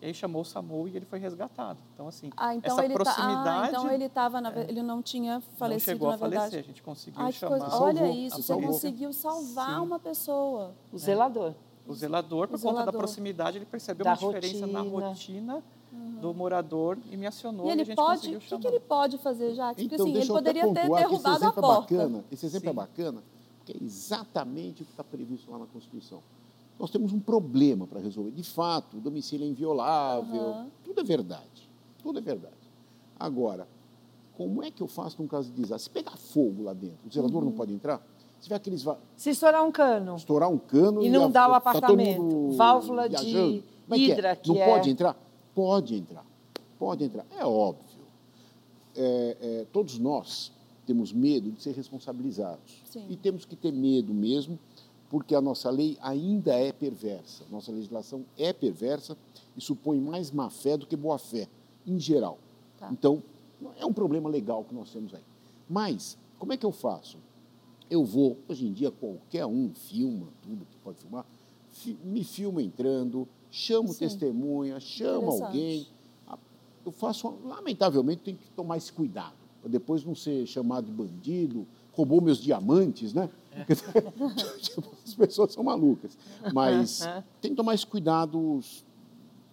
E 0.00 0.06
aí 0.06 0.14
chamou 0.14 0.42
o 0.42 0.44
SAMU 0.44 0.86
e 0.86 0.96
ele 0.96 1.04
foi 1.04 1.18
resgatado. 1.18 1.80
Então, 1.92 2.06
assim, 2.06 2.30
ah, 2.36 2.54
então 2.54 2.72
essa 2.72 2.84
ele 2.84 2.94
proximidade... 2.94 3.44
Tá, 3.44 3.62
ah, 3.62 3.68
então 3.68 3.90
ele 3.90 4.04
estava, 4.04 4.38
é, 4.38 4.66
ele 4.68 4.80
não 4.80 5.02
tinha 5.02 5.40
falecido, 5.56 5.90
não 5.90 5.98
chegou 5.98 6.10
a 6.10 6.18
falecer, 6.18 6.40
verdade. 6.40 6.58
a 6.58 6.62
gente 6.62 6.82
conseguiu 6.82 7.20
Ai, 7.20 7.32
chamar... 7.32 7.58
Coisa, 7.58 7.76
olha 7.76 8.08
isso, 8.08 8.40
você 8.40 8.54
conseguiu 8.54 9.12
salvar 9.12 9.74
Sim. 9.74 9.86
uma 9.86 9.98
pessoa. 9.98 10.72
O 10.92 10.98
zelador. 10.98 11.52
O 11.88 11.94
zelador, 11.94 12.48
por 12.48 12.56
o 12.56 12.60
conta 12.60 12.72
zelador. 12.74 12.92
da 12.92 12.98
proximidade, 12.98 13.58
ele 13.58 13.64
percebeu 13.64 14.04
da 14.04 14.10
uma 14.10 14.16
diferença 14.16 14.66
rotina. 14.66 14.82
na 14.82 14.90
rotina 14.90 15.62
uhum. 15.92 16.20
do 16.20 16.34
morador 16.34 16.98
e 17.10 17.16
me 17.16 17.26
acionou 17.26 17.66
e, 17.66 17.70
ele 17.70 17.80
e 17.80 17.82
a 17.82 17.84
gente 17.86 17.96
pode. 17.96 18.36
O 18.36 18.40
que, 18.40 18.66
ele 18.66 18.80
pode 18.80 19.18
fazer, 19.18 19.54
Jacques? 19.54 19.82
Porque 19.82 19.94
então, 19.94 20.06
assim, 20.06 20.16
ele 20.16 20.26
poderia 20.26 20.72
ter 20.74 20.88
derrubado 20.88 21.44
a 21.44 21.48
é 21.48 21.52
porta. 21.52 21.94
É 21.94 21.98
bacana, 21.98 22.24
esse 22.30 22.46
exemplo 22.46 22.68
é 22.68 22.72
Sim. 22.72 22.78
é 22.78 22.80
bacana, 22.80 23.22
porque 23.58 23.72
é 23.72 23.84
exatamente 23.84 24.82
o 24.82 24.84
que 24.84 24.92
está 24.92 25.02
previsto 25.02 25.50
lá 25.50 25.58
na 25.58 25.66
Constituição 25.66 26.20
nós 26.78 26.90
temos 26.90 27.12
um 27.12 27.18
problema 27.18 27.86
para 27.86 28.00
resolver. 28.00 28.30
De 28.30 28.44
fato, 28.44 28.98
o 28.98 29.00
domicílio 29.00 29.44
é 29.44 29.48
inviolável, 29.48 30.40
uhum. 30.40 30.70
tudo 30.84 31.00
é 31.00 31.04
verdade. 31.04 31.68
Tudo 32.02 32.18
é 32.18 32.22
verdade. 32.22 32.54
Agora, 33.18 33.66
como 34.36 34.62
é 34.62 34.70
que 34.70 34.80
eu 34.80 34.86
faço 34.86 35.20
num 35.20 35.26
caso 35.26 35.50
de 35.50 35.56
desastre? 35.56 35.84
Se 35.84 35.90
pegar 35.90 36.16
fogo 36.16 36.62
lá 36.62 36.72
dentro, 36.72 36.98
o 37.04 37.12
zelador 37.12 37.42
uhum. 37.42 37.50
não 37.50 37.56
pode 37.56 37.72
entrar? 37.72 38.00
Se 38.40 38.52
aqueles. 38.54 38.84
Se 39.16 39.30
estourar 39.30 39.64
um 39.64 39.72
cano. 39.72 40.16
Estourar 40.16 40.48
um 40.50 40.58
cano. 40.58 41.02
E, 41.02 41.10
não 41.10 41.30
dá 41.30 41.48
o 41.48 41.54
apartamento. 41.54 42.50
Tá 42.50 42.56
Válvula 42.56 43.08
de 43.08 43.36
é 43.36 43.96
hidra, 43.96 44.36
que, 44.36 44.42
que 44.42 44.48
Não 44.50 44.62
é... 44.62 44.66
pode 44.66 44.90
entrar? 44.90 45.16
Pode 45.54 45.94
entrar. 45.96 46.26
Pode 46.78 47.04
entrar. 47.04 47.26
É 47.36 47.44
óbvio. 47.44 47.86
É, 48.96 49.36
é, 49.40 49.66
todos 49.72 49.98
nós 49.98 50.52
temos 50.86 51.12
medo 51.12 51.50
de 51.50 51.62
ser 51.62 51.72
responsabilizados. 51.74 52.82
Sim. 52.84 53.06
E 53.08 53.16
temos 53.16 53.44
que 53.44 53.56
ter 53.56 53.72
medo 53.72 54.14
mesmo 54.14 54.58
porque 55.10 55.34
a 55.34 55.40
nossa 55.40 55.70
lei 55.70 55.96
ainda 56.00 56.54
é 56.54 56.72
perversa. 56.72 57.44
Nossa 57.50 57.72
legislação 57.72 58.24
é 58.36 58.52
perversa 58.52 59.16
e 59.56 59.60
supõe 59.60 59.98
mais 60.00 60.30
má 60.30 60.50
fé 60.50 60.76
do 60.76 60.86
que 60.86 60.96
boa 60.96 61.18
fé, 61.18 61.48
em 61.86 61.98
geral. 61.98 62.38
Tá. 62.78 62.90
Então, 62.92 63.22
é 63.78 63.86
um 63.86 63.92
problema 63.92 64.28
legal 64.28 64.64
que 64.64 64.74
nós 64.74 64.90
temos 64.90 65.14
aí. 65.14 65.22
Mas, 65.68 66.16
como 66.38 66.52
é 66.52 66.56
que 66.56 66.66
eu 66.66 66.72
faço? 66.72 67.18
Eu 67.90 68.04
vou, 68.04 68.36
hoje 68.48 68.66
em 68.66 68.72
dia, 68.72 68.90
qualquer 68.90 69.46
um 69.46 69.72
filma 69.72 70.28
tudo 70.42 70.66
que 70.66 70.76
pode 70.78 70.98
filmar, 70.98 71.24
me 72.04 72.24
filma 72.24 72.62
entrando, 72.62 73.26
chamo 73.50 73.88
Sim. 73.88 73.98
testemunha, 74.00 74.78
chamo 74.80 75.30
alguém. 75.30 75.86
Eu 76.84 76.92
faço, 76.92 77.34
lamentavelmente, 77.44 78.22
tenho 78.22 78.36
que 78.36 78.50
tomar 78.50 78.76
esse 78.76 78.92
cuidado, 78.92 79.34
para 79.60 79.70
depois 79.70 80.04
não 80.04 80.14
ser 80.14 80.46
chamado 80.46 80.86
de 80.86 80.92
bandido, 80.92 81.66
roubou 81.92 82.20
meus 82.20 82.38
diamantes, 82.38 83.12
né? 83.12 83.28
As 85.04 85.14
pessoas 85.14 85.52
são 85.52 85.64
malucas. 85.64 86.16
Mas 86.52 87.00
tem 87.40 87.50
que 87.50 87.56
tomar 87.56 87.74
esse 87.74 87.86
cuidado, 87.86 88.60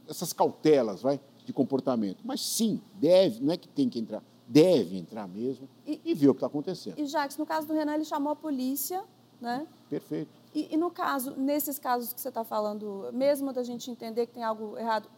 essas 0.08 0.32
cautelas, 0.32 1.02
vai, 1.02 1.20
de 1.46 1.52
comportamento. 1.52 2.20
Mas 2.24 2.42
sim, 2.42 2.80
deve, 3.00 3.44
não 3.44 3.54
é 3.54 3.58
que 3.58 3.68
tem 3.68 3.90
que 3.90 4.00
entrar, 4.00 4.24
deve 4.48 4.98
entrar 4.98 5.28
mesmo 5.28 5.68
e, 5.86 6.00
e 6.04 6.14
ver 6.14 6.30
o 6.30 6.34
que 6.34 6.38
está 6.38 6.48
acontecendo. 6.48 7.00
E, 7.00 7.06
Jacques, 7.06 7.38
no 7.38 7.46
caso 7.46 7.68
do 7.68 7.74
Renan, 7.74 7.96
ele 7.96 8.06
chamou 8.06 8.32
a 8.34 8.36
polícia, 8.36 9.04
né? 9.42 9.68
Perfeito. 9.90 10.30
E, 10.54 10.74
e 10.74 10.78
no 10.78 10.90
caso, 10.92 11.36
nesses 11.38 11.80
casos 11.80 12.14
que 12.14 12.22
você 12.22 12.30
está 12.30 12.44
falando, 12.44 13.10
mesmo 13.12 13.52
da 13.52 13.64
gente 13.64 13.90
entender 13.90 14.28
que 14.28 14.34
tem 14.34 14.44
algo 14.44 14.78
errado, 14.78 15.10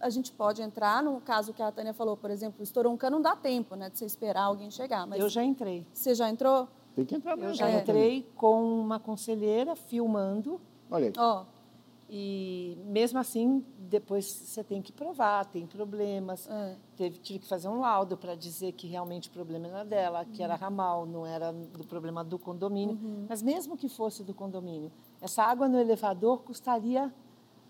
a 0.00 0.10
gente 0.10 0.32
pode 0.32 0.62
entrar, 0.62 1.02
no 1.02 1.20
caso 1.20 1.52
que 1.52 1.62
a 1.62 1.70
Tânia 1.70 1.92
falou, 1.92 2.16
por 2.16 2.30
exemplo, 2.30 2.62
estourou 2.62 2.92
um 2.92 2.96
cano, 2.96 3.16
não 3.16 3.22
dá 3.22 3.36
tempo 3.36 3.74
né, 3.74 3.90
de 3.90 3.98
você 3.98 4.04
esperar 4.04 4.44
alguém 4.44 4.70
chegar. 4.70 5.06
Mas 5.06 5.20
eu 5.20 5.28
já 5.28 5.42
entrei. 5.42 5.86
Você 5.92 6.14
já 6.14 6.28
entrou? 6.28 6.68
Tem 6.94 7.04
que 7.04 7.14
entrar 7.14 7.36
Eu 7.38 7.52
já 7.54 7.68
é. 7.68 7.80
entrei 7.80 8.26
com 8.36 8.80
uma 8.80 9.00
conselheira 9.00 9.74
filmando. 9.74 10.60
Olha 10.90 11.06
aí. 11.06 11.12
Ó, 11.16 11.44
e 12.16 12.78
mesmo 12.84 13.18
assim, 13.18 13.64
depois 13.76 14.24
você 14.24 14.62
tem 14.62 14.80
que 14.80 14.92
provar, 14.92 15.46
tem 15.46 15.66
problemas. 15.66 16.48
É. 16.48 16.76
Teve, 16.96 17.18
tive 17.18 17.38
que 17.40 17.48
fazer 17.48 17.66
um 17.66 17.80
laudo 17.80 18.16
para 18.16 18.36
dizer 18.36 18.70
que 18.70 18.86
realmente 18.86 19.28
o 19.28 19.32
problema 19.32 19.66
era 19.66 19.84
dela, 19.84 20.20
uhum. 20.20 20.26
que 20.32 20.40
era 20.40 20.54
ramal, 20.54 21.06
não 21.06 21.26
era 21.26 21.52
do 21.52 21.84
problema 21.84 22.22
do 22.22 22.38
condomínio. 22.38 22.96
Uhum. 23.02 23.26
Mas 23.28 23.42
mesmo 23.42 23.76
que 23.76 23.88
fosse 23.88 24.22
do 24.22 24.32
condomínio, 24.32 24.92
essa 25.20 25.42
água 25.42 25.68
no 25.68 25.76
elevador 25.76 26.44
custaria 26.44 27.12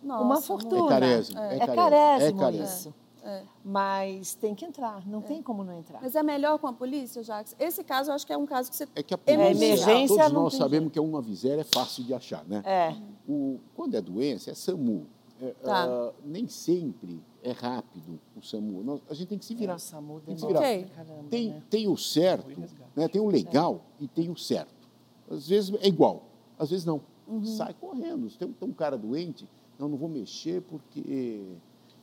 Nossa, 0.02 0.24
uma 0.24 0.42
fortuna. 0.42 0.84
É 0.84 0.88
carésimo. 0.88 1.38
É, 1.40 1.56
é 1.56 1.66
carésimo, 1.66 2.38
é 2.38 2.44
carésimo 2.44 2.64
isso. 2.64 2.94
É. 3.24 3.42
Mas 3.64 4.34
tem 4.34 4.54
que 4.54 4.66
entrar, 4.66 5.06
não 5.06 5.20
é. 5.20 5.22
tem 5.22 5.42
como 5.42 5.64
não 5.64 5.72
entrar. 5.78 6.00
Mas 6.02 6.14
é 6.14 6.22
melhor 6.22 6.58
com 6.58 6.66
a 6.66 6.72
polícia, 6.72 7.22
Jacques? 7.22 7.56
Esse 7.58 7.82
caso 7.82 8.10
eu 8.10 8.14
acho 8.14 8.26
que 8.26 8.32
é 8.32 8.36
um 8.36 8.44
caso 8.44 8.70
que 8.70 8.76
você. 8.76 8.86
É 8.94 9.02
que 9.02 9.14
a 9.14 9.18
polícia, 9.18 9.42
é 9.42 9.50
emergência, 9.50 10.16
todos 10.16 10.32
nós 10.32 10.54
sabemos 10.54 10.92
que 10.92 10.98
é 10.98 11.02
uma 11.02 11.22
miséria 11.22 11.62
é 11.62 11.64
fácil 11.64 12.04
de 12.04 12.12
achar, 12.12 12.44
né? 12.44 12.62
É. 12.66 12.94
O, 13.26 13.58
quando 13.74 13.94
é 13.94 14.00
doença, 14.00 14.50
é 14.50 14.54
SAMU. 14.54 15.06
É, 15.40 15.50
tá. 15.62 15.88
uh, 15.88 16.14
nem 16.24 16.46
sempre 16.46 17.20
é 17.42 17.50
rápido 17.50 18.20
o 18.36 18.42
SAMU. 18.42 18.84
Nós, 18.84 19.00
a 19.08 19.14
gente 19.14 19.28
tem 19.28 19.38
que 19.38 19.44
se 19.44 19.54
virar. 19.54 19.72
É, 19.72 19.76
o 19.76 19.78
SAMU 19.78 20.20
tem 20.20 20.34
que 20.34 20.40
se 20.40 20.46
virar. 20.46 20.60
Okay. 20.60 20.84
Caramba, 20.84 21.24
tem, 21.30 21.48
né? 21.48 21.62
tem 21.70 21.88
o 21.88 21.96
certo, 21.96 22.60
né? 22.94 23.08
tem 23.08 23.20
o 23.20 23.28
legal 23.28 23.80
e 23.98 24.06
tem 24.06 24.30
o 24.30 24.36
certo. 24.36 24.88
Às 25.30 25.48
vezes 25.48 25.74
é 25.80 25.88
igual, 25.88 26.24
às 26.58 26.70
vezes 26.70 26.84
não. 26.84 27.00
Uhum. 27.26 27.44
Sai 27.44 27.74
correndo. 27.74 28.28
Se 28.28 28.38
tem, 28.38 28.52
tem 28.52 28.68
um 28.68 28.72
cara 28.72 28.98
doente, 28.98 29.48
não, 29.78 29.88
não 29.88 29.96
vou 29.96 30.08
mexer 30.08 30.60
porque. 30.62 31.42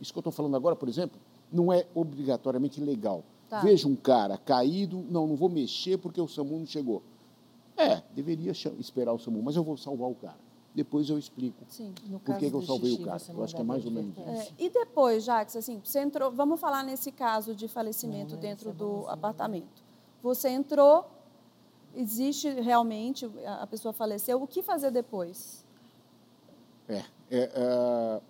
Isso 0.02 0.12
que 0.12 0.18
eu 0.18 0.22
estou 0.22 0.34
falando 0.34 0.56
agora, 0.56 0.76
por 0.76 0.90
exemplo, 0.90 1.20
não 1.52 1.72
é 1.72 1.86
obrigatoriamente 1.94 2.82
legal. 2.82 3.24
Tá. 3.48 3.60
Veja 3.60 3.88
um 3.88 3.96
cara 3.96 4.38
caído, 4.38 5.06
não, 5.10 5.28
não 5.28 5.36
vou 5.36 5.48
mexer 5.48 5.98
porque 5.98 6.20
o 6.20 6.28
SAMU 6.28 6.58
não 6.58 6.66
chegou. 6.66 7.04
É, 7.78 8.02
deveria 8.16 8.52
esperar 8.52 9.14
o 9.14 9.20
SAMU, 9.20 9.42
mas 9.44 9.56
eu 9.56 9.64
vou 9.64 9.78
salvar 9.78 10.10
o 10.10 10.16
cara. 10.16 10.38
Depois 10.74 11.10
eu 11.10 11.20
explico 11.20 11.66
Sim. 11.68 11.94
por 12.24 12.38
que, 12.38 12.46
eu 12.46 12.62
salvei 12.62 12.92
xixi, 12.92 13.04
o 13.04 13.06
cara. 13.06 13.22
Eu 13.30 13.44
acho 13.44 13.56
que 13.56 13.62
é 13.62 13.64
mais 13.64 13.86
ou 13.86 13.92
menos 13.92 14.18
isso. 14.18 14.30
É, 14.30 14.48
e 14.58 14.70
depois, 14.70 15.26
Jax, 15.26 15.58
assim, 15.58 15.82
você 15.84 16.00
entrou, 16.00 16.32
vamos 16.32 16.60
falar 16.60 16.82
nesse 16.82 17.12
caso 17.12 17.54
de 17.54 17.68
falecimento 17.68 18.36
não, 18.36 18.42
dentro 18.42 18.70
é 18.70 18.74
do 18.74 19.06
apartamento. 19.10 19.84
Você 20.24 20.48
entrou, 20.48 21.06
existe 21.94 22.50
realmente, 22.50 23.30
a 23.46 23.68
pessoa 23.68 23.92
faleceu, 23.92 24.42
o 24.42 24.48
que 24.48 24.64
fazer 24.64 24.92
depois? 24.92 25.66
É, 26.88 27.04
é, 27.30 27.52
é 27.54 28.22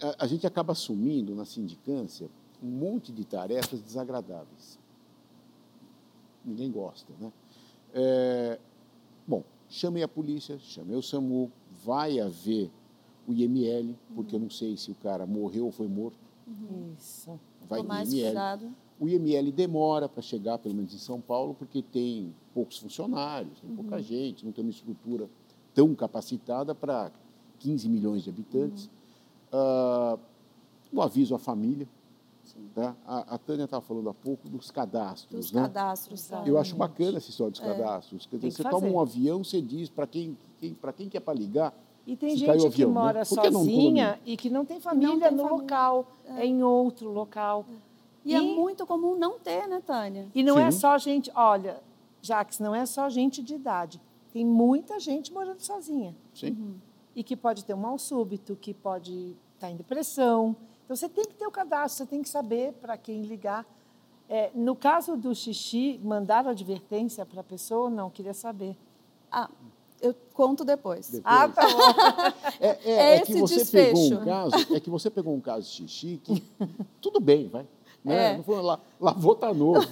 a, 0.00 0.24
a 0.24 0.26
gente 0.26 0.46
acaba 0.46 0.72
assumindo 0.72 1.34
na 1.34 1.44
sindicância 1.44 2.28
um 2.62 2.68
monte 2.68 3.12
de 3.12 3.24
tarefas 3.24 3.80
desagradáveis. 3.80 4.78
Ninguém 6.44 6.70
gosta, 6.70 7.12
né? 7.20 7.32
É, 7.94 8.58
bom, 9.26 9.42
chamei 9.68 10.02
a 10.02 10.08
polícia, 10.08 10.58
chamei 10.58 10.96
o 10.96 11.02
SAMU, 11.02 11.50
vai 11.84 12.20
haver 12.20 12.70
o 13.26 13.32
IML, 13.32 13.94
porque 14.14 14.34
uhum. 14.34 14.40
eu 14.40 14.44
não 14.44 14.50
sei 14.50 14.76
se 14.76 14.90
o 14.90 14.94
cara 14.94 15.26
morreu 15.26 15.66
ou 15.66 15.72
foi 15.72 15.86
morto. 15.86 16.18
Uhum. 16.46 16.94
Isso. 16.98 17.38
Vai 17.68 17.82
ter 17.82 17.86
IML. 17.86 18.24
Cuidado. 18.24 18.74
O 19.00 19.08
IML 19.08 19.52
demora 19.52 20.08
para 20.08 20.22
chegar, 20.22 20.58
pelo 20.58 20.74
menos 20.74 20.92
em 20.92 20.98
São 20.98 21.20
Paulo, 21.20 21.54
porque 21.54 21.82
tem 21.82 22.34
poucos 22.52 22.78
funcionários, 22.78 23.60
tem 23.60 23.70
uhum. 23.70 23.76
pouca 23.76 24.02
gente, 24.02 24.44
não 24.44 24.52
tem 24.52 24.64
uma 24.64 24.70
estrutura 24.70 25.28
tão 25.72 25.94
capacitada 25.94 26.74
para 26.74 27.12
15 27.60 27.88
milhões 27.88 28.24
de 28.24 28.30
habitantes. 28.30 28.90
Uh, 29.52 30.18
o 30.92 31.02
aviso 31.02 31.34
à 31.34 31.38
família, 31.38 31.88
Tá? 32.74 32.94
A, 33.06 33.34
a 33.34 33.38
Tânia 33.38 33.64
estava 33.64 33.82
falando 33.82 34.08
há 34.08 34.14
pouco 34.14 34.48
dos 34.48 34.70
cadastros. 34.70 35.46
Dos 35.46 35.52
né? 35.52 35.62
cadastros, 35.62 36.20
sabe? 36.20 36.48
Eu 36.48 36.58
acho 36.58 36.74
bacana 36.76 37.18
essa 37.18 37.30
história 37.30 37.50
dos 37.50 37.60
é. 37.60 37.64
cadastros. 37.64 38.26
Quer 38.26 38.36
dizer, 38.36 38.50
você 38.50 38.62
fazer. 38.62 38.74
toma 38.74 38.88
um 38.88 39.00
avião, 39.00 39.44
você 39.44 39.60
diz 39.60 39.88
para 39.88 40.06
quem, 40.06 40.36
quem, 40.58 40.76
quem 40.96 41.08
quer 41.08 41.20
para 41.20 41.34
ligar. 41.34 41.74
E 42.06 42.16
tem 42.16 42.36
gente 42.36 42.50
avião, 42.50 42.70
que 42.70 42.86
né? 42.86 42.92
mora 42.92 43.18
né? 43.18 43.24
sozinha 43.24 44.18
e 44.24 44.36
que 44.36 44.48
não 44.48 44.64
tem 44.64 44.80
família 44.80 45.08
não 45.08 45.20
tem 45.20 45.30
no 45.32 45.42
família. 45.42 45.56
local, 45.56 46.06
é. 46.24 46.40
é. 46.40 46.46
em 46.46 46.62
outro 46.62 47.10
local. 47.10 47.66
E, 48.24 48.34
é 48.34 48.40
e, 48.40 48.52
é 48.52 48.54
muito 48.54 48.86
comum 48.86 49.16
não 49.16 49.38
ter, 49.38 49.66
né, 49.66 49.82
Tânia? 49.84 50.26
E 50.34 50.42
não 50.42 50.58
é 50.58 50.70
Sim. 50.70 50.76
é 50.76 50.80
só 50.80 50.98
gente, 50.98 51.30
olha, 51.34 51.80
Jax, 52.22 52.58
não 52.58 52.74
é 52.74 52.86
só 52.86 53.08
gente 53.08 53.42
de 53.42 53.54
idade. 53.54 54.00
Tem 54.32 54.44
muita 54.44 54.98
gente 54.98 55.32
morando 55.32 55.60
sozinha. 55.60 56.14
Sim. 56.34 56.50
Uhum. 56.50 56.74
E 57.14 57.22
que 57.22 57.36
pode 57.36 57.64
ter 57.64 57.74
um 57.74 57.78
mal 57.78 57.98
súbito, 57.98 58.54
que 58.56 58.72
pode 58.72 59.36
estar 59.54 59.66
tá 59.66 59.70
em 59.70 59.76
depressão, 59.76 60.56
então, 60.88 60.96
você 60.96 61.06
tem 61.06 61.26
que 61.26 61.34
ter 61.34 61.46
o 61.46 61.50
cadastro, 61.50 61.98
você 61.98 62.06
tem 62.06 62.22
que 62.22 62.28
saber 62.30 62.72
para 62.80 62.96
quem 62.96 63.20
ligar. 63.20 63.66
É, 64.26 64.50
no 64.54 64.74
caso 64.74 65.18
do 65.18 65.34
xixi, 65.34 66.00
mandaram 66.02 66.48
advertência 66.48 67.26
para 67.26 67.42
a 67.42 67.44
pessoa? 67.44 67.90
Não, 67.90 68.08
queria 68.08 68.32
saber. 68.32 68.74
Ah, 69.30 69.50
eu 70.00 70.14
conto 70.32 70.64
depois. 70.64 71.10
depois. 71.10 71.22
Ah, 71.26 71.46
tá 71.46 71.62
bom. 71.68 72.38
É, 72.58 72.68
é, 72.68 72.90
é, 72.90 73.16
é 73.16 73.20
que 73.20 73.34
você 73.34 73.56
desfecho. 73.56 73.92
pegou 73.92 74.22
um 74.22 74.24
caso, 74.24 74.74
é 74.74 74.80
que 74.80 74.90
você 74.90 75.10
pegou 75.10 75.34
um 75.34 75.40
caso 75.40 75.66
de 75.66 75.72
xixi 75.72 76.20
que 76.24 76.42
tudo 77.02 77.20
bem, 77.20 77.48
vai. 77.48 77.66
Né? 78.02 78.32
É. 78.32 78.36
Não 78.38 78.42
foi 78.42 78.62
lá, 78.62 78.80
lavou 78.98 79.34
tá 79.34 79.52
novo. 79.52 79.86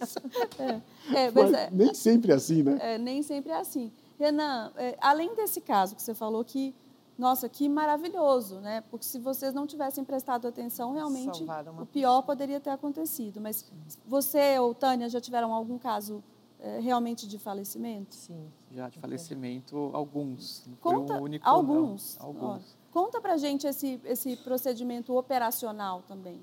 mas, 0.00 0.16
é, 1.14 1.30
mas, 1.30 1.50
mas 1.50 1.70
nem 1.70 1.94
sempre 1.94 2.32
é 2.32 2.34
assim, 2.34 2.62
né? 2.62 2.96
nem 2.96 3.22
sempre 3.22 3.52
é 3.52 3.56
assim. 3.60 3.92
Renan, 4.18 4.72
além 5.00 5.34
desse 5.34 5.60
caso 5.60 5.96
que 5.96 6.02
você 6.02 6.14
falou 6.14 6.44
que 6.44 6.74
nossa, 7.16 7.48
que 7.48 7.68
maravilhoso, 7.68 8.58
né? 8.60 8.82
Porque 8.90 9.06
se 9.06 9.20
vocês 9.20 9.54
não 9.54 9.66
tivessem 9.66 10.04
prestado 10.04 10.48
atenção, 10.48 10.92
realmente 10.92 11.44
o 11.80 11.86
pior 11.86 12.22
poderia 12.22 12.58
ter 12.58 12.70
acontecido. 12.70 13.40
Mas 13.40 13.70
você 14.04 14.58
ou 14.58 14.74
Tânia 14.74 15.08
já 15.08 15.20
tiveram 15.20 15.54
algum 15.54 15.78
caso 15.78 16.24
é, 16.58 16.80
realmente 16.80 17.28
de 17.28 17.38
falecimento? 17.38 18.14
Sim. 18.14 18.50
Já 18.72 18.88
de 18.88 18.98
falecimento, 18.98 19.90
alguns. 19.92 20.66
Não 20.66 20.76
Conta, 20.76 21.12
foi 21.12 21.20
um 21.20 21.24
único, 21.24 21.48
alguns. 21.48 22.18
Não, 22.18 22.26
alguns. 22.26 22.76
Ó, 22.90 22.92
conta 22.92 23.20
pra 23.20 23.36
gente 23.36 23.64
esse, 23.66 24.00
esse 24.04 24.36
procedimento 24.38 25.16
operacional 25.16 26.02
também. 26.08 26.40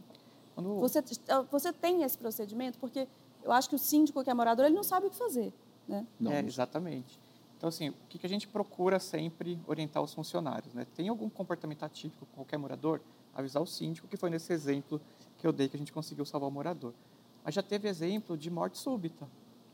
Quando... 0.55 0.79
Você, 0.79 1.03
você 1.51 1.73
tem 1.73 2.03
esse 2.03 2.17
procedimento? 2.17 2.79
Porque 2.79 3.09
eu 3.43 3.51
acho 3.51 3.67
que 3.67 3.75
o 3.75 3.79
síndico 3.79 4.23
que 4.23 4.29
é 4.29 4.33
morador, 4.33 4.65
ele 4.65 4.75
não 4.75 4.83
sabe 4.83 5.07
o 5.07 5.09
que 5.09 5.17
fazer. 5.17 5.51
Né? 5.85 6.07
Não. 6.17 6.31
É, 6.31 6.39
exatamente. 6.39 7.19
Então, 7.61 7.67
assim, 7.67 7.89
o 7.89 7.93
que 8.09 8.25
a 8.25 8.29
gente 8.29 8.47
procura 8.47 8.99
sempre 8.99 9.59
orientar 9.67 10.01
os 10.01 10.11
funcionários? 10.11 10.73
Né? 10.73 10.83
Tem 10.95 11.09
algum 11.09 11.29
comportamento 11.29 11.83
atípico 11.83 12.25
com 12.25 12.37
qualquer 12.37 12.57
morador? 12.57 12.99
Avisar 13.35 13.61
o 13.61 13.67
síndico, 13.67 14.07
que 14.07 14.17
foi 14.17 14.31
nesse 14.31 14.51
exemplo 14.51 14.99
que 15.37 15.45
eu 15.45 15.51
dei 15.51 15.69
que 15.69 15.75
a 15.75 15.79
gente 15.79 15.93
conseguiu 15.93 16.25
salvar 16.25 16.49
o 16.49 16.51
morador. 16.51 16.91
Mas 17.45 17.53
já 17.53 17.61
teve 17.61 17.87
exemplo 17.87 18.35
de 18.35 18.49
morte 18.49 18.79
súbita. 18.79 19.27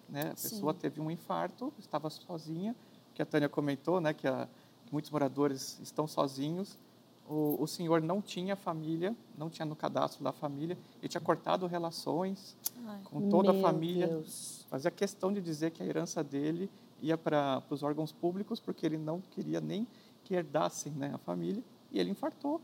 Né? 0.09 0.23
A 0.23 0.29
pessoa 0.31 0.73
Sim. 0.73 0.79
teve 0.79 0.99
um 0.99 1.09
infarto, 1.09 1.73
estava 1.79 2.09
sozinha, 2.09 2.75
que 3.15 3.21
a 3.21 3.25
Tânia 3.25 3.47
comentou, 3.47 4.01
né, 4.01 4.13
que 4.13 4.27
a, 4.27 4.49
muitos 4.91 5.09
moradores 5.09 5.79
estão 5.81 6.09
sozinhos. 6.09 6.77
O, 7.25 7.55
o, 7.57 7.67
senhor 7.67 8.01
não 8.01 8.21
tinha 8.21 8.57
família, 8.57 9.15
não 9.37 9.49
tinha 9.49 9.65
no 9.65 9.77
cadastro 9.77 10.25
da 10.25 10.33
família, 10.33 10.77
ele 10.99 11.07
tinha 11.07 11.21
cortado 11.21 11.65
relações 11.67 12.57
Ai, 12.85 12.99
com 13.05 13.29
toda 13.29 13.51
a 13.51 13.61
família. 13.61 14.07
Deus. 14.07 14.65
Fazia 14.69 14.91
questão 14.91 15.31
de 15.31 15.39
dizer 15.39 15.71
que 15.71 15.81
a 15.81 15.85
herança 15.85 16.21
dele 16.21 16.69
ia 17.01 17.17
para 17.17 17.63
os 17.69 17.83
órgãos 17.83 18.11
públicos 18.11 18.59
porque 18.59 18.85
ele 18.85 18.97
não 18.97 19.21
queria 19.21 19.61
nem 19.61 19.87
que 20.23 20.33
herdassem 20.33 20.91
né, 20.93 21.11
a 21.13 21.17
família 21.17 21.63
e 21.91 21.99
ele 21.99 22.11
infartou, 22.11 22.61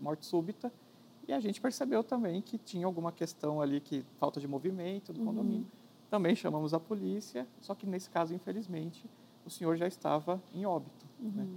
morte 0.00 0.26
súbita. 0.26 0.72
E 1.28 1.32
a 1.32 1.40
gente 1.40 1.60
percebeu 1.60 2.04
também 2.04 2.40
que 2.40 2.56
tinha 2.56 2.86
alguma 2.86 3.10
questão 3.10 3.60
ali, 3.60 3.80
que 3.80 4.04
falta 4.18 4.38
de 4.38 4.46
movimento 4.46 5.12
do 5.12 5.20
uhum. 5.20 5.26
condomínio. 5.26 5.66
Também 6.08 6.36
chamamos 6.36 6.72
a 6.72 6.78
polícia, 6.78 7.46
só 7.60 7.74
que 7.74 7.84
nesse 7.84 8.08
caso, 8.08 8.32
infelizmente, 8.32 9.04
o 9.44 9.50
senhor 9.50 9.76
já 9.76 9.88
estava 9.88 10.40
em 10.54 10.64
óbito. 10.64 11.04
Uhum. 11.20 11.30
Né? 11.30 11.48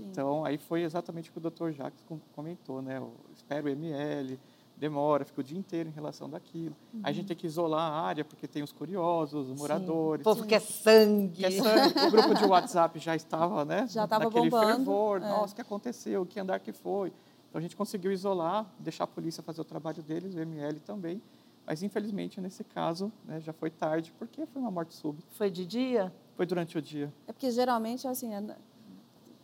Então, 0.00 0.44
aí 0.44 0.58
foi 0.58 0.82
exatamente 0.82 1.30
o 1.30 1.32
que 1.32 1.38
o 1.38 1.40
doutor 1.40 1.72
Jacques 1.72 2.04
comentou, 2.32 2.82
né? 2.82 2.98
Eu 2.98 3.14
espero 3.34 3.66
o 3.66 3.68
ML, 3.68 4.38
demora, 4.76 5.24
fica 5.24 5.40
o 5.40 5.44
dia 5.44 5.58
inteiro 5.58 5.88
em 5.88 5.92
relação 5.92 6.28
daquilo. 6.28 6.76
Uhum. 6.92 7.00
Aí 7.02 7.10
a 7.10 7.12
gente 7.12 7.24
uhum. 7.24 7.28
tem 7.28 7.36
que 7.36 7.46
isolar 7.46 7.90
a 7.90 8.00
área, 8.00 8.24
porque 8.24 8.46
tem 8.46 8.62
os 8.62 8.72
curiosos, 8.72 9.48
os 9.48 9.58
moradores. 9.58 10.22
Sim. 10.22 10.30
O 10.30 10.34
povo 10.34 10.46
quer 10.46 10.60
sangue. 10.60 11.42
Quer 11.42 11.50
sangue. 11.52 12.06
O 12.06 12.10
grupo 12.10 12.34
de 12.34 12.44
WhatsApp 12.44 12.98
já 12.98 13.16
estava, 13.16 13.64
né? 13.64 13.86
Já 13.88 14.04
estava 14.04 14.28
bombando. 14.28 14.66
fervor. 14.66 15.22
É. 15.22 15.28
Nossa, 15.28 15.52
o 15.52 15.56
que 15.56 15.62
aconteceu? 15.62 16.26
Que 16.26 16.38
andar 16.38 16.60
que 16.60 16.72
foi? 16.72 17.12
Então 17.48 17.58
a 17.58 17.62
gente 17.62 17.76
conseguiu 17.76 18.12
isolar, 18.12 18.66
deixar 18.78 19.04
a 19.04 19.06
polícia 19.06 19.42
fazer 19.42 19.60
o 19.60 19.64
trabalho 19.64 20.02
deles, 20.02 20.34
o 20.34 20.40
ML 20.40 20.78
também. 20.80 21.22
Mas 21.64 21.82
infelizmente 21.82 22.40
nesse 22.40 22.62
caso 22.62 23.10
né, 23.24 23.40
já 23.40 23.52
foi 23.52 23.70
tarde, 23.70 24.12
porque 24.18 24.46
foi 24.46 24.60
uma 24.60 24.70
morte 24.70 24.94
súbita. 24.94 25.26
Foi 25.32 25.50
de 25.50 25.66
dia? 25.66 26.12
Foi 26.36 26.46
durante 26.46 26.78
o 26.78 26.82
dia. 26.82 27.12
É 27.26 27.32
porque 27.32 27.50
geralmente 27.50 28.06
assim, 28.06 28.34
é 28.34 28.40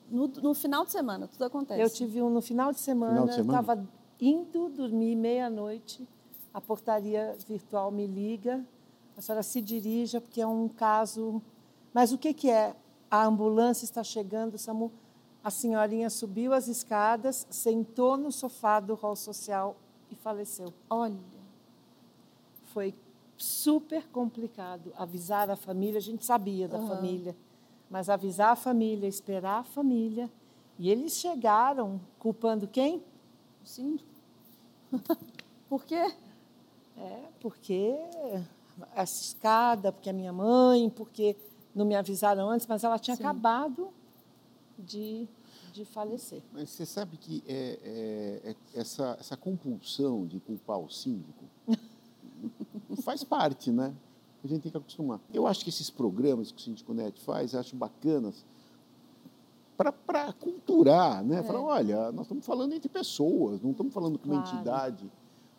no, 0.08 0.28
no 0.28 0.54
final 0.54 0.84
de 0.84 0.92
semana 0.92 1.26
tudo 1.26 1.44
acontece. 1.44 1.80
Eu 1.80 1.90
tive 1.90 2.22
um 2.22 2.28
no 2.28 2.42
final 2.42 2.70
de 2.70 2.80
semana, 2.80 3.24
estava 3.34 3.82
indo 4.22 4.68
dormir 4.68 5.16
meia-noite, 5.16 6.06
a 6.54 6.60
portaria 6.60 7.36
virtual 7.48 7.90
me 7.90 8.06
liga, 8.06 8.64
a 9.16 9.20
senhora 9.20 9.42
se 9.42 9.60
dirija, 9.60 10.20
porque 10.20 10.40
é 10.40 10.46
um 10.46 10.68
caso. 10.68 11.42
Mas 11.92 12.12
o 12.12 12.18
que, 12.18 12.32
que 12.32 12.48
é? 12.48 12.76
A 13.10 13.24
ambulância 13.24 13.84
está 13.84 14.04
chegando, 14.04 14.56
Samu. 14.56 14.92
A 15.42 15.50
senhorinha 15.50 16.08
subiu 16.08 16.52
as 16.52 16.68
escadas, 16.68 17.48
sentou 17.50 18.16
no 18.16 18.30
sofá 18.30 18.78
do 18.78 18.94
hall 18.94 19.16
social 19.16 19.76
e 20.08 20.14
faleceu. 20.14 20.72
Olha. 20.88 21.18
Foi 22.66 22.94
super 23.36 24.06
complicado 24.08 24.92
avisar 24.96 25.50
a 25.50 25.56
família, 25.56 25.98
a 25.98 26.02
gente 26.02 26.24
sabia 26.24 26.68
da 26.68 26.78
uhum. 26.78 26.86
família, 26.86 27.36
mas 27.90 28.08
avisar 28.08 28.52
a 28.52 28.56
família, 28.56 29.08
esperar 29.08 29.58
a 29.58 29.64
família. 29.64 30.30
E 30.78 30.88
eles 30.88 31.14
chegaram 31.14 32.00
culpando 32.20 32.68
quem? 32.68 33.02
O 33.62 33.66
síndico. 33.66 34.11
Por 35.68 35.84
quê? 35.84 36.12
É, 36.96 37.28
porque 37.40 37.94
essa 38.94 39.22
escada, 39.22 39.92
porque 39.92 40.10
a 40.10 40.12
minha 40.12 40.32
mãe, 40.32 40.90
porque 40.90 41.36
não 41.74 41.84
me 41.84 41.94
avisaram 41.94 42.50
antes, 42.50 42.66
mas 42.66 42.84
ela 42.84 42.98
tinha 42.98 43.16
Sim. 43.16 43.22
acabado 43.22 43.90
de, 44.78 45.26
de 45.72 45.84
falecer. 45.84 46.42
Mas 46.52 46.70
você 46.70 46.84
sabe 46.84 47.16
que 47.16 47.42
é, 47.46 47.78
é, 48.44 48.50
é 48.50 48.80
essa, 48.80 49.16
essa 49.18 49.36
compulsão 49.36 50.26
de 50.26 50.38
culpar 50.40 50.78
o 50.78 50.90
síndico 50.90 51.44
faz 53.02 53.24
parte, 53.24 53.70
né? 53.70 53.94
A 54.44 54.48
gente 54.48 54.62
tem 54.62 54.72
que 54.72 54.78
acostumar. 54.78 55.20
Eu 55.32 55.46
acho 55.46 55.62
que 55.62 55.70
esses 55.70 55.88
programas 55.88 56.50
que 56.50 56.58
o 56.58 56.60
Síndico 56.60 56.92
Net 56.92 57.20
faz, 57.20 57.54
acho 57.54 57.76
bacanas, 57.76 58.44
para 59.76 60.32
culturar, 60.34 61.24
né? 61.24 61.40
É. 61.40 61.42
Falar, 61.42 61.60
olha, 61.62 62.12
nós 62.12 62.22
estamos 62.26 62.44
falando 62.44 62.72
entre 62.74 62.88
pessoas, 62.88 63.60
não 63.60 63.70
estamos 63.72 63.92
falando 63.92 64.18
com 64.18 64.28
uma 64.28 64.42
claro. 64.42 64.56
entidade 64.56 65.10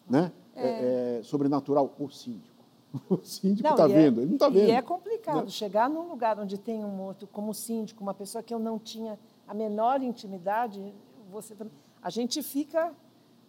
né? 0.09 0.31
É. 0.55 0.67
É, 0.67 1.19
é 1.19 1.23
sobrenatural, 1.23 1.93
o 1.97 2.09
síndico. 2.09 2.53
O 3.09 3.17
síndico 3.23 3.67
está 3.67 3.85
é- 3.85 3.87
vendo, 3.87 4.19
ele 4.21 4.27
não 4.27 4.35
está 4.35 4.49
vendo. 4.49 4.67
E 4.67 4.71
é 4.71 4.81
complicado 4.81 5.45
Né? 5.45 5.49
chegar 5.49 5.89
num 5.89 6.07
lugar 6.09 6.39
onde 6.39 6.59
tem 6.59 6.85
um 6.85 7.01
outro, 7.01 7.27
como 7.27 7.51
síndico, 7.53 8.03
uma 8.03 8.13
pessoa 8.13 8.43
que 8.43 8.53
eu 8.53 8.59
não 8.59 8.77
tinha 8.77 9.17
a 9.47 9.53
menor 9.53 10.03
intimidade, 10.03 10.93
você 11.31 11.55
também. 11.55 11.73
A 12.01 12.09
gente 12.09 12.41
fica. 12.43 12.93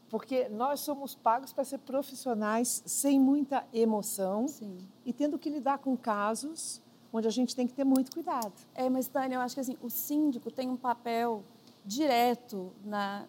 Porque 0.09 0.49
nós 0.49 0.81
somos 0.81 1.15
pagos 1.15 1.53
para 1.53 1.65
ser 1.65 1.79
profissionais 1.79 2.83
sem 2.87 3.19
muita 3.19 3.65
emoção 3.73 4.47
Sim. 4.47 4.79
e 5.05 5.13
tendo 5.13 5.39
que 5.39 5.51
lidar 5.51 5.79
com 5.79 5.97
casos 5.97 6.81
onde 7.15 7.29
a 7.29 7.31
gente 7.31 7.55
tem 7.55 7.65
que 7.65 7.73
ter 7.73 7.85
muito 7.85 8.11
cuidado. 8.13 8.53
É, 8.75 8.91
mas, 8.91 9.07
Tânia, 9.07 9.37
eu 9.37 9.41
acho 9.41 9.55
que 9.55 9.61
assim, 9.61 9.77
o 9.81 9.89
síndico 9.89 10.51
tem 10.51 10.69
um 10.69 10.77
papel 10.77 11.45
direto 11.87 12.73
na 12.85 13.25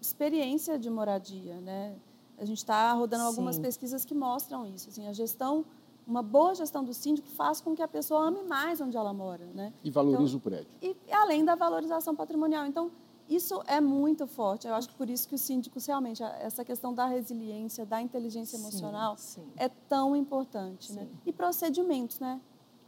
experiência 0.00 0.78
de 0.78 0.90
moradia. 0.90 1.54
Né? 1.62 1.94
A 2.38 2.44
gente 2.44 2.58
está 2.58 2.92
rodando 2.92 3.24
algumas 3.24 3.56
Sim. 3.56 3.62
pesquisas 3.62 4.04
que 4.04 4.14
mostram 4.14 4.66
isso. 4.66 4.90
Assim, 4.90 5.08
a 5.08 5.14
gestão, 5.14 5.64
uma 6.06 6.22
boa 6.22 6.54
gestão 6.54 6.84
do 6.84 6.92
síndico 6.92 7.26
faz 7.28 7.58
com 7.58 7.74
que 7.74 7.80
a 7.80 7.88
pessoa 7.88 8.26
ame 8.26 8.42
mais 8.42 8.82
onde 8.82 8.98
ela 8.98 9.14
mora. 9.14 9.46
Né? 9.54 9.72
E 9.82 9.90
valoriza 9.90 10.36
Então, 10.36 10.36
o 10.36 10.40
prédio. 10.40 10.68
E 10.82 10.94
além 11.10 11.42
da 11.42 11.54
valorização 11.54 12.14
patrimonial. 12.14 12.66
Então, 12.66 12.90
isso 13.30 13.62
é 13.66 13.80
muito 13.80 14.26
forte. 14.26 14.66
Eu 14.66 14.74
acho 14.74 14.90
que 14.90 14.94
por 14.94 15.08
isso 15.08 15.26
que 15.26 15.34
os 15.34 15.40
síndicos, 15.40 15.86
realmente, 15.86 16.22
essa 16.22 16.62
questão 16.66 16.92
da 16.92 17.06
resiliência, 17.06 17.86
da 17.86 18.02
inteligência 18.02 18.58
Sim, 18.58 18.64
emocional 18.64 19.16
sim. 19.16 19.46
é 19.56 19.70
tão 19.70 20.14
importante. 20.14 20.92
Né? 20.92 21.06
Sim. 21.10 21.18
E 21.24 21.32
procedimentos, 21.32 22.20
né? 22.20 22.38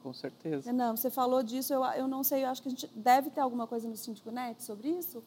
Com 0.04 0.12
certeza. 0.12 0.70
Não, 0.70 0.94
você 0.94 1.08
falou 1.08 1.42
disso, 1.42 1.72
eu, 1.72 1.82
eu 1.82 2.06
não 2.06 2.22
sei, 2.22 2.44
eu 2.44 2.48
acho 2.50 2.60
que 2.60 2.68
a 2.68 2.70
gente 2.70 2.86
deve 2.88 3.30
ter 3.30 3.40
alguma 3.40 3.66
coisa 3.66 3.88
no 3.88 3.96
Síndico 3.96 4.30
Net 4.30 4.62
sobre 4.62 4.90
isso. 4.90 5.24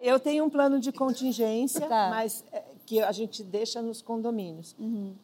Eu 0.00 0.18
tenho 0.18 0.42
um 0.42 0.48
plano 0.48 0.80
de 0.80 0.90
contingência, 0.92 1.86
Tá. 1.86 2.08
mas 2.08 2.42
é, 2.50 2.64
que 2.86 3.02
a 3.02 3.12
gente 3.12 3.44
deixa 3.44 3.82
nos 3.82 4.00
condomínios. 4.00 4.74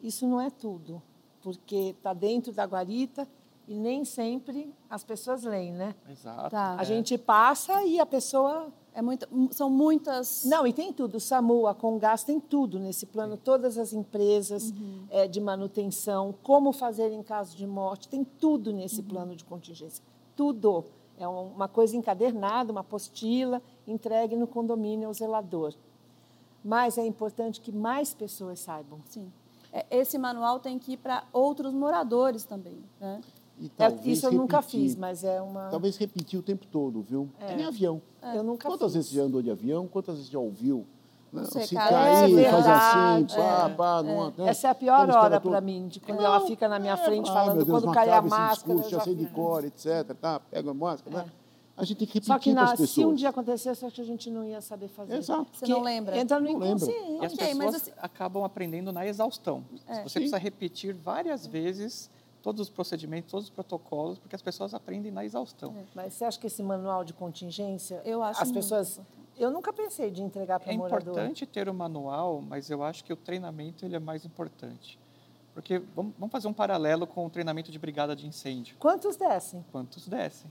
Isso 0.02 0.26
não 0.28 0.38
é 0.38 0.50
tudo, 0.50 1.02
porque 1.42 1.94
está 1.96 2.12
dentro 2.12 2.52
da 2.52 2.64
guarita 2.66 3.26
e 3.68 3.79
nem 3.79 4.05
sempre 4.05 4.75
as 4.88 5.05
pessoas 5.05 5.44
leem, 5.44 5.73
né? 5.73 5.94
Exato. 6.11 6.51
Tá. 6.51 6.75
A 6.79 6.85
gente 6.85 7.16
passa 7.18 7.83
e 7.85 8.01
a 8.01 8.07
pessoa. 8.07 8.73
É 8.92 9.01
muito, 9.01 9.29
são 9.53 9.70
muitas. 9.70 10.44
Não, 10.44 10.66
e 10.66 10.73
tem 10.73 10.92
tudo. 10.92 11.14
O 11.16 11.20
SAMU, 11.20 11.68
a 11.68 11.75
Congás, 11.75 12.25
tem 12.25 12.40
tudo 12.40 12.81
nesse 12.81 13.07
plano. 13.07 13.37
Todas 13.37 13.79
as 13.79 13.92
empresas 13.92 14.75
é, 15.09 15.29
de 15.29 15.40
manutenção, 15.40 16.35
como 16.42 16.73
fazer 16.73 17.12
em 17.12 17.23
caso 17.23 17.57
de 17.57 17.66
morte, 17.68 18.09
tem 18.09 18.25
tudo 18.25 18.73
nesse 18.73 19.01
plano 19.03 19.37
de 19.37 19.44
contingência. 19.44 20.03
Tudo. 20.35 20.85
É 21.16 21.29
um- 21.29 21.53
uma 21.53 21.68
coisa 21.68 21.96
encadernada, 21.96 22.73
uma 22.73 22.81
apostila, 22.81 23.62
entregue 23.87 24.35
no 24.35 24.46
condomínio 24.49 25.07
ao 25.07 25.14
zelador. 25.14 25.73
Mas 26.64 26.99
é 26.99 27.07
importante 27.07 27.61
que 27.61 27.70
mais 27.73 28.12
pessoas 28.12 28.59
saibam. 28.59 28.99
Sim. 29.09 29.33
É, 29.73 29.87
Esse 29.90 30.18
manual 30.18 30.59
tem 30.59 30.79
que 30.79 30.92
ir 30.92 30.96
para 30.96 31.25
outros 31.33 31.73
moradores 31.73 32.44
também. 32.44 32.83
Né? 32.99 33.20
É, 33.66 33.68
talvez 33.77 34.18
isso 34.18 34.27
eu 34.27 34.33
nunca 34.33 34.57
repetir. 34.59 34.81
fiz, 34.81 34.96
mas 34.96 35.25
é 35.25 35.40
uma. 35.40 35.68
Talvez 35.68 35.96
repetir 35.96 36.38
o 36.38 36.42
tempo 36.42 36.66
todo, 36.66 37.03
viu? 37.03 37.29
É. 37.40 37.55
nem 37.57 37.66
avião. 37.66 38.01
Eu 38.35 38.42
nunca 38.42 38.68
Quantas 38.68 38.87
fiz. 38.88 38.94
vezes 38.94 39.11
você 39.11 39.16
já 39.16 39.23
andou 39.23 39.42
de 39.42 39.51
avião? 39.51 39.87
Quantas 39.87 40.16
vezes 40.16 40.31
já 40.31 40.38
ouviu? 40.38 40.87
Né? 41.33 41.42
Você 41.44 41.64
Se 41.66 41.75
cai, 41.77 41.88
cair, 41.90 42.38
é 42.40 42.51
faz 42.51 42.66
assim, 42.66 43.37
pá, 43.37 43.68
é, 43.70 43.75
pá, 43.75 44.03
numa, 44.03 44.35
né? 44.37 44.49
Essa 44.49 44.66
é 44.66 44.70
a 44.70 44.75
pior 44.75 45.09
hora 45.11 45.40
para 45.40 45.61
mim, 45.61 45.87
de 45.87 46.01
quando 46.01 46.18
Não, 46.18 46.25
ela 46.27 46.40
fica 46.46 46.68
na 46.68 46.79
minha 46.81 46.94
é, 46.94 46.96
frente 46.96 47.31
falando 47.31 47.57
Deus, 47.64 47.68
quando 47.70 47.85
não 47.87 47.92
cai 47.92 48.11
a 48.11 48.20
máscara. 48.20 48.55
discurso, 48.75 48.87
eu 48.87 48.90
já 48.90 49.01
sei 49.01 49.14
de 49.14 49.27
cor, 49.27 49.64
etc. 49.64 50.12
Tá, 50.20 50.40
pega 50.40 50.70
a 50.70 50.75
máscara. 50.75 51.18
né? 51.18 51.31
A 51.77 51.85
gente 51.85 51.99
tem 51.99 52.07
que 52.09 52.14
repetir 52.14 52.27
Só 52.35 52.38
que 52.38 52.53
para 52.53 52.61
na- 52.62 52.64
as 52.64 52.70
pessoas. 52.73 52.90
se 52.90 53.05
um 53.07 53.14
dia 53.14 53.29
acontecesse, 53.31 53.87
acho 53.87 53.94
que 53.94 54.01
a 54.01 54.05
gente 54.05 54.29
não 54.29 54.44
ia 54.44 54.61
saber 54.61 54.88
fazer. 54.88 55.14
Exato. 55.16 55.46
Você 55.53 55.66
não 55.68 55.81
lembra? 55.83 56.18
Entra 56.18 56.38
no 56.40 56.46
Não 56.46 56.53
inconsciente. 56.66 57.23
E 57.23 57.25
as 57.25 57.33
pessoas 57.33 57.75
assim- 57.77 57.92
acabam 57.99 58.42
aprendendo 58.44 58.92
na 58.92 59.07
exaustão. 59.07 59.64
É. 59.87 60.03
Você 60.03 60.09
Sim. 60.09 60.12
precisa 60.14 60.37
repetir 60.37 60.92
várias 60.94 61.46
vezes 61.46 62.11
todos 62.42 62.61
os 62.61 62.70
procedimentos, 62.70 63.31
todos 63.31 63.46
os 63.46 63.50
protocolos, 63.50 64.18
porque 64.18 64.35
as 64.35 64.42
pessoas 64.42 64.72
aprendem 64.74 65.11
na 65.12 65.24
exaustão. 65.24 65.74
Mas 65.94 66.14
você 66.14 66.24
acha 66.24 66.38
que 66.38 66.46
esse 66.46 66.62
manual 66.62 67.05
de 67.05 67.12
contingência, 67.12 68.00
Eu 68.05 68.22
acho 68.22 68.40
as 68.42 68.48
muito 68.50 68.62
pessoas... 68.62 69.00
Eu 69.38 69.50
nunca 69.50 69.72
pensei 69.72 70.11
de 70.11 70.22
entregar 70.22 70.61
para 70.61 70.70
É 70.72 70.74
o 70.74 70.79
morador. 70.79 71.00
importante 71.14 71.46
ter 71.46 71.68
o 71.68 71.74
manual, 71.74 72.42
mas 72.42 72.68
eu 72.70 72.83
acho 72.83 73.03
que 73.05 73.12
o 73.12 73.16
treinamento 73.16 73.85
ele 73.87 73.96
é 73.96 73.98
mais 73.98 74.24
importante. 74.24 74.98
Porque 75.55 75.79
vamos, 75.96 76.12
vamos 76.18 76.31
fazer 76.31 76.46
um 76.46 76.53
paralelo 76.53 77.07
com 77.07 77.24
o 77.26 77.31
treinamento 77.31 77.72
de 77.72 77.79
brigada 77.79 78.14
de 78.14 78.26
incêndio. 78.26 78.76
Quantos 78.79 79.16
descem? 79.16 79.64
Quantos 79.72 80.07
descem? 80.07 80.50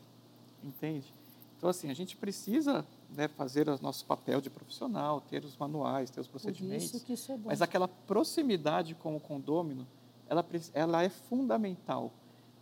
Entende? 0.64 1.14
Então, 1.58 1.70
assim, 1.70 1.90
a 1.92 1.94
gente 1.94 2.16
precisa 2.18 2.86
né, 3.10 3.28
fazer 3.28 3.70
o 3.70 3.78
nosso 3.82 4.06
papel 4.06 4.40
de 4.42 4.50
profissional, 4.50 5.22
ter 5.22 5.44
os 5.44 5.56
manuais, 5.58 6.10
ter 6.10 6.22
os 6.22 6.28
Por 6.28 6.32
procedimentos. 6.40 6.86
isso 6.86 7.06
que 7.06 7.14
isso 7.14 7.32
é 7.32 7.38
bom. 7.38 7.50
Mas 7.50 7.62
aquela 7.62 7.88
proximidade 7.88 8.96
com 8.96 9.16
o 9.16 9.20
condômino, 9.20 9.86
ela, 10.30 10.46
ela 10.74 11.04
é 11.04 11.10
fundamental. 11.10 12.12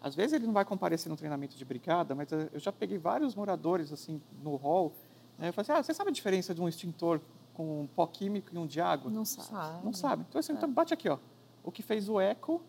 Às 0.02 0.16
vezes 0.16 0.34
ele 0.34 0.46
não 0.46 0.54
vai 0.54 0.64
comparecer 0.66 1.10
no 1.10 1.18
treinamento 1.18 1.56
de 1.58 1.66
brigada, 1.66 2.16
mas 2.16 2.32
eu 2.32 2.60
já 2.60 2.72
peguei 2.72 2.98
vários 2.98 3.36
moradores 3.36 3.92
assim 3.92 4.22
no 4.44 4.56
hall. 4.56 4.94
Né, 5.38 5.50
eu 5.50 5.54
falei 5.54 5.70
assim, 5.72 5.80
ah, 5.80 5.84
você 5.84 5.94
sabe 5.94 6.10
a 6.10 6.14
diferença 6.14 6.54
de 6.56 6.62
um 6.62 6.68
extintor 6.68 7.20
com 7.54 7.82
um 7.82 7.88
pó 7.88 8.06
químico 8.08 8.50
e 8.54 8.58
um 8.58 8.66
de 8.68 8.80
água? 8.80 9.12
Não 9.12 9.26
sabe. 9.26 9.86
Não 9.86 9.92
sabe. 9.94 10.26
Então, 10.30 10.40
assim, 10.40 10.54
então 10.54 10.72
bate 10.72 10.94
aqui, 10.94 11.10
ó. 11.10 11.18
O 11.64 11.72
que 11.72 11.82
fez 11.84 12.08
o 12.08 12.20
eco 12.20 12.62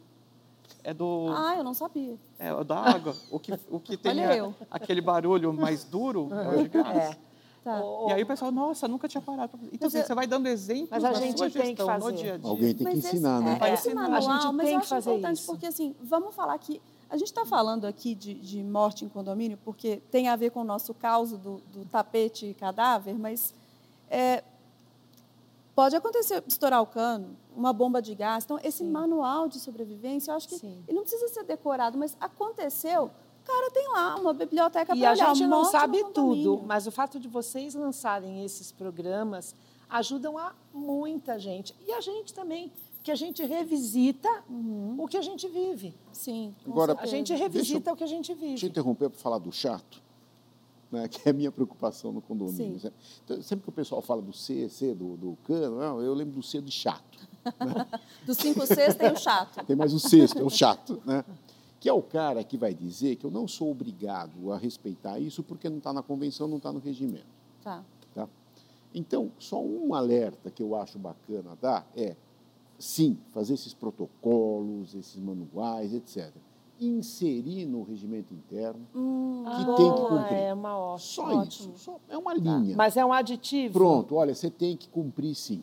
é 0.83 0.93
do, 0.93 1.27
Ah, 1.35 1.55
eu 1.57 1.65
não 1.65 1.75
sabia. 1.75 2.17
é 2.39 2.53
o 2.53 2.65
da 2.65 2.77
água. 2.79 3.15
O 3.31 3.39
que, 3.39 3.53
o 3.71 3.79
que 3.79 3.97
tem 3.97 4.25
a- 4.25 4.53
aquele 4.71 5.01
barulho 5.01 5.53
mais 5.53 5.85
duro 5.85 6.29
é 6.33 6.49
o 6.59 6.63
de 6.63 6.69
gás. 6.83 6.97
É. 7.15 7.28
Tá. 7.65 7.83
E 8.09 8.13
aí 8.13 8.23
o 8.23 8.27
pessoal, 8.27 8.51
nossa, 8.53 8.87
nunca 8.89 9.07
tinha 9.09 9.21
parado. 9.21 9.51
Então, 9.65 9.71
Mas 9.83 9.95
assim, 9.95 9.99
é- 9.99 10.05
você 10.07 10.15
vai 10.15 10.27
dando 10.27 10.47
exemplos 10.47 10.91
Mas 10.91 11.05
a 11.05 11.11
na 11.11 11.19
gente 11.21 11.37
sua 11.39 11.51
tem 11.51 11.61
que 11.63 11.83
gestão, 11.83 11.87
no 11.87 12.01
fazer. 12.01 12.17
dia 12.17 12.35
a 12.35 12.37
dia. 12.39 12.51
Alguém 12.51 12.75
tem 12.75 12.87
que 12.87 12.95
Mas 12.97 13.05
ensinar, 13.05 13.41
né? 13.41 13.55
esse, 13.57 13.65
É, 13.65 13.75
esse 13.75 13.91
a 13.91 13.95
manual, 13.95 14.21
gente 14.23 14.53
mas 14.55 14.67
tem 14.67 14.75
eu 14.75 14.81
que 14.81 14.85
acho 14.85 14.89
fazer 14.89 15.11
importante 15.11 15.37
isso. 15.39 15.47
porque 15.47 15.67
assim, 15.67 15.95
vamos 16.03 16.35
falar 16.35 16.57
que 16.59 16.81
a 17.11 17.17
gente 17.17 17.29
está 17.29 17.45
falando 17.45 17.85
aqui 17.87 18.15
de, 18.15 18.35
de 18.35 18.63
morte 18.63 19.05
em 19.05 19.09
condomínio 19.09 19.59
porque 19.65 19.97
tem 20.11 20.29
a 20.29 20.37
ver 20.37 20.51
com 20.51 20.61
o 20.61 20.65
nosso 20.65 20.93
caso 20.95 21.37
do, 21.39 21.61
do 21.73 21.85
tapete 21.87 22.47
e 22.47 22.55
cadáver, 22.55 23.19
mas 23.19 23.55
é, 24.11 24.43
pode 25.75 25.95
acontecer 25.97 26.43
estourar 26.47 26.83
o 26.83 26.87
cano, 26.87 27.37
uma 27.57 27.73
bomba 27.73 28.01
de 28.03 28.15
gás. 28.15 28.45
Então, 28.45 28.59
esse 28.63 28.83
manual 28.85 29.49
de 29.49 29.59
sobrevivência, 29.61 30.31
eu 30.33 30.37
acho 30.37 30.49
que 30.49 30.57
Sim. 30.59 30.83
ele 30.87 30.97
não 30.97 31.03
precisa 31.03 31.29
ser 31.29 31.45
decorado, 31.45 31.97
mas 31.99 32.17
aconteceu. 32.21 33.11
O 33.49 33.51
cara 33.51 33.71
tem 33.71 33.89
lá 33.89 34.17
uma 34.17 34.35
biblioteca 34.35 34.95
E 34.95 35.01
para 35.01 35.09
a 35.09 35.13
olhar. 35.15 35.35
gente 35.35 35.47
não 35.47 35.63
morte 35.63 35.65
no 35.67 35.71
sabe 35.81 36.03
condomínio. 36.05 36.53
tudo, 36.57 36.67
mas 36.67 36.87
o 36.87 36.91
fato 36.93 37.19
de 37.19 37.27
vocês 37.29 37.75
lançarem 37.75 38.45
esses 38.45 38.71
programas 38.71 39.55
ajudam 39.89 40.37
a 40.37 40.53
muita 40.75 41.39
gente. 41.39 41.75
E 41.87 41.93
a 41.93 42.01
gente 42.03 42.35
também, 42.35 42.71
porque 42.97 43.11
a 43.11 43.15
gente 43.15 43.43
revisita 43.43 44.29
o 44.99 45.09
que 45.09 45.17
a 45.17 45.23
gente 45.23 45.49
vive. 45.49 45.95
Sim. 46.13 46.55
Agora, 46.67 46.95
A 47.01 47.07
gente 47.07 47.33
revisita 47.35 47.89
eu- 47.89 47.95
o 47.95 47.97
que 47.97 48.05
a 48.05 48.07
gente 48.07 48.35
Deixa 48.35 48.45
eu 48.45 48.51
vive. 48.57 48.67
interromper 48.67 49.09
para 49.09 49.19
falar 49.19 49.39
do 49.39 49.51
chato, 49.51 50.03
né, 50.93 51.09
que 51.09 51.27
é 51.27 51.31
a 51.31 51.35
minha 51.35 51.51
preocupação 51.51 52.13
no 52.13 52.21
condomínio. 52.21 52.79
Sim. 52.79 52.93
Então, 53.25 53.41
sempre 53.43 53.63
que 53.65 53.71
o 53.71 53.73
pessoal 53.73 54.03
fala 54.03 54.21
do 54.21 54.33
C, 54.35 54.69
C 54.69 54.95
do, 54.95 55.17
do 55.17 55.39
cano, 55.45 55.79
não, 55.79 56.03
eu 56.03 56.13
lembro 56.13 56.35
do 56.35 56.43
C 56.43 56.61
de 56.61 56.71
chato. 56.71 57.19
Dos 58.27 58.37
cinco 58.37 58.67
Cs 58.67 58.95
tem 58.95 59.11
o 59.11 59.17
chato. 59.17 59.65
Tem 59.65 59.75
mais 59.75 59.95
o 59.95 59.99
sexto, 59.99 60.39
é 60.39 60.43
o 60.43 60.51
chato, 60.51 61.01
né? 61.07 61.25
Que 61.81 61.89
é 61.89 61.93
o 61.93 62.03
cara 62.03 62.43
que 62.43 62.57
vai 62.57 62.75
dizer 62.75 63.17
que 63.17 63.25
eu 63.25 63.31
não 63.31 63.47
sou 63.47 63.71
obrigado 63.71 64.51
a 64.53 64.57
respeitar 64.59 65.19
isso 65.21 65.43
porque 65.43 65.69
não 65.69 65.79
está 65.79 65.93
na 65.93 66.03
convenção, 66.03 66.49
não 66.49 66.57
está 66.57 66.73
no 66.73 66.81
regimento. 66.81 67.27
Tá. 67.63 67.85
Tá? 68.15 68.29
Então, 68.95 69.31
só 69.39 69.63
um 69.63 69.95
alerta 69.95 70.51
que 70.51 70.63
eu 70.63 70.75
acho 70.75 70.99
bacana 70.99 71.57
dar 71.61 71.89
é, 71.95 72.17
sim, 72.79 73.17
fazer 73.33 73.55
esses 73.55 73.75
protocolos, 73.75 74.95
esses 74.95 75.21
manuais, 75.21 75.93
etc. 75.95 76.33
Inserir 76.81 77.67
no 77.67 77.83
regimento 77.83 78.33
interno, 78.33 78.81
Hum, 78.95 79.45
que 79.45 79.51
Ah, 79.71 79.75
tem 79.77 79.93
que 79.95 80.01
cumprir. 80.01 80.37
É 80.39 80.55
uma 80.55 80.77
ótima. 80.79 80.99
só 80.99 81.23
ótimo. 81.37 81.75
isso, 81.75 81.85
só, 81.85 82.01
é 82.09 82.17
uma 82.17 82.35
linha. 82.35 82.77
Mas 82.77 82.97
é 82.97 83.05
um 83.05 83.13
aditivo. 83.13 83.75
Pronto, 83.75 84.15
olha, 84.15 84.35
você 84.35 84.51
tem 84.51 84.77
que 84.77 84.89
cumprir 84.89 85.35
sim. 85.35 85.63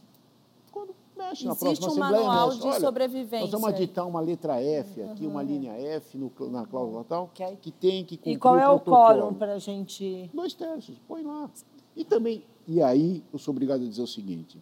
Mexe 1.17 1.45
na 1.45 1.51
Existe 1.51 1.59
próxima 1.59 1.87
um 1.87 1.89
Assembleia, 1.91 2.25
manual 2.25 2.47
mexe. 2.47 2.61
de 2.61 2.67
Olha, 2.67 2.79
sobrevivência. 2.79 3.39
Nós 3.39 3.51
vamos 3.51 3.67
aditar 3.69 4.07
uma 4.07 4.19
letra 4.19 4.61
F 4.61 5.01
aqui, 5.03 5.25
uma 5.25 5.41
linha 5.41 5.71
F 5.73 6.17
no, 6.17 6.31
na 6.49 6.65
cláusula 6.65 7.03
tal, 7.05 7.31
que 7.61 7.71
tem 7.71 8.03
que 8.03 8.17
cumprir 8.17 8.33
E 8.33 8.37
qual 8.37 8.57
é 8.57 8.69
o 8.69 8.79
quórum 8.79 9.33
para 9.33 9.53
a 9.53 9.59
gente. 9.59 10.29
Dois 10.33 10.53
terços, 10.53 10.97
põe 11.07 11.23
lá. 11.23 11.49
E 11.95 12.03
também, 12.03 12.43
e 12.67 12.81
aí 12.81 13.23
eu 13.31 13.39
sou 13.39 13.53
obrigado 13.53 13.81
a 13.81 13.87
dizer 13.87 14.01
o 14.01 14.07
seguinte, 14.07 14.61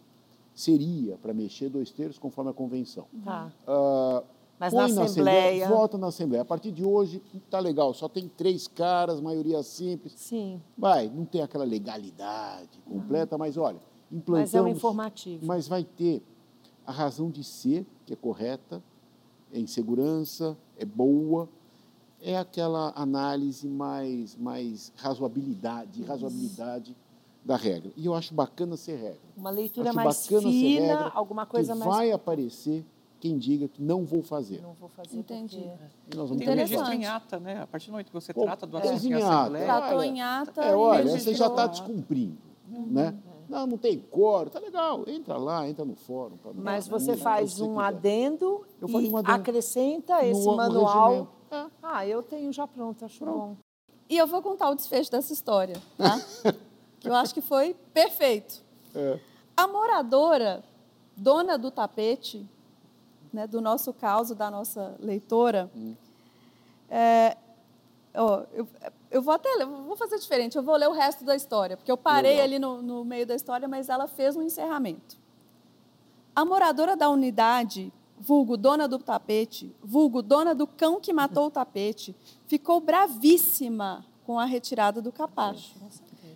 seria 0.54 1.16
para 1.16 1.34
mexer 1.34 1.68
dois 1.68 1.90
terços 1.90 2.18
conforme 2.18 2.50
a 2.50 2.54
convenção. 2.54 3.06
Tá. 3.24 3.52
Ah, 3.66 4.22
Mas 4.58 4.72
põe 4.72 4.92
na 4.92 5.02
Assembleia. 5.02 5.68
Vota 5.68 5.98
na 5.98 6.06
Assembleia. 6.06 6.42
A 6.42 6.44
partir 6.44 6.70
de 6.70 6.84
hoje, 6.84 7.20
tá 7.50 7.58
legal, 7.58 7.92
só 7.92 8.08
tem 8.08 8.28
três 8.28 8.68
caras, 8.68 9.20
maioria 9.20 9.60
simples. 9.64 10.12
Sim. 10.16 10.62
Vai, 10.78 11.08
não 11.08 11.24
tem 11.24 11.42
aquela 11.42 11.64
legalidade 11.64 12.78
completa, 12.86 13.36
mas 13.36 13.56
olha, 13.56 13.80
implantamos... 14.12 14.52
Mas 14.52 14.54
é 14.54 14.62
um 14.62 14.68
informativo. 14.68 15.44
Mas 15.44 15.66
vai 15.66 15.82
ter 15.82 16.22
a 16.86 16.92
razão 16.92 17.30
de 17.30 17.42
ser, 17.42 17.86
que 18.06 18.12
é 18.12 18.16
correta, 18.16 18.82
é 19.52 19.58
em 19.58 19.66
segurança, 19.66 20.56
é 20.78 20.84
boa, 20.84 21.48
é 22.20 22.36
aquela 22.38 22.92
análise 22.96 23.68
mais, 23.68 24.34
mais 24.36 24.92
razoabilidade, 24.96 26.02
razoabilidade 26.04 26.96
da 27.44 27.56
regra. 27.56 27.92
E 27.96 28.06
eu 28.06 28.14
acho 28.14 28.32
bacana 28.34 28.76
ser 28.76 28.96
regra. 28.96 29.20
Uma 29.36 29.50
leitura 29.50 29.90
Acho 29.90 29.96
mais 29.96 30.22
bacana 30.22 30.40
ser 30.42 30.48
fina, 30.50 30.86
regra, 30.86 31.12
alguma 31.14 31.44
coisa 31.46 31.72
que 31.74 31.78
mais. 31.78 31.90
vai 31.90 32.10
aparecer 32.12 32.84
quem 33.20 33.38
diga 33.38 33.68
que 33.68 33.82
não 33.82 34.04
vou 34.04 34.22
fazer. 34.22 34.60
Não 34.62 34.72
vou 34.74 34.88
fazer 34.88 35.16
Entendi. 35.18 35.58
porque... 35.58 35.70
E 36.12 36.16
nós 36.16 36.28
vamos 36.28 36.44
Tem 36.44 36.52
Interessante. 36.52 36.70
registro 36.70 36.92
em 36.94 37.06
ata, 37.06 37.40
né? 37.40 37.62
A 37.62 37.66
partir 37.66 37.86
do 37.86 37.92
momento 37.92 38.06
que 38.06 38.12
você 38.12 38.32
Pô, 38.34 38.42
trata 38.42 38.66
do 38.66 38.76
é. 38.78 38.80
assunto 38.80 39.04
em 39.04 39.10
Em 39.10 39.14
ata. 39.22 39.40
assembleia, 39.40 39.64
Tratou 39.64 40.02
em 40.02 40.22
ata 40.22 40.62
É, 40.62 40.74
olha, 40.74 41.18
você 41.18 41.34
já 41.34 41.46
está 41.46 41.66
descumprindo, 41.66 42.36
né? 42.68 43.14
Não, 43.48 43.66
não 43.66 43.76
tem 43.78 43.98
coro, 43.98 44.50
tá 44.50 44.58
legal, 44.58 45.04
entra 45.06 45.36
lá, 45.36 45.68
entra 45.68 45.84
no 45.84 45.94
fórum. 45.94 46.36
Mas 46.54 46.88
pra- 46.88 46.98
você 46.98 47.12
pra- 47.12 47.22
faz 47.22 47.52
se 47.52 47.58
você 47.58 47.64
um 47.64 47.78
adendo 47.80 48.66
e 48.80 48.84
um 48.84 49.16
adendo. 49.16 49.32
acrescenta 49.32 50.24
esse 50.24 50.46
manual. 50.46 51.28
É. 51.50 51.66
Ah, 51.82 52.06
eu 52.06 52.22
tenho 52.22 52.52
já 52.52 52.66
pronto, 52.66 53.04
acho 53.04 53.24
bom. 53.24 53.56
E 54.08 54.16
eu 54.16 54.26
vou 54.26 54.42
contar 54.42 54.70
o 54.70 54.74
desfecho 54.74 55.10
dessa 55.10 55.32
história, 55.32 55.76
tá? 55.96 56.18
que 57.00 57.08
eu 57.08 57.14
acho 57.14 57.32
que 57.34 57.40
foi 57.40 57.74
perfeito. 57.92 58.62
É. 58.94 59.18
A 59.56 59.66
moradora, 59.68 60.62
dona 61.16 61.56
do 61.56 61.70
tapete, 61.70 62.44
né, 63.32 63.46
do 63.46 63.60
nosso 63.60 63.92
caso, 63.92 64.34
da 64.34 64.50
nossa 64.50 64.94
leitora, 65.00 65.70
é, 66.90 67.36
ó, 68.14 68.42
eu, 68.52 68.66
eu 69.14 69.22
vou 69.22 69.32
até 69.32 69.64
vou 69.64 69.94
fazer 69.94 70.18
diferente, 70.18 70.56
eu 70.56 70.62
vou 70.62 70.74
ler 70.74 70.88
o 70.88 70.92
resto 70.92 71.24
da 71.24 71.36
história, 71.36 71.76
porque 71.76 71.90
eu 71.90 71.96
parei 71.96 72.32
Legal. 72.32 72.44
ali 72.44 72.58
no, 72.58 72.82
no 72.82 73.04
meio 73.04 73.24
da 73.24 73.36
história, 73.36 73.68
mas 73.68 73.88
ela 73.88 74.08
fez 74.08 74.34
um 74.34 74.42
encerramento. 74.42 75.16
A 76.34 76.44
moradora 76.44 76.96
da 76.96 77.08
unidade, 77.08 77.92
vulgo 78.18 78.56
dona 78.56 78.88
do 78.88 78.98
tapete, 78.98 79.72
vulgo 79.80 80.20
dona 80.20 80.52
do 80.52 80.66
cão 80.66 81.00
que 81.00 81.12
matou 81.12 81.46
o 81.46 81.50
tapete, 81.50 82.12
ficou 82.48 82.80
bravíssima 82.80 84.04
com 84.24 84.36
a 84.36 84.44
retirada 84.44 85.00
do 85.00 85.12
capacho. 85.12 85.76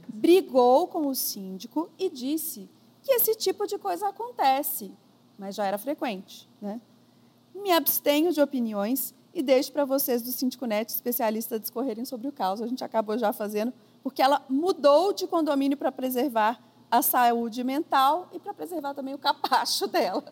Brigou 0.06 0.86
com 0.86 1.08
o 1.08 1.16
síndico 1.16 1.90
e 1.98 2.08
disse 2.08 2.70
que 3.02 3.10
esse 3.10 3.34
tipo 3.34 3.66
de 3.66 3.76
coisa 3.76 4.06
acontece, 4.06 4.92
mas 5.36 5.56
já 5.56 5.66
era 5.66 5.78
frequente. 5.78 6.48
Né? 6.62 6.80
Me 7.52 7.72
abstenho 7.72 8.32
de 8.32 8.40
opiniões 8.40 9.12
e 9.38 9.42
deixo 9.42 9.70
para 9.72 9.84
vocês 9.84 10.20
do 10.20 10.32
Síndico 10.32 10.66
Net, 10.66 10.90
especialistas, 10.90 11.60
discorrerem 11.60 12.04
sobre 12.04 12.26
o 12.26 12.32
caso. 12.32 12.64
A 12.64 12.66
gente 12.66 12.82
acabou 12.82 13.16
já 13.16 13.32
fazendo, 13.32 13.72
porque 14.02 14.20
ela 14.20 14.44
mudou 14.48 15.12
de 15.12 15.28
condomínio 15.28 15.78
para 15.78 15.92
preservar 15.92 16.60
a 16.90 17.00
saúde 17.02 17.62
mental 17.62 18.28
e 18.32 18.38
para 18.40 18.52
preservar 18.52 18.94
também 18.94 19.14
o 19.14 19.18
capacho 19.18 19.86
dela. 19.94 20.24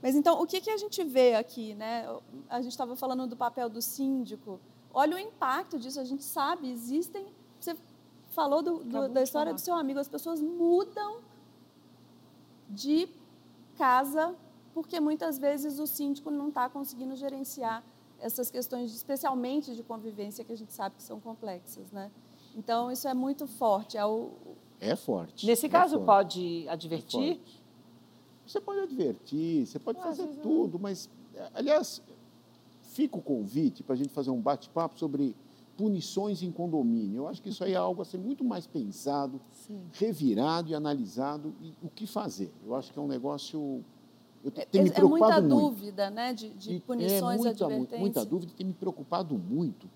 Mas 0.00 0.14
então, 0.14 0.40
o 0.40 0.46
que, 0.46 0.60
que 0.60 0.70
a 0.70 0.76
gente 0.76 1.02
vê 1.02 1.34
aqui? 1.34 1.74
Né? 1.74 2.06
A 2.48 2.60
gente 2.62 2.70
estava 2.70 2.94
falando 2.94 3.26
do 3.26 3.36
papel 3.36 3.68
do 3.68 3.82
síndico. 3.82 4.60
Olha 4.92 5.16
o 5.16 5.18
impacto 5.18 5.76
disso, 5.78 5.98
a 5.98 6.04
gente 6.04 6.22
sabe, 6.22 6.70
existem. 6.70 7.26
Você 7.58 7.74
falou 8.30 8.62
do- 8.62 8.84
do- 8.84 9.08
da 9.08 9.22
história 9.22 9.52
do 9.52 9.58
seu 9.60 9.74
amigo, 9.74 9.98
as 9.98 10.08
pessoas 10.08 10.40
mudam 10.40 11.18
de 12.68 13.08
casa 13.76 14.34
porque 14.72 15.00
muitas 15.00 15.38
vezes 15.38 15.78
o 15.80 15.86
síndico 15.86 16.30
não 16.30 16.48
está 16.48 16.68
conseguindo 16.68 17.16
gerenciar 17.16 17.82
essas 18.24 18.50
questões, 18.50 18.94
especialmente 18.94 19.74
de 19.76 19.82
convivência, 19.82 20.42
que 20.44 20.52
a 20.52 20.56
gente 20.56 20.72
sabe 20.72 20.96
que 20.96 21.02
são 21.02 21.20
complexas. 21.20 21.92
Né? 21.92 22.10
Então, 22.56 22.90
isso 22.90 23.06
é 23.06 23.12
muito 23.12 23.46
forte. 23.46 23.98
É 23.98 24.06
o, 24.06 24.30
É 24.80 24.96
forte. 24.96 25.46
Nesse 25.46 25.66
é 25.66 25.68
caso, 25.68 25.96
forte, 25.96 26.06
pode 26.06 26.66
é 26.66 26.70
advertir? 26.70 27.36
forte. 27.36 27.62
Você 28.46 28.60
pode 28.60 28.80
advertir, 28.80 29.66
você 29.66 29.78
pode 29.78 29.98
Ah, 30.00 30.02
fazer 30.02 30.26
tudo, 30.42 30.78
mas, 30.78 31.08
aliás, 31.54 32.02
fica 32.82 33.16
o 33.18 33.22
convite 33.22 33.82
para 33.82 33.94
a 33.94 33.96
gente 33.96 34.10
fazer 34.10 34.30
um 34.30 34.40
bate-papo 34.40 34.98
sobre 34.98 35.34
punições 35.76 36.42
em 36.42 36.50
condomínio. 36.52 37.22
Eu 37.22 37.28
acho 37.28 37.42
que 37.42 37.48
isso 37.48 37.62
aí 37.64 37.72
é 37.72 37.76
algo 37.76 38.00
a 38.02 38.04
ser 38.04 38.18
muito 38.18 38.44
mais 38.44 38.66
pensado, 38.66 39.40
Sim. 39.52 39.80
revirado 39.92 40.70
e 40.70 40.74
analisado 40.74 41.54
e 41.60 41.74
o 41.82 41.88
que 41.88 42.06
fazer. 42.06 42.52
Eu 42.64 42.74
acho 42.74 42.92
que 42.92 42.98
é 42.98 43.02
um 43.02 43.08
negócio. 43.08 43.84
Eu 44.44 44.50
te- 44.50 44.60
é, 44.60 44.66
me 44.72 44.78
é 44.78 44.82
muita 44.82 44.94
preocupado 44.94 45.48
muito. 45.48 45.56
dúvida 45.70 46.10
né? 46.10 46.32
de, 46.34 46.50
de 46.50 46.74
E 46.74 46.80
punições 46.80 47.20
e 47.22 47.22
é 47.24 47.36
muita, 47.50 47.64
advertências. 47.64 48.00
muita 48.00 48.24
dúvida, 48.24 48.52
tem 48.56 48.66
me 48.66 48.74
preocupado 48.74 49.36
muito. 49.38 49.88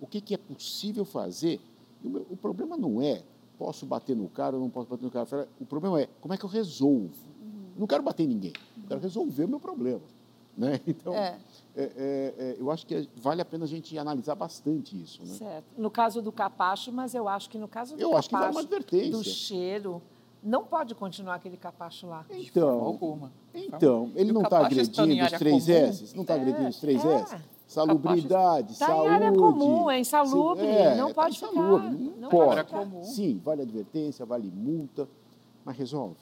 O 0.00 0.06
que, 0.06 0.20
que 0.20 0.34
é 0.34 0.38
possível 0.38 1.04
fazer? 1.04 1.60
E 2.02 2.06
o, 2.06 2.10
meu- 2.10 2.26
o 2.30 2.36
problema 2.36 2.76
não 2.76 3.02
é 3.02 3.22
posso 3.58 3.84
bater 3.86 4.16
no 4.16 4.28
cara 4.28 4.56
ou 4.56 4.62
não 4.62 4.70
posso 4.70 4.88
bater 4.88 5.04
no 5.04 5.10
cara. 5.10 5.46
O 5.60 5.66
problema 5.66 6.00
é 6.00 6.08
como 6.20 6.32
é 6.32 6.38
que 6.38 6.44
eu 6.44 6.48
resolvo. 6.48 7.10
Uhum. 7.40 7.70
Não 7.78 7.86
quero 7.86 8.02
bater 8.02 8.24
em 8.24 8.28
ninguém, 8.28 8.52
eu 8.78 8.88
quero 8.88 9.00
resolver 9.00 9.44
o 9.44 9.48
meu 9.48 9.60
problema. 9.60 10.00
Né? 10.56 10.80
Então, 10.86 11.14
É. 11.14 11.38
é, 11.76 11.82
é, 11.82 12.34
é, 12.38 12.56
eu 12.58 12.70
acho 12.70 12.86
que 12.86 13.08
vale 13.16 13.40
a 13.40 13.44
pena 13.44 13.64
a 13.64 13.68
gente 13.68 13.96
analisar 13.98 14.34
bastante 14.34 15.00
isso. 15.00 15.20
Né? 15.22 15.34
Certo. 15.34 15.64
No 15.78 15.90
caso 15.90 16.20
do 16.20 16.32
capacho, 16.32 16.90
mas 16.92 17.14
eu 17.14 17.28
acho 17.28 17.48
que 17.48 17.56
no 17.58 17.68
caso 17.68 17.94
do 17.96 18.00
Eu 18.02 18.16
acho 18.16 18.28
que 18.28 18.34
vale 18.34 18.46
uma 18.46 18.52
capacho, 18.62 18.66
advertência. 18.74 19.12
do 19.12 19.22
cheiro, 19.24 20.02
não 20.42 20.64
pode 20.64 20.94
continuar 20.94 21.36
aquele 21.36 21.56
capacho 21.56 22.06
lá. 22.06 22.26
Então, 22.30 22.68
alguma. 22.80 23.32
então 23.54 24.10
ele 24.14 24.28
E 24.28 24.30
o 24.30 24.34
não 24.34 24.42
está 24.42 24.58
agredindo 24.66 25.24
os 25.24 25.32
três 25.32 25.68
S? 25.68 26.14
Não 26.16 26.22
está 26.22 26.34
agredindo 26.34 26.68
os 26.68 26.80
três 26.80 27.04
é. 27.04 27.14
S? 27.20 27.36
Salubridade, 27.66 28.72
Está 28.72 28.88
saúde. 28.88 29.06
em 29.06 29.10
área 29.10 29.32
comum, 29.32 29.90
é 29.90 29.98
insalubre, 29.98 30.66
É, 30.66 30.94
não 30.94 31.08
tá 31.08 31.22
pode 31.22 31.36
ficar. 31.38 31.50
insalubre, 31.52 31.88
não 31.88 31.98
não 32.20 32.28
pode. 32.28 32.30
pode 32.30 32.50
Área 32.50 32.64
ficar. 32.64 32.78
comum. 32.80 33.02
Sim, 33.04 33.40
vale 33.42 33.62
advertência, 33.62 34.26
vale 34.26 34.50
multa, 34.50 35.08
mas 35.64 35.76
resolve. 35.78 36.16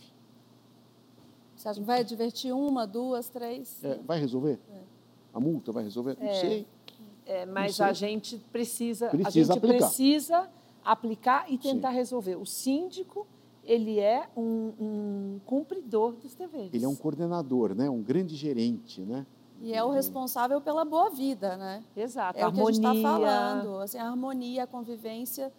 Você 1.57 1.69
acha 1.69 1.81
que 1.81 1.87
vai 1.87 2.01
advertir 2.01 2.53
uma, 2.55 2.87
duas, 2.87 3.29
três? 3.29 3.83
É, 3.83 3.99
vai 4.07 4.21
resolver? 4.21 4.59
A 5.35 5.41
multa 5.41 5.73
vai 5.73 5.83
resolver? 5.85 6.17
Não 6.21 6.27
É. 6.29 6.35
sei. 6.35 6.67
É, 7.27 7.47
mas 7.47 7.77
sei. 7.77 7.87
a 7.87 7.93
gente 7.93 8.39
precisa, 8.53 9.07
a 9.07 9.11
Precisa 9.11 9.55
gente 9.55 9.59
aplicar. 9.65 9.77
precisa 9.87 10.49
aplicar 10.85 11.53
e 11.53 11.59
tentar 11.59 11.91
Sim. 11.91 11.97
resolver. 11.97 12.37
O 12.37 12.47
síndico, 12.47 13.27
ele 13.71 14.01
é 14.01 14.29
um, 14.37 14.73
um 14.81 15.41
cumpridor 15.47 16.17
dos 16.17 16.35
deveres. 16.35 16.75
Ele 16.75 16.85
é 16.85 16.89
um 16.89 16.97
coordenador, 16.97 17.73
né? 17.73 17.89
um 17.89 18.03
grande 18.03 18.35
gerente. 18.35 19.03
Né? 19.03 19.25
E 19.61 19.73
é 19.73 19.85
o 19.85 19.91
responsável 19.91 20.61
pela 20.61 20.85
boa 20.85 21.09
vida, 21.11 21.57
né? 21.57 21.85
Exato. 21.97 22.37
É 22.37 22.47
o 22.49 22.53
que 22.53 22.59
a 22.59 22.63
harmonia. 22.63 22.75
gente 22.75 22.97
está 22.97 23.09
falando, 23.09 23.77
assim, 23.79 23.99
a 23.99 24.09
harmonia, 24.09 24.65
a 24.65 24.67
convivência 24.67 25.53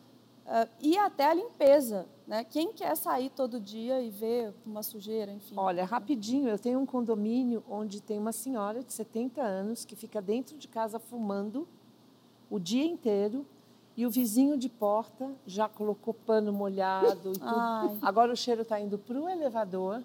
ah, 0.45 0.67
e 0.81 0.97
até 0.97 1.25
a 1.25 1.33
limpeza, 1.33 2.05
né? 2.27 2.43
Quem 2.43 2.73
quer 2.73 2.97
sair 2.97 3.29
todo 3.29 3.61
dia 3.61 4.01
e 4.01 4.09
ver 4.09 4.53
uma 4.65 4.83
sujeira, 4.83 5.31
enfim. 5.31 5.55
Olha, 5.55 5.85
rapidinho, 5.85 6.49
eu 6.49 6.59
tenho 6.59 6.79
um 6.79 6.85
condomínio 6.85 7.63
onde 7.69 8.01
tem 8.01 8.19
uma 8.19 8.33
senhora 8.33 8.83
de 8.83 8.91
70 8.91 9.41
anos 9.41 9.85
que 9.85 9.95
fica 9.95 10.21
dentro 10.21 10.57
de 10.57 10.67
casa 10.67 10.99
fumando 10.99 11.65
o 12.49 12.59
dia 12.59 12.83
inteiro 12.83 13.45
e 13.97 14.05
o 14.05 14.09
vizinho 14.09 14.57
de 14.57 14.69
porta 14.69 15.29
já 15.45 15.67
colocou 15.69 16.13
pano 16.13 16.51
molhado 16.53 17.07
e 17.31 17.33
tudo. 17.33 17.39
Ai. 17.43 17.97
Agora 18.01 18.31
o 18.31 18.35
cheiro 18.35 18.61
está 18.61 18.79
indo 18.79 18.97
para 18.97 19.19
o 19.19 19.27
elevador. 19.29 20.01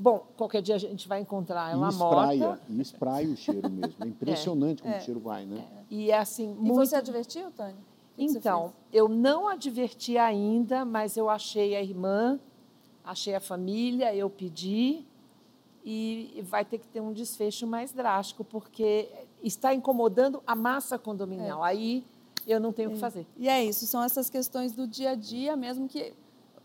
Bom, 0.00 0.24
qualquer 0.36 0.62
dia 0.62 0.76
a 0.76 0.78
gente 0.78 1.08
vai 1.08 1.20
encontrar 1.20 1.72
ela 1.72 1.86
e 1.86 1.90
espraia, 1.90 2.46
morta. 2.46 2.62
e 2.68 2.80
espraia 2.80 3.28
o 3.28 3.36
cheiro 3.36 3.68
mesmo. 3.68 3.94
É 4.00 4.06
impressionante 4.06 4.80
como 4.82 4.94
É. 4.94 4.98
o 4.98 5.00
cheiro 5.00 5.18
vai, 5.20 5.44
né? 5.44 5.66
E 5.90 6.10
é 6.12 6.18
assim, 6.18 6.52
E 6.52 6.54
muito 6.54 6.74
você 6.86 6.94
advertiu, 6.96 7.50
Tânia? 7.50 7.74
Que 8.16 8.24
Então, 8.24 8.72
eu 8.92 9.08
não 9.08 9.48
adverti 9.48 10.16
ainda, 10.16 10.84
mas 10.84 11.16
eu 11.16 11.28
achei 11.28 11.74
a 11.74 11.82
irmã, 11.82 12.38
achei 13.04 13.34
a 13.34 13.40
família, 13.40 14.14
eu 14.14 14.30
pedi 14.30 15.04
e 15.84 16.44
vai 16.48 16.64
ter 16.64 16.78
que 16.78 16.86
ter 16.86 17.00
um 17.00 17.12
desfecho 17.12 17.66
mais 17.66 17.92
drástico, 17.92 18.44
porque 18.44 19.08
está 19.42 19.74
incomodando 19.74 20.42
a 20.46 20.54
massa 20.54 20.98
condominial. 20.98 21.62
Aí 21.62 22.04
eu 22.46 22.58
não 22.58 22.72
tenho 22.72 22.90
o 22.90 22.92
que 22.94 22.98
fazer. 22.98 23.26
E 23.36 23.48
é 23.48 23.64
isso, 23.64 23.86
são 23.86 24.02
essas 24.02 24.30
questões 24.30 24.72
do 24.72 24.86
dia 24.86 25.10
a 25.10 25.14
dia, 25.14 25.56
mesmo 25.56 25.88
que 25.88 26.14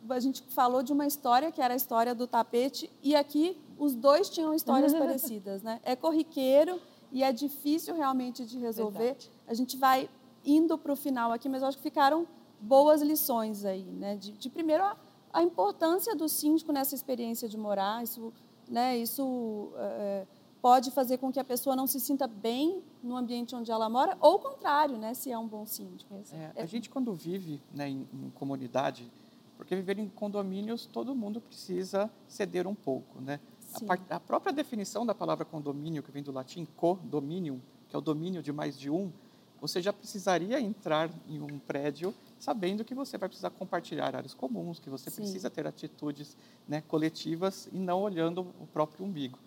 a 0.09 0.19
gente 0.19 0.43
falou 0.49 0.83
de 0.83 0.91
uma 0.91 1.07
história 1.07 1.51
que 1.51 1.61
era 1.61 1.73
a 1.73 1.77
história 1.77 2.13
do 2.13 2.27
tapete, 2.27 2.89
e 3.01 3.15
aqui 3.15 3.57
os 3.77 3.95
dois 3.95 4.29
tinham 4.29 4.53
histórias 4.53 4.93
parecidas, 4.95 5.61
né? 5.61 5.79
É 5.83 5.95
corriqueiro 5.95 6.79
e 7.11 7.23
é 7.23 7.31
difícil 7.31 7.95
realmente 7.95 8.45
de 8.45 8.57
resolver. 8.57 8.99
Verdade. 8.99 9.31
A 9.47 9.53
gente 9.53 9.77
vai 9.77 10.09
indo 10.45 10.77
para 10.77 10.91
o 10.91 10.95
final 10.95 11.31
aqui, 11.31 11.47
mas 11.47 11.61
eu 11.61 11.67
acho 11.67 11.77
que 11.77 11.83
ficaram 11.83 12.27
boas 12.59 13.01
lições 13.01 13.65
aí, 13.65 13.83
né? 13.83 14.15
De, 14.15 14.31
de 14.31 14.49
primeiro 14.49 14.83
a, 14.83 14.97
a 15.31 15.43
importância 15.43 16.15
do 16.15 16.27
síndico 16.27 16.71
nessa 16.71 16.95
experiência 16.95 17.47
de 17.47 17.57
morar, 17.57 18.03
isso, 18.03 18.33
né? 18.69 18.97
Isso 18.97 19.71
é, 19.77 20.25
pode 20.63 20.91
fazer 20.91 21.17
com 21.17 21.29
que 21.29 21.41
a 21.41 21.43
pessoa 21.43 21.75
não 21.75 21.85
se 21.85 21.99
sinta 21.99 22.25
bem 22.25 22.81
no 23.03 23.17
ambiente 23.17 23.53
onde 23.53 23.69
ela 23.69 23.89
mora, 23.89 24.17
ou 24.21 24.35
o 24.35 24.39
contrário, 24.39 24.97
né? 24.97 25.13
Se 25.13 25.29
é 25.29 25.37
um 25.37 25.45
bom 25.45 25.65
síndico. 25.65 26.15
É, 26.31 26.61
a 26.61 26.65
gente, 26.65 26.89
quando 26.89 27.13
vive 27.13 27.59
né, 27.75 27.89
em, 27.89 28.07
em 28.13 28.29
comunidade, 28.29 29.11
porque 29.57 29.75
viver 29.75 29.99
em 29.99 30.07
condomínios, 30.07 30.85
todo 30.85 31.13
mundo 31.13 31.41
precisa 31.41 32.09
ceder 32.29 32.65
um 32.65 32.73
pouco. 32.73 33.19
Né? 33.19 33.41
A, 33.89 34.15
a 34.15 34.19
própria 34.21 34.53
definição 34.53 35.05
da 35.05 35.13
palavra 35.13 35.43
condomínio, 35.43 36.01
que 36.01 36.11
vem 36.11 36.23
do 36.23 36.31
latim 36.31 36.65
co-dominium, 36.77 37.59
que 37.89 37.95
é 37.97 37.99
o 37.99 38.01
domínio 38.01 38.41
de 38.41 38.53
mais 38.53 38.79
de 38.79 38.89
um, 38.89 39.11
você 39.59 39.81
já 39.81 39.91
precisaria 39.91 40.61
entrar 40.61 41.09
em 41.27 41.41
um 41.41 41.59
prédio 41.59 42.15
sabendo 42.39 42.85
que 42.85 42.95
você 42.95 43.17
vai 43.17 43.27
precisar 43.27 43.49
compartilhar 43.49 44.15
áreas 44.15 44.33
comuns, 44.33 44.79
que 44.79 44.89
você 44.89 45.09
Sim. 45.09 45.23
precisa 45.23 45.49
ter 45.49 45.67
atitudes 45.67 46.37
né, 46.65 46.81
coletivas 46.87 47.67
e 47.73 47.77
não 47.77 48.01
olhando 48.01 48.47
o 48.61 48.67
próprio 48.67 49.05
umbigo. 49.05 49.37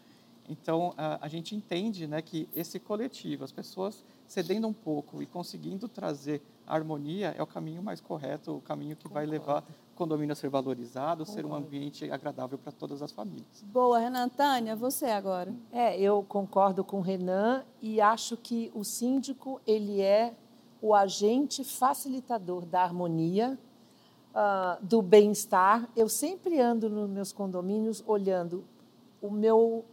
Então, 0.48 0.94
a, 0.96 1.24
a 1.24 1.28
gente 1.28 1.54
entende 1.54 2.06
né, 2.06 2.22
que 2.22 2.48
esse 2.54 2.78
coletivo, 2.78 3.44
as 3.44 3.52
pessoas 3.52 4.04
cedendo 4.26 4.66
um 4.66 4.72
pouco 4.72 5.22
e 5.22 5.26
conseguindo 5.26 5.88
trazer 5.88 6.42
a 6.66 6.74
harmonia, 6.74 7.34
é 7.36 7.42
o 7.42 7.46
caminho 7.46 7.82
mais 7.82 8.00
correto, 8.00 8.56
o 8.56 8.60
caminho 8.60 8.96
que 8.96 9.08
vai 9.08 9.24
levar 9.24 9.64
condomínio 9.94 10.32
a 10.32 10.36
ser 10.36 10.48
valorizado, 10.48 11.24
ser 11.24 11.46
um 11.46 11.54
ambiente 11.54 12.10
agradável 12.10 12.58
para 12.58 12.72
todas 12.72 13.02
as 13.02 13.12
famílias. 13.12 13.62
Boa, 13.64 13.98
Renan. 13.98 14.28
Tânia, 14.28 14.76
você 14.76 15.06
agora. 15.06 15.54
É, 15.72 15.98
eu 15.98 16.24
concordo 16.28 16.84
com 16.84 16.98
o 16.98 17.02
Renan 17.02 17.64
e 17.80 18.00
acho 18.00 18.36
que 18.36 18.70
o 18.74 18.84
síndico 18.84 19.60
ele 19.66 20.00
é 20.00 20.34
o 20.82 20.94
agente 20.94 21.64
facilitador 21.64 22.66
da 22.66 22.82
harmonia, 22.82 23.58
uh, 24.36 24.84
do 24.84 25.00
bem-estar. 25.00 25.88
Eu 25.96 26.08
sempre 26.08 26.60
ando 26.60 26.90
nos 26.90 27.08
meus 27.08 27.32
condomínios 27.32 28.04
olhando 28.06 28.64
o 29.22 29.30
meu 29.30 29.84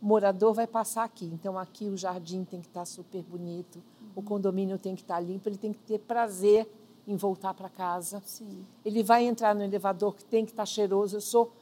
morador 0.00 0.54
vai 0.54 0.66
passar 0.66 1.04
aqui, 1.04 1.26
então 1.26 1.58
aqui 1.58 1.88
o 1.88 1.96
jardim 1.96 2.44
tem 2.44 2.60
que 2.60 2.68
estar 2.68 2.84
super 2.84 3.22
bonito, 3.22 3.76
uhum. 3.76 4.08
o 4.16 4.22
condomínio 4.22 4.78
tem 4.78 4.94
que 4.94 5.02
estar 5.02 5.20
limpo, 5.20 5.48
ele 5.48 5.58
tem 5.58 5.72
que 5.72 5.80
ter 5.80 5.98
prazer 5.98 6.68
em 7.06 7.16
voltar 7.16 7.54
para 7.54 7.68
casa. 7.68 8.22
Sim. 8.24 8.64
Ele 8.84 9.02
vai 9.02 9.24
entrar 9.24 9.54
no 9.54 9.62
elevador 9.62 10.14
que 10.14 10.24
tem 10.24 10.44
que 10.44 10.52
estar 10.52 10.66
cheiroso. 10.66 11.16
Eu 11.16 11.20
sou 11.20 11.52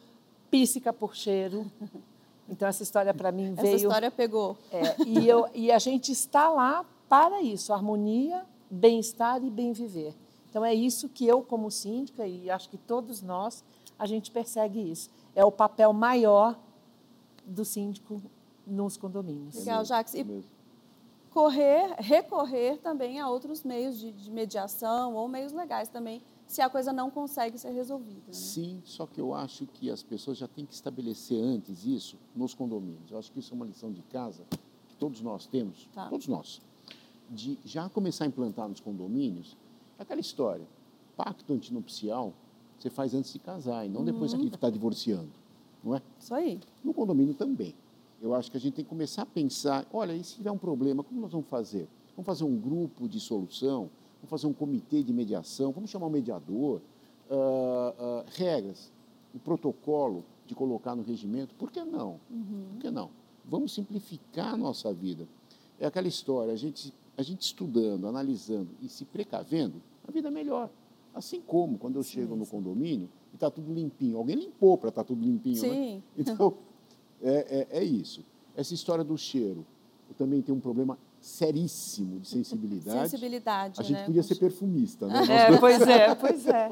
píssica 0.50 0.92
por 0.92 1.14
cheiro. 1.14 1.70
Então 2.50 2.66
essa 2.66 2.82
história 2.82 3.12
para 3.12 3.30
mim 3.30 3.52
veio. 3.52 3.74
Essa 3.74 3.84
história 3.84 4.10
pegou. 4.10 4.56
É, 4.72 5.02
e, 5.06 5.28
eu, 5.28 5.46
e 5.52 5.70
a 5.70 5.78
gente 5.78 6.10
está 6.10 6.48
lá 6.48 6.82
para 7.06 7.42
isso: 7.42 7.74
harmonia, 7.74 8.42
bem-estar 8.70 9.44
e 9.44 9.50
bem 9.50 9.74
viver. 9.74 10.14
Então 10.48 10.64
é 10.64 10.72
isso 10.72 11.10
que 11.10 11.26
eu, 11.26 11.42
como 11.42 11.70
síndica, 11.70 12.26
e 12.26 12.48
acho 12.48 12.70
que 12.70 12.78
todos 12.78 13.20
nós, 13.20 13.62
a 13.98 14.06
gente 14.06 14.30
persegue 14.30 14.80
isso. 14.90 15.10
É 15.36 15.44
o 15.44 15.52
papel 15.52 15.92
maior 15.92 16.58
do 17.48 17.64
síndico 17.64 18.22
nos 18.66 18.96
condomínios. 18.96 19.56
Legal, 19.56 19.84
Jacques. 19.84 20.14
E 20.14 20.24
correr, 21.30 21.94
recorrer 21.98 22.78
também 22.78 23.20
a 23.20 23.28
outros 23.28 23.62
meios 23.62 23.98
de, 23.98 24.12
de, 24.12 24.30
mediação 24.30 25.14
ou 25.14 25.28
meios 25.28 25.52
legais 25.52 25.88
também, 25.88 26.22
se 26.46 26.60
a 26.60 26.68
coisa 26.68 26.92
não 26.92 27.10
consegue 27.10 27.58
ser 27.58 27.70
resolvida. 27.70 28.26
Né? 28.26 28.32
Sim, 28.32 28.80
só 28.84 29.06
que 29.06 29.20
eu 29.20 29.34
acho 29.34 29.66
que 29.66 29.90
as 29.90 30.02
pessoas 30.02 30.38
já 30.38 30.48
têm 30.48 30.64
que 30.64 30.74
estabelecer 30.74 31.42
antes 31.42 31.84
isso 31.84 32.16
nos 32.34 32.54
condomínios. 32.54 33.10
Eu 33.10 33.18
acho 33.18 33.30
que 33.30 33.38
isso 33.38 33.52
é 33.52 33.56
uma 33.56 33.66
lição 33.66 33.92
de 33.92 34.02
casa 34.02 34.44
que 34.88 34.96
todos 34.96 35.20
nós 35.20 35.46
temos, 35.46 35.88
tá. 35.92 36.08
todos 36.08 36.26
nós, 36.26 36.60
de 37.30 37.58
já 37.64 37.88
começar 37.88 38.24
a 38.24 38.28
implantar 38.28 38.68
nos 38.68 38.80
condomínios 38.80 39.56
aquela 39.98 40.20
história, 40.20 40.66
pacto 41.16 41.52
antinupcial 41.52 42.32
você 42.78 42.88
faz 42.88 43.12
antes 43.12 43.32
de 43.32 43.40
casar 43.40 43.84
e 43.84 43.88
não 43.88 44.04
depois 44.04 44.32
uhum. 44.32 44.40
que 44.40 44.54
está 44.54 44.70
divorciando, 44.70 45.30
não 45.82 45.96
é? 45.96 46.02
Isso 46.18 46.34
aí. 46.34 46.60
No 46.84 46.92
condomínio 46.92 47.34
também 47.34 47.74
eu 48.20 48.34
acho 48.34 48.50
que 48.50 48.56
a 48.56 48.60
gente 48.60 48.74
tem 48.74 48.84
que 48.84 48.88
começar 48.88 49.22
a 49.22 49.26
pensar, 49.26 49.86
olha, 49.92 50.12
e 50.12 50.22
se 50.24 50.36
tiver 50.36 50.50
um 50.50 50.58
problema, 50.58 51.02
como 51.04 51.20
nós 51.20 51.32
vamos 51.32 51.48
fazer? 51.48 51.88
Vamos 52.16 52.26
fazer 52.26 52.44
um 52.44 52.56
grupo 52.56 53.08
de 53.08 53.20
solução, 53.20 53.90
vamos 54.16 54.30
fazer 54.30 54.46
um 54.46 54.52
comitê 54.52 55.02
de 55.02 55.12
mediação, 55.12 55.70
vamos 55.70 55.90
chamar 55.90 56.06
um 56.06 56.10
mediador, 56.10 56.80
uh, 57.30 57.34
uh, 57.34 58.24
regras, 58.34 58.92
o 59.34 59.38
protocolo 59.38 60.24
de 60.46 60.54
colocar 60.54 60.96
no 60.96 61.02
regimento, 61.02 61.54
por 61.54 61.70
que 61.70 61.84
não? 61.84 62.18
Uhum. 62.30 62.66
Por 62.72 62.80
que 62.80 62.90
não? 62.90 63.10
Vamos 63.44 63.72
simplificar 63.72 64.54
a 64.54 64.56
nossa 64.56 64.92
vida. 64.92 65.28
É 65.78 65.86
aquela 65.86 66.08
história, 66.08 66.52
a 66.52 66.56
gente, 66.56 66.92
a 67.16 67.22
gente 67.22 67.42
estudando, 67.42 68.08
analisando 68.08 68.68
e 68.82 68.88
se 68.88 69.04
precavendo, 69.04 69.80
a 70.06 70.10
vida 70.10 70.28
é 70.28 70.30
melhor. 70.30 70.70
Assim 71.14 71.40
como 71.40 71.78
quando 71.78 71.96
eu 71.96 72.02
sim, 72.02 72.10
chego 72.10 72.36
no 72.36 72.44
sim. 72.44 72.50
condomínio 72.50 73.08
e 73.32 73.36
está 73.36 73.50
tudo 73.50 73.72
limpinho. 73.72 74.16
Alguém 74.16 74.36
limpou 74.36 74.76
para 74.78 74.90
estar 74.90 75.02
tá 75.02 75.06
tudo 75.06 75.22
limpinho, 75.22 75.62
né? 75.62 75.68
sim. 75.68 75.94
né? 75.96 76.02
Então, 76.16 76.54
é, 77.22 77.66
é, 77.70 77.78
é 77.78 77.84
isso. 77.84 78.24
Essa 78.56 78.74
história 78.74 79.04
do 79.04 79.16
cheiro, 79.16 79.66
eu 80.08 80.14
também 80.14 80.42
tenho 80.42 80.56
um 80.56 80.60
problema 80.60 80.98
seríssimo 81.20 82.20
de 82.20 82.28
sensibilidade. 82.28 83.10
Sensibilidade, 83.10 83.80
A 83.80 83.82
gente 83.82 83.98
né? 83.98 84.06
podia 84.06 84.22
ser 84.22 84.36
perfumista, 84.36 85.06
né? 85.06 85.22
É, 85.28 85.56
pois 85.58 85.80
é, 85.82 86.14
pois 86.14 86.46
é. 86.46 86.70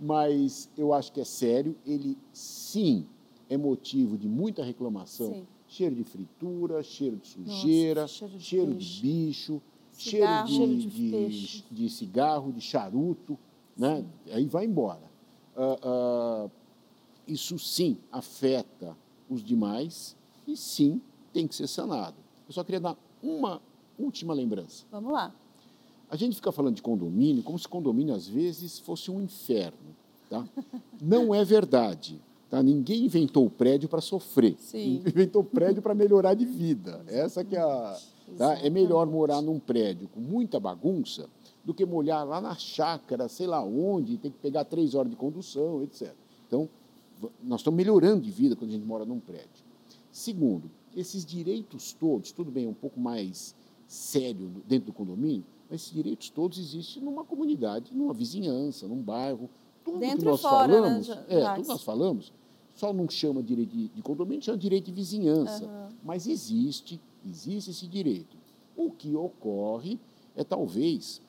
Mas 0.00 0.68
eu 0.76 0.92
acho 0.92 1.12
que 1.12 1.20
é 1.20 1.24
sério. 1.24 1.76
Ele, 1.86 2.16
sim, 2.32 3.06
é 3.48 3.56
motivo 3.56 4.16
de 4.16 4.28
muita 4.28 4.64
reclamação. 4.64 5.32
Sim. 5.32 5.46
Cheiro 5.66 5.94
de 5.94 6.04
fritura, 6.04 6.82
cheiro 6.82 7.16
de 7.16 7.28
sujeira, 7.28 8.02
Nossa, 8.02 8.14
cheiro, 8.14 8.36
de, 8.36 8.44
cheiro 8.44 8.74
de, 8.74 9.00
bicho, 9.00 9.62
cigarro, 9.90 10.48
cheiro, 10.48 10.76
de, 10.76 10.90
cheiro 10.90 11.28
de, 11.30 11.38
de, 11.38 11.64
de, 11.70 11.88
cigarro, 11.88 12.52
de 12.52 12.60
charuto, 12.60 13.38
né? 13.76 14.04
Aí 14.30 14.46
vai 14.46 14.64
embora. 14.64 15.10
Uh, 15.56 16.46
uh, 16.46 16.50
isso, 17.26 17.58
sim, 17.58 17.96
afeta 18.10 18.96
os 19.28 19.42
demais 19.42 20.16
e 20.46 20.56
sim 20.56 21.00
tem 21.32 21.46
que 21.46 21.54
ser 21.54 21.66
sanado. 21.66 22.16
Eu 22.46 22.52
só 22.52 22.64
queria 22.64 22.80
dar 22.80 22.96
uma 23.22 23.60
última 23.98 24.34
lembrança. 24.34 24.84
Vamos 24.90 25.12
lá. 25.12 25.34
A 26.10 26.16
gente 26.16 26.36
fica 26.36 26.52
falando 26.52 26.76
de 26.76 26.82
condomínio 26.82 27.42
como 27.42 27.58
se 27.58 27.66
condomínio 27.66 28.14
às 28.14 28.28
vezes 28.28 28.78
fosse 28.78 29.10
um 29.10 29.20
inferno, 29.22 29.96
tá? 30.28 30.46
Não 31.00 31.34
é 31.34 31.44
verdade. 31.44 32.20
Tá? 32.50 32.62
Ninguém 32.62 33.06
inventou 33.06 33.46
o 33.46 33.50
prédio 33.50 33.88
para 33.88 34.02
sofrer. 34.02 34.56
Sim. 34.58 35.02
Inventou 35.06 35.40
o 35.40 35.44
prédio 35.44 35.80
para 35.80 35.94
melhorar 35.94 36.34
de 36.34 36.44
vida. 36.44 37.02
Essa 37.06 37.42
que 37.42 37.56
é 37.56 37.60
a. 37.60 37.98
Tá? 38.36 38.58
É 38.58 38.68
melhor 38.68 39.06
morar 39.06 39.40
num 39.40 39.58
prédio 39.58 40.06
com 40.08 40.20
muita 40.20 40.60
bagunça 40.60 41.30
do 41.64 41.72
que 41.72 41.84
molhar 41.86 42.26
lá 42.26 42.40
na 42.40 42.54
chácara, 42.56 43.28
sei 43.28 43.46
lá 43.46 43.62
onde, 43.62 44.16
tem 44.16 44.30
que 44.30 44.38
pegar 44.38 44.64
três 44.64 44.94
horas 44.94 45.10
de 45.10 45.16
condução, 45.16 45.82
etc. 45.82 46.12
Então, 46.46 46.68
nós 47.42 47.60
estamos 47.60 47.76
melhorando 47.76 48.22
de 48.22 48.30
vida 48.30 48.56
quando 48.56 48.70
a 48.70 48.74
gente 48.74 48.86
mora 48.86 49.04
num 49.04 49.20
prédio. 49.20 49.64
Segundo, 50.10 50.70
esses 50.96 51.24
direitos 51.24 51.92
todos, 51.92 52.32
tudo 52.32 52.50
bem, 52.50 52.66
um 52.66 52.74
pouco 52.74 52.98
mais 52.98 53.54
sério 53.86 54.50
dentro 54.66 54.86
do 54.86 54.92
condomínio, 54.92 55.44
mas 55.70 55.82
esses 55.82 55.92
direitos 55.92 56.30
todos 56.30 56.58
existem 56.58 57.02
numa 57.02 57.24
comunidade, 57.24 57.94
numa 57.94 58.12
vizinhança, 58.12 58.86
num 58.88 59.00
bairro. 59.00 59.48
Tudo 59.84 59.98
dentro 59.98 60.18
que 60.18 60.24
nós 60.24 60.40
fora, 60.42 60.72
falamos, 60.72 61.08
né, 61.08 61.24
é, 61.28 61.54
tudo 61.54 61.68
nós 61.68 61.82
falamos, 61.82 62.32
só 62.74 62.92
não 62.92 63.08
chama 63.08 63.42
direito 63.42 63.70
de, 63.70 63.88
de 63.88 64.02
condomínio, 64.02 64.42
chama 64.42 64.58
direito 64.58 64.86
de 64.86 64.92
vizinhança. 64.92 65.64
Uhum. 65.64 65.96
Mas 66.02 66.26
existe, 66.26 67.00
existe 67.24 67.70
esse 67.70 67.86
direito. 67.86 68.36
O 68.76 68.90
que 68.90 69.14
ocorre 69.14 69.98
é 70.34 70.42
talvez 70.42 71.20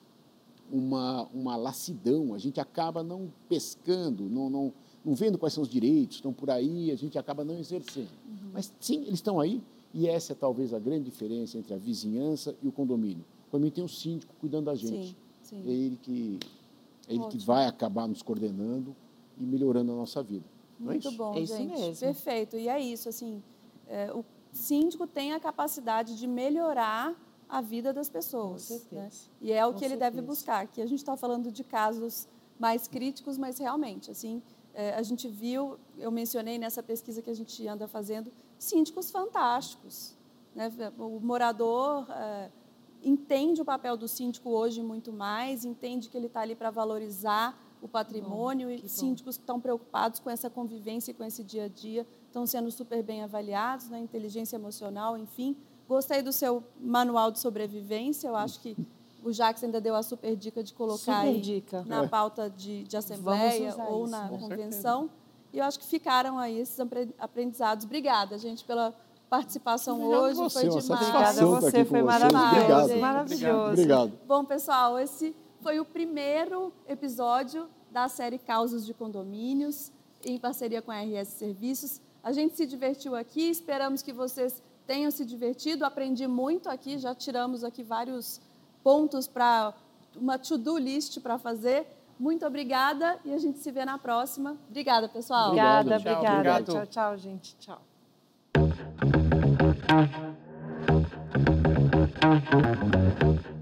uma, 0.70 1.28
uma 1.32 1.56
lassidão, 1.56 2.34
a 2.34 2.38
gente 2.38 2.60
acaba 2.60 3.02
não 3.02 3.32
pescando, 3.48 4.28
não, 4.28 4.48
não, 4.48 4.72
não 5.04 5.14
vendo 5.14 5.38
quais 5.38 5.52
são 5.52 5.62
os 5.62 5.68
direitos, 5.68 6.16
estão 6.16 6.32
por 6.32 6.50
aí, 6.50 6.90
a 6.90 6.96
gente 6.96 7.18
acaba 7.18 7.44
não 7.44 7.58
exercendo. 7.58 8.08
Uhum. 8.26 8.50
Mas 8.52 8.72
sim, 8.80 9.02
eles 9.02 9.14
estão 9.14 9.38
aí, 9.38 9.62
e 9.92 10.08
essa 10.08 10.32
é 10.32 10.36
talvez 10.36 10.74
a 10.74 10.78
grande 10.78 11.04
diferença 11.04 11.58
entre 11.58 11.74
a 11.74 11.78
vizinhança 11.78 12.56
e 12.62 12.68
o 12.68 12.72
condomínio. 12.72 13.24
O 13.48 13.50
condomínio 13.50 13.74
tem 13.74 13.84
um 13.84 13.88
síndico 13.88 14.34
cuidando 14.40 14.66
da 14.66 14.74
gente. 14.74 15.16
Sim, 15.42 15.62
sim. 15.62 15.62
É 15.68 15.72
ele 15.72 15.98
que, 16.02 16.38
é 17.08 17.14
ele 17.14 17.26
que 17.28 17.38
vai 17.38 17.66
acabar 17.66 18.08
nos 18.08 18.22
coordenando 18.22 18.94
e 19.38 19.44
melhorando 19.44 19.92
a 19.92 19.94
nossa 19.94 20.22
vida. 20.22 20.44
Não 20.78 20.86
Muito 20.86 21.06
é 21.06 21.10
isso? 21.10 21.18
bom, 21.18 21.34
é 21.34 21.40
isso 21.40 21.56
gente. 21.56 21.78
Mesmo. 21.78 22.00
Perfeito. 22.00 22.56
E 22.56 22.68
é 22.68 22.80
isso, 22.80 23.08
assim, 23.08 23.42
é, 23.86 24.12
o 24.12 24.24
síndico 24.52 25.06
tem 25.06 25.32
a 25.32 25.40
capacidade 25.40 26.16
de 26.16 26.26
melhorar 26.26 27.14
a 27.54 27.60
vida 27.60 27.92
das 27.92 28.08
pessoas. 28.08 28.68
Né? 28.90 29.08
E 29.40 29.52
é 29.52 29.64
o 29.64 29.72
Com 29.72 29.78
que 29.78 29.84
ele 29.84 29.94
certeza. 29.94 30.10
deve 30.10 30.26
buscar. 30.26 30.64
Aqui 30.64 30.82
a 30.82 30.86
gente 30.86 30.98
está 30.98 31.16
falando 31.16 31.52
de 31.52 31.62
casos 31.62 32.26
mais 32.58 32.88
críticos, 32.88 33.38
mas 33.38 33.58
realmente, 33.58 34.10
assim, 34.10 34.42
é, 34.74 34.92
a 34.94 35.02
gente 35.02 35.28
viu, 35.28 35.78
eu 35.96 36.10
mencionei 36.10 36.58
nessa 36.58 36.82
pesquisa 36.82 37.22
que 37.22 37.30
a 37.30 37.34
gente 37.34 37.66
anda 37.68 37.86
fazendo, 37.86 38.32
síndicos 38.58 39.08
fantásticos. 39.08 40.16
Né? 40.52 40.68
O 40.98 41.20
morador 41.20 42.10
é, 42.10 42.50
entende 43.04 43.62
o 43.62 43.64
papel 43.64 43.96
do 43.96 44.08
síndico 44.08 44.50
hoje 44.50 44.82
muito 44.82 45.12
mais, 45.12 45.64
entende 45.64 46.08
que 46.08 46.16
ele 46.16 46.26
está 46.26 46.40
ali 46.40 46.56
para 46.56 46.72
valorizar 46.72 47.56
o 47.80 47.86
patrimônio 47.86 48.66
bom, 48.66 48.84
e 48.84 48.88
síndicos 48.88 49.36
que 49.36 49.42
estão 49.44 49.60
preocupados 49.60 50.18
com 50.18 50.28
essa 50.28 50.50
convivência 50.50 51.12
e 51.12 51.14
com 51.14 51.22
esse 51.22 51.44
dia 51.44 51.66
a 51.66 51.68
dia 51.68 52.04
estão 52.26 52.44
sendo 52.46 52.68
super 52.72 53.00
bem 53.00 53.22
avaliados, 53.22 53.88
né? 53.90 54.00
inteligência 54.00 54.56
emocional, 54.56 55.16
enfim. 55.16 55.56
Gostei 55.88 56.22
do 56.22 56.32
seu 56.32 56.62
manual 56.80 57.30
de 57.30 57.38
sobrevivência, 57.40 58.28
eu 58.28 58.36
acho 58.36 58.58
que 58.60 58.76
o 59.22 59.32
Jacques 59.32 59.62
ainda 59.64 59.80
deu 59.80 59.94
a 59.94 60.02
super 60.02 60.34
dica 60.36 60.62
de 60.62 60.72
colocar 60.74 60.98
super 60.98 61.28
aí 61.28 61.40
dica. 61.40 61.82
na 61.86 62.04
É. 62.04 62.08
pauta 62.08 62.48
de, 62.50 62.84
de 62.84 62.96
assembleia 62.96 63.74
ou 63.88 64.02
isso, 64.04 64.10
na 64.10 64.28
convenção. 64.28 65.10
E 65.52 65.58
eu 65.58 65.64
acho 65.64 65.78
que 65.78 65.86
ficaram 65.86 66.38
aí 66.38 66.58
esses 66.58 66.78
apre- 66.80 67.14
aprendizados. 67.18 67.84
Obrigada, 67.84 68.36
gente, 68.38 68.64
pela 68.64 68.92
participação 69.30 69.96
Obrigado 70.00 70.22
hoje. 70.24 70.34
você, 70.36 70.60
foi 70.70 70.80
demais. 70.80 70.90
Obrigada 70.90 71.42
a 71.42 71.44
você, 71.46 71.84
foi 71.84 72.02
maravilhoso. 72.02 72.54
Obrigado. 72.56 73.00
Maravilhoso. 73.00 73.72
Obrigado. 73.72 74.12
Bom, 74.26 74.44
pessoal, 74.44 74.98
esse 74.98 75.34
foi 75.60 75.80
o 75.80 75.84
primeiro 75.84 76.72
episódio 76.88 77.68
da 77.90 78.08
série 78.08 78.38
Causas 78.38 78.84
de 78.84 78.92
Condomínios, 78.92 79.90
em 80.24 80.38
parceria 80.38 80.82
com 80.82 80.90
a 80.90 81.00
RS 81.00 81.28
Serviços. 81.28 82.00
A 82.22 82.32
gente 82.32 82.56
se 82.56 82.66
divertiu 82.66 83.14
aqui, 83.14 83.48
esperamos 83.48 84.02
que 84.02 84.12
vocês 84.12 84.62
tenham 84.86 85.10
se 85.10 85.24
divertido. 85.24 85.84
Aprendi 85.84 86.26
muito 86.26 86.68
aqui, 86.68 86.98
já 86.98 87.14
tiramos 87.14 87.64
aqui 87.64 87.82
vários 87.82 88.40
pontos 88.82 89.26
para 89.26 89.74
uma 90.16 90.38
to-do 90.38 90.78
list 90.78 91.20
para 91.20 91.38
fazer. 91.38 91.86
Muito 92.18 92.46
obrigada 92.46 93.18
e 93.24 93.32
a 93.32 93.38
gente 93.38 93.58
se 93.58 93.70
vê 93.72 93.84
na 93.84 93.98
próxima. 93.98 94.56
Obrigada, 94.68 95.08
pessoal. 95.08 95.48
Obrigado. 95.48 95.86
Obrigada, 95.86 96.02
Tchau, 96.02 96.12
obrigada. 96.12 96.60
obrigado. 96.60 96.86
Tchau, 96.86 96.86
tchau, 96.86 97.16
gente. 97.18 97.56
Tchau. 97.56 97.80
Thank 102.24 103.44
you. 103.44 103.53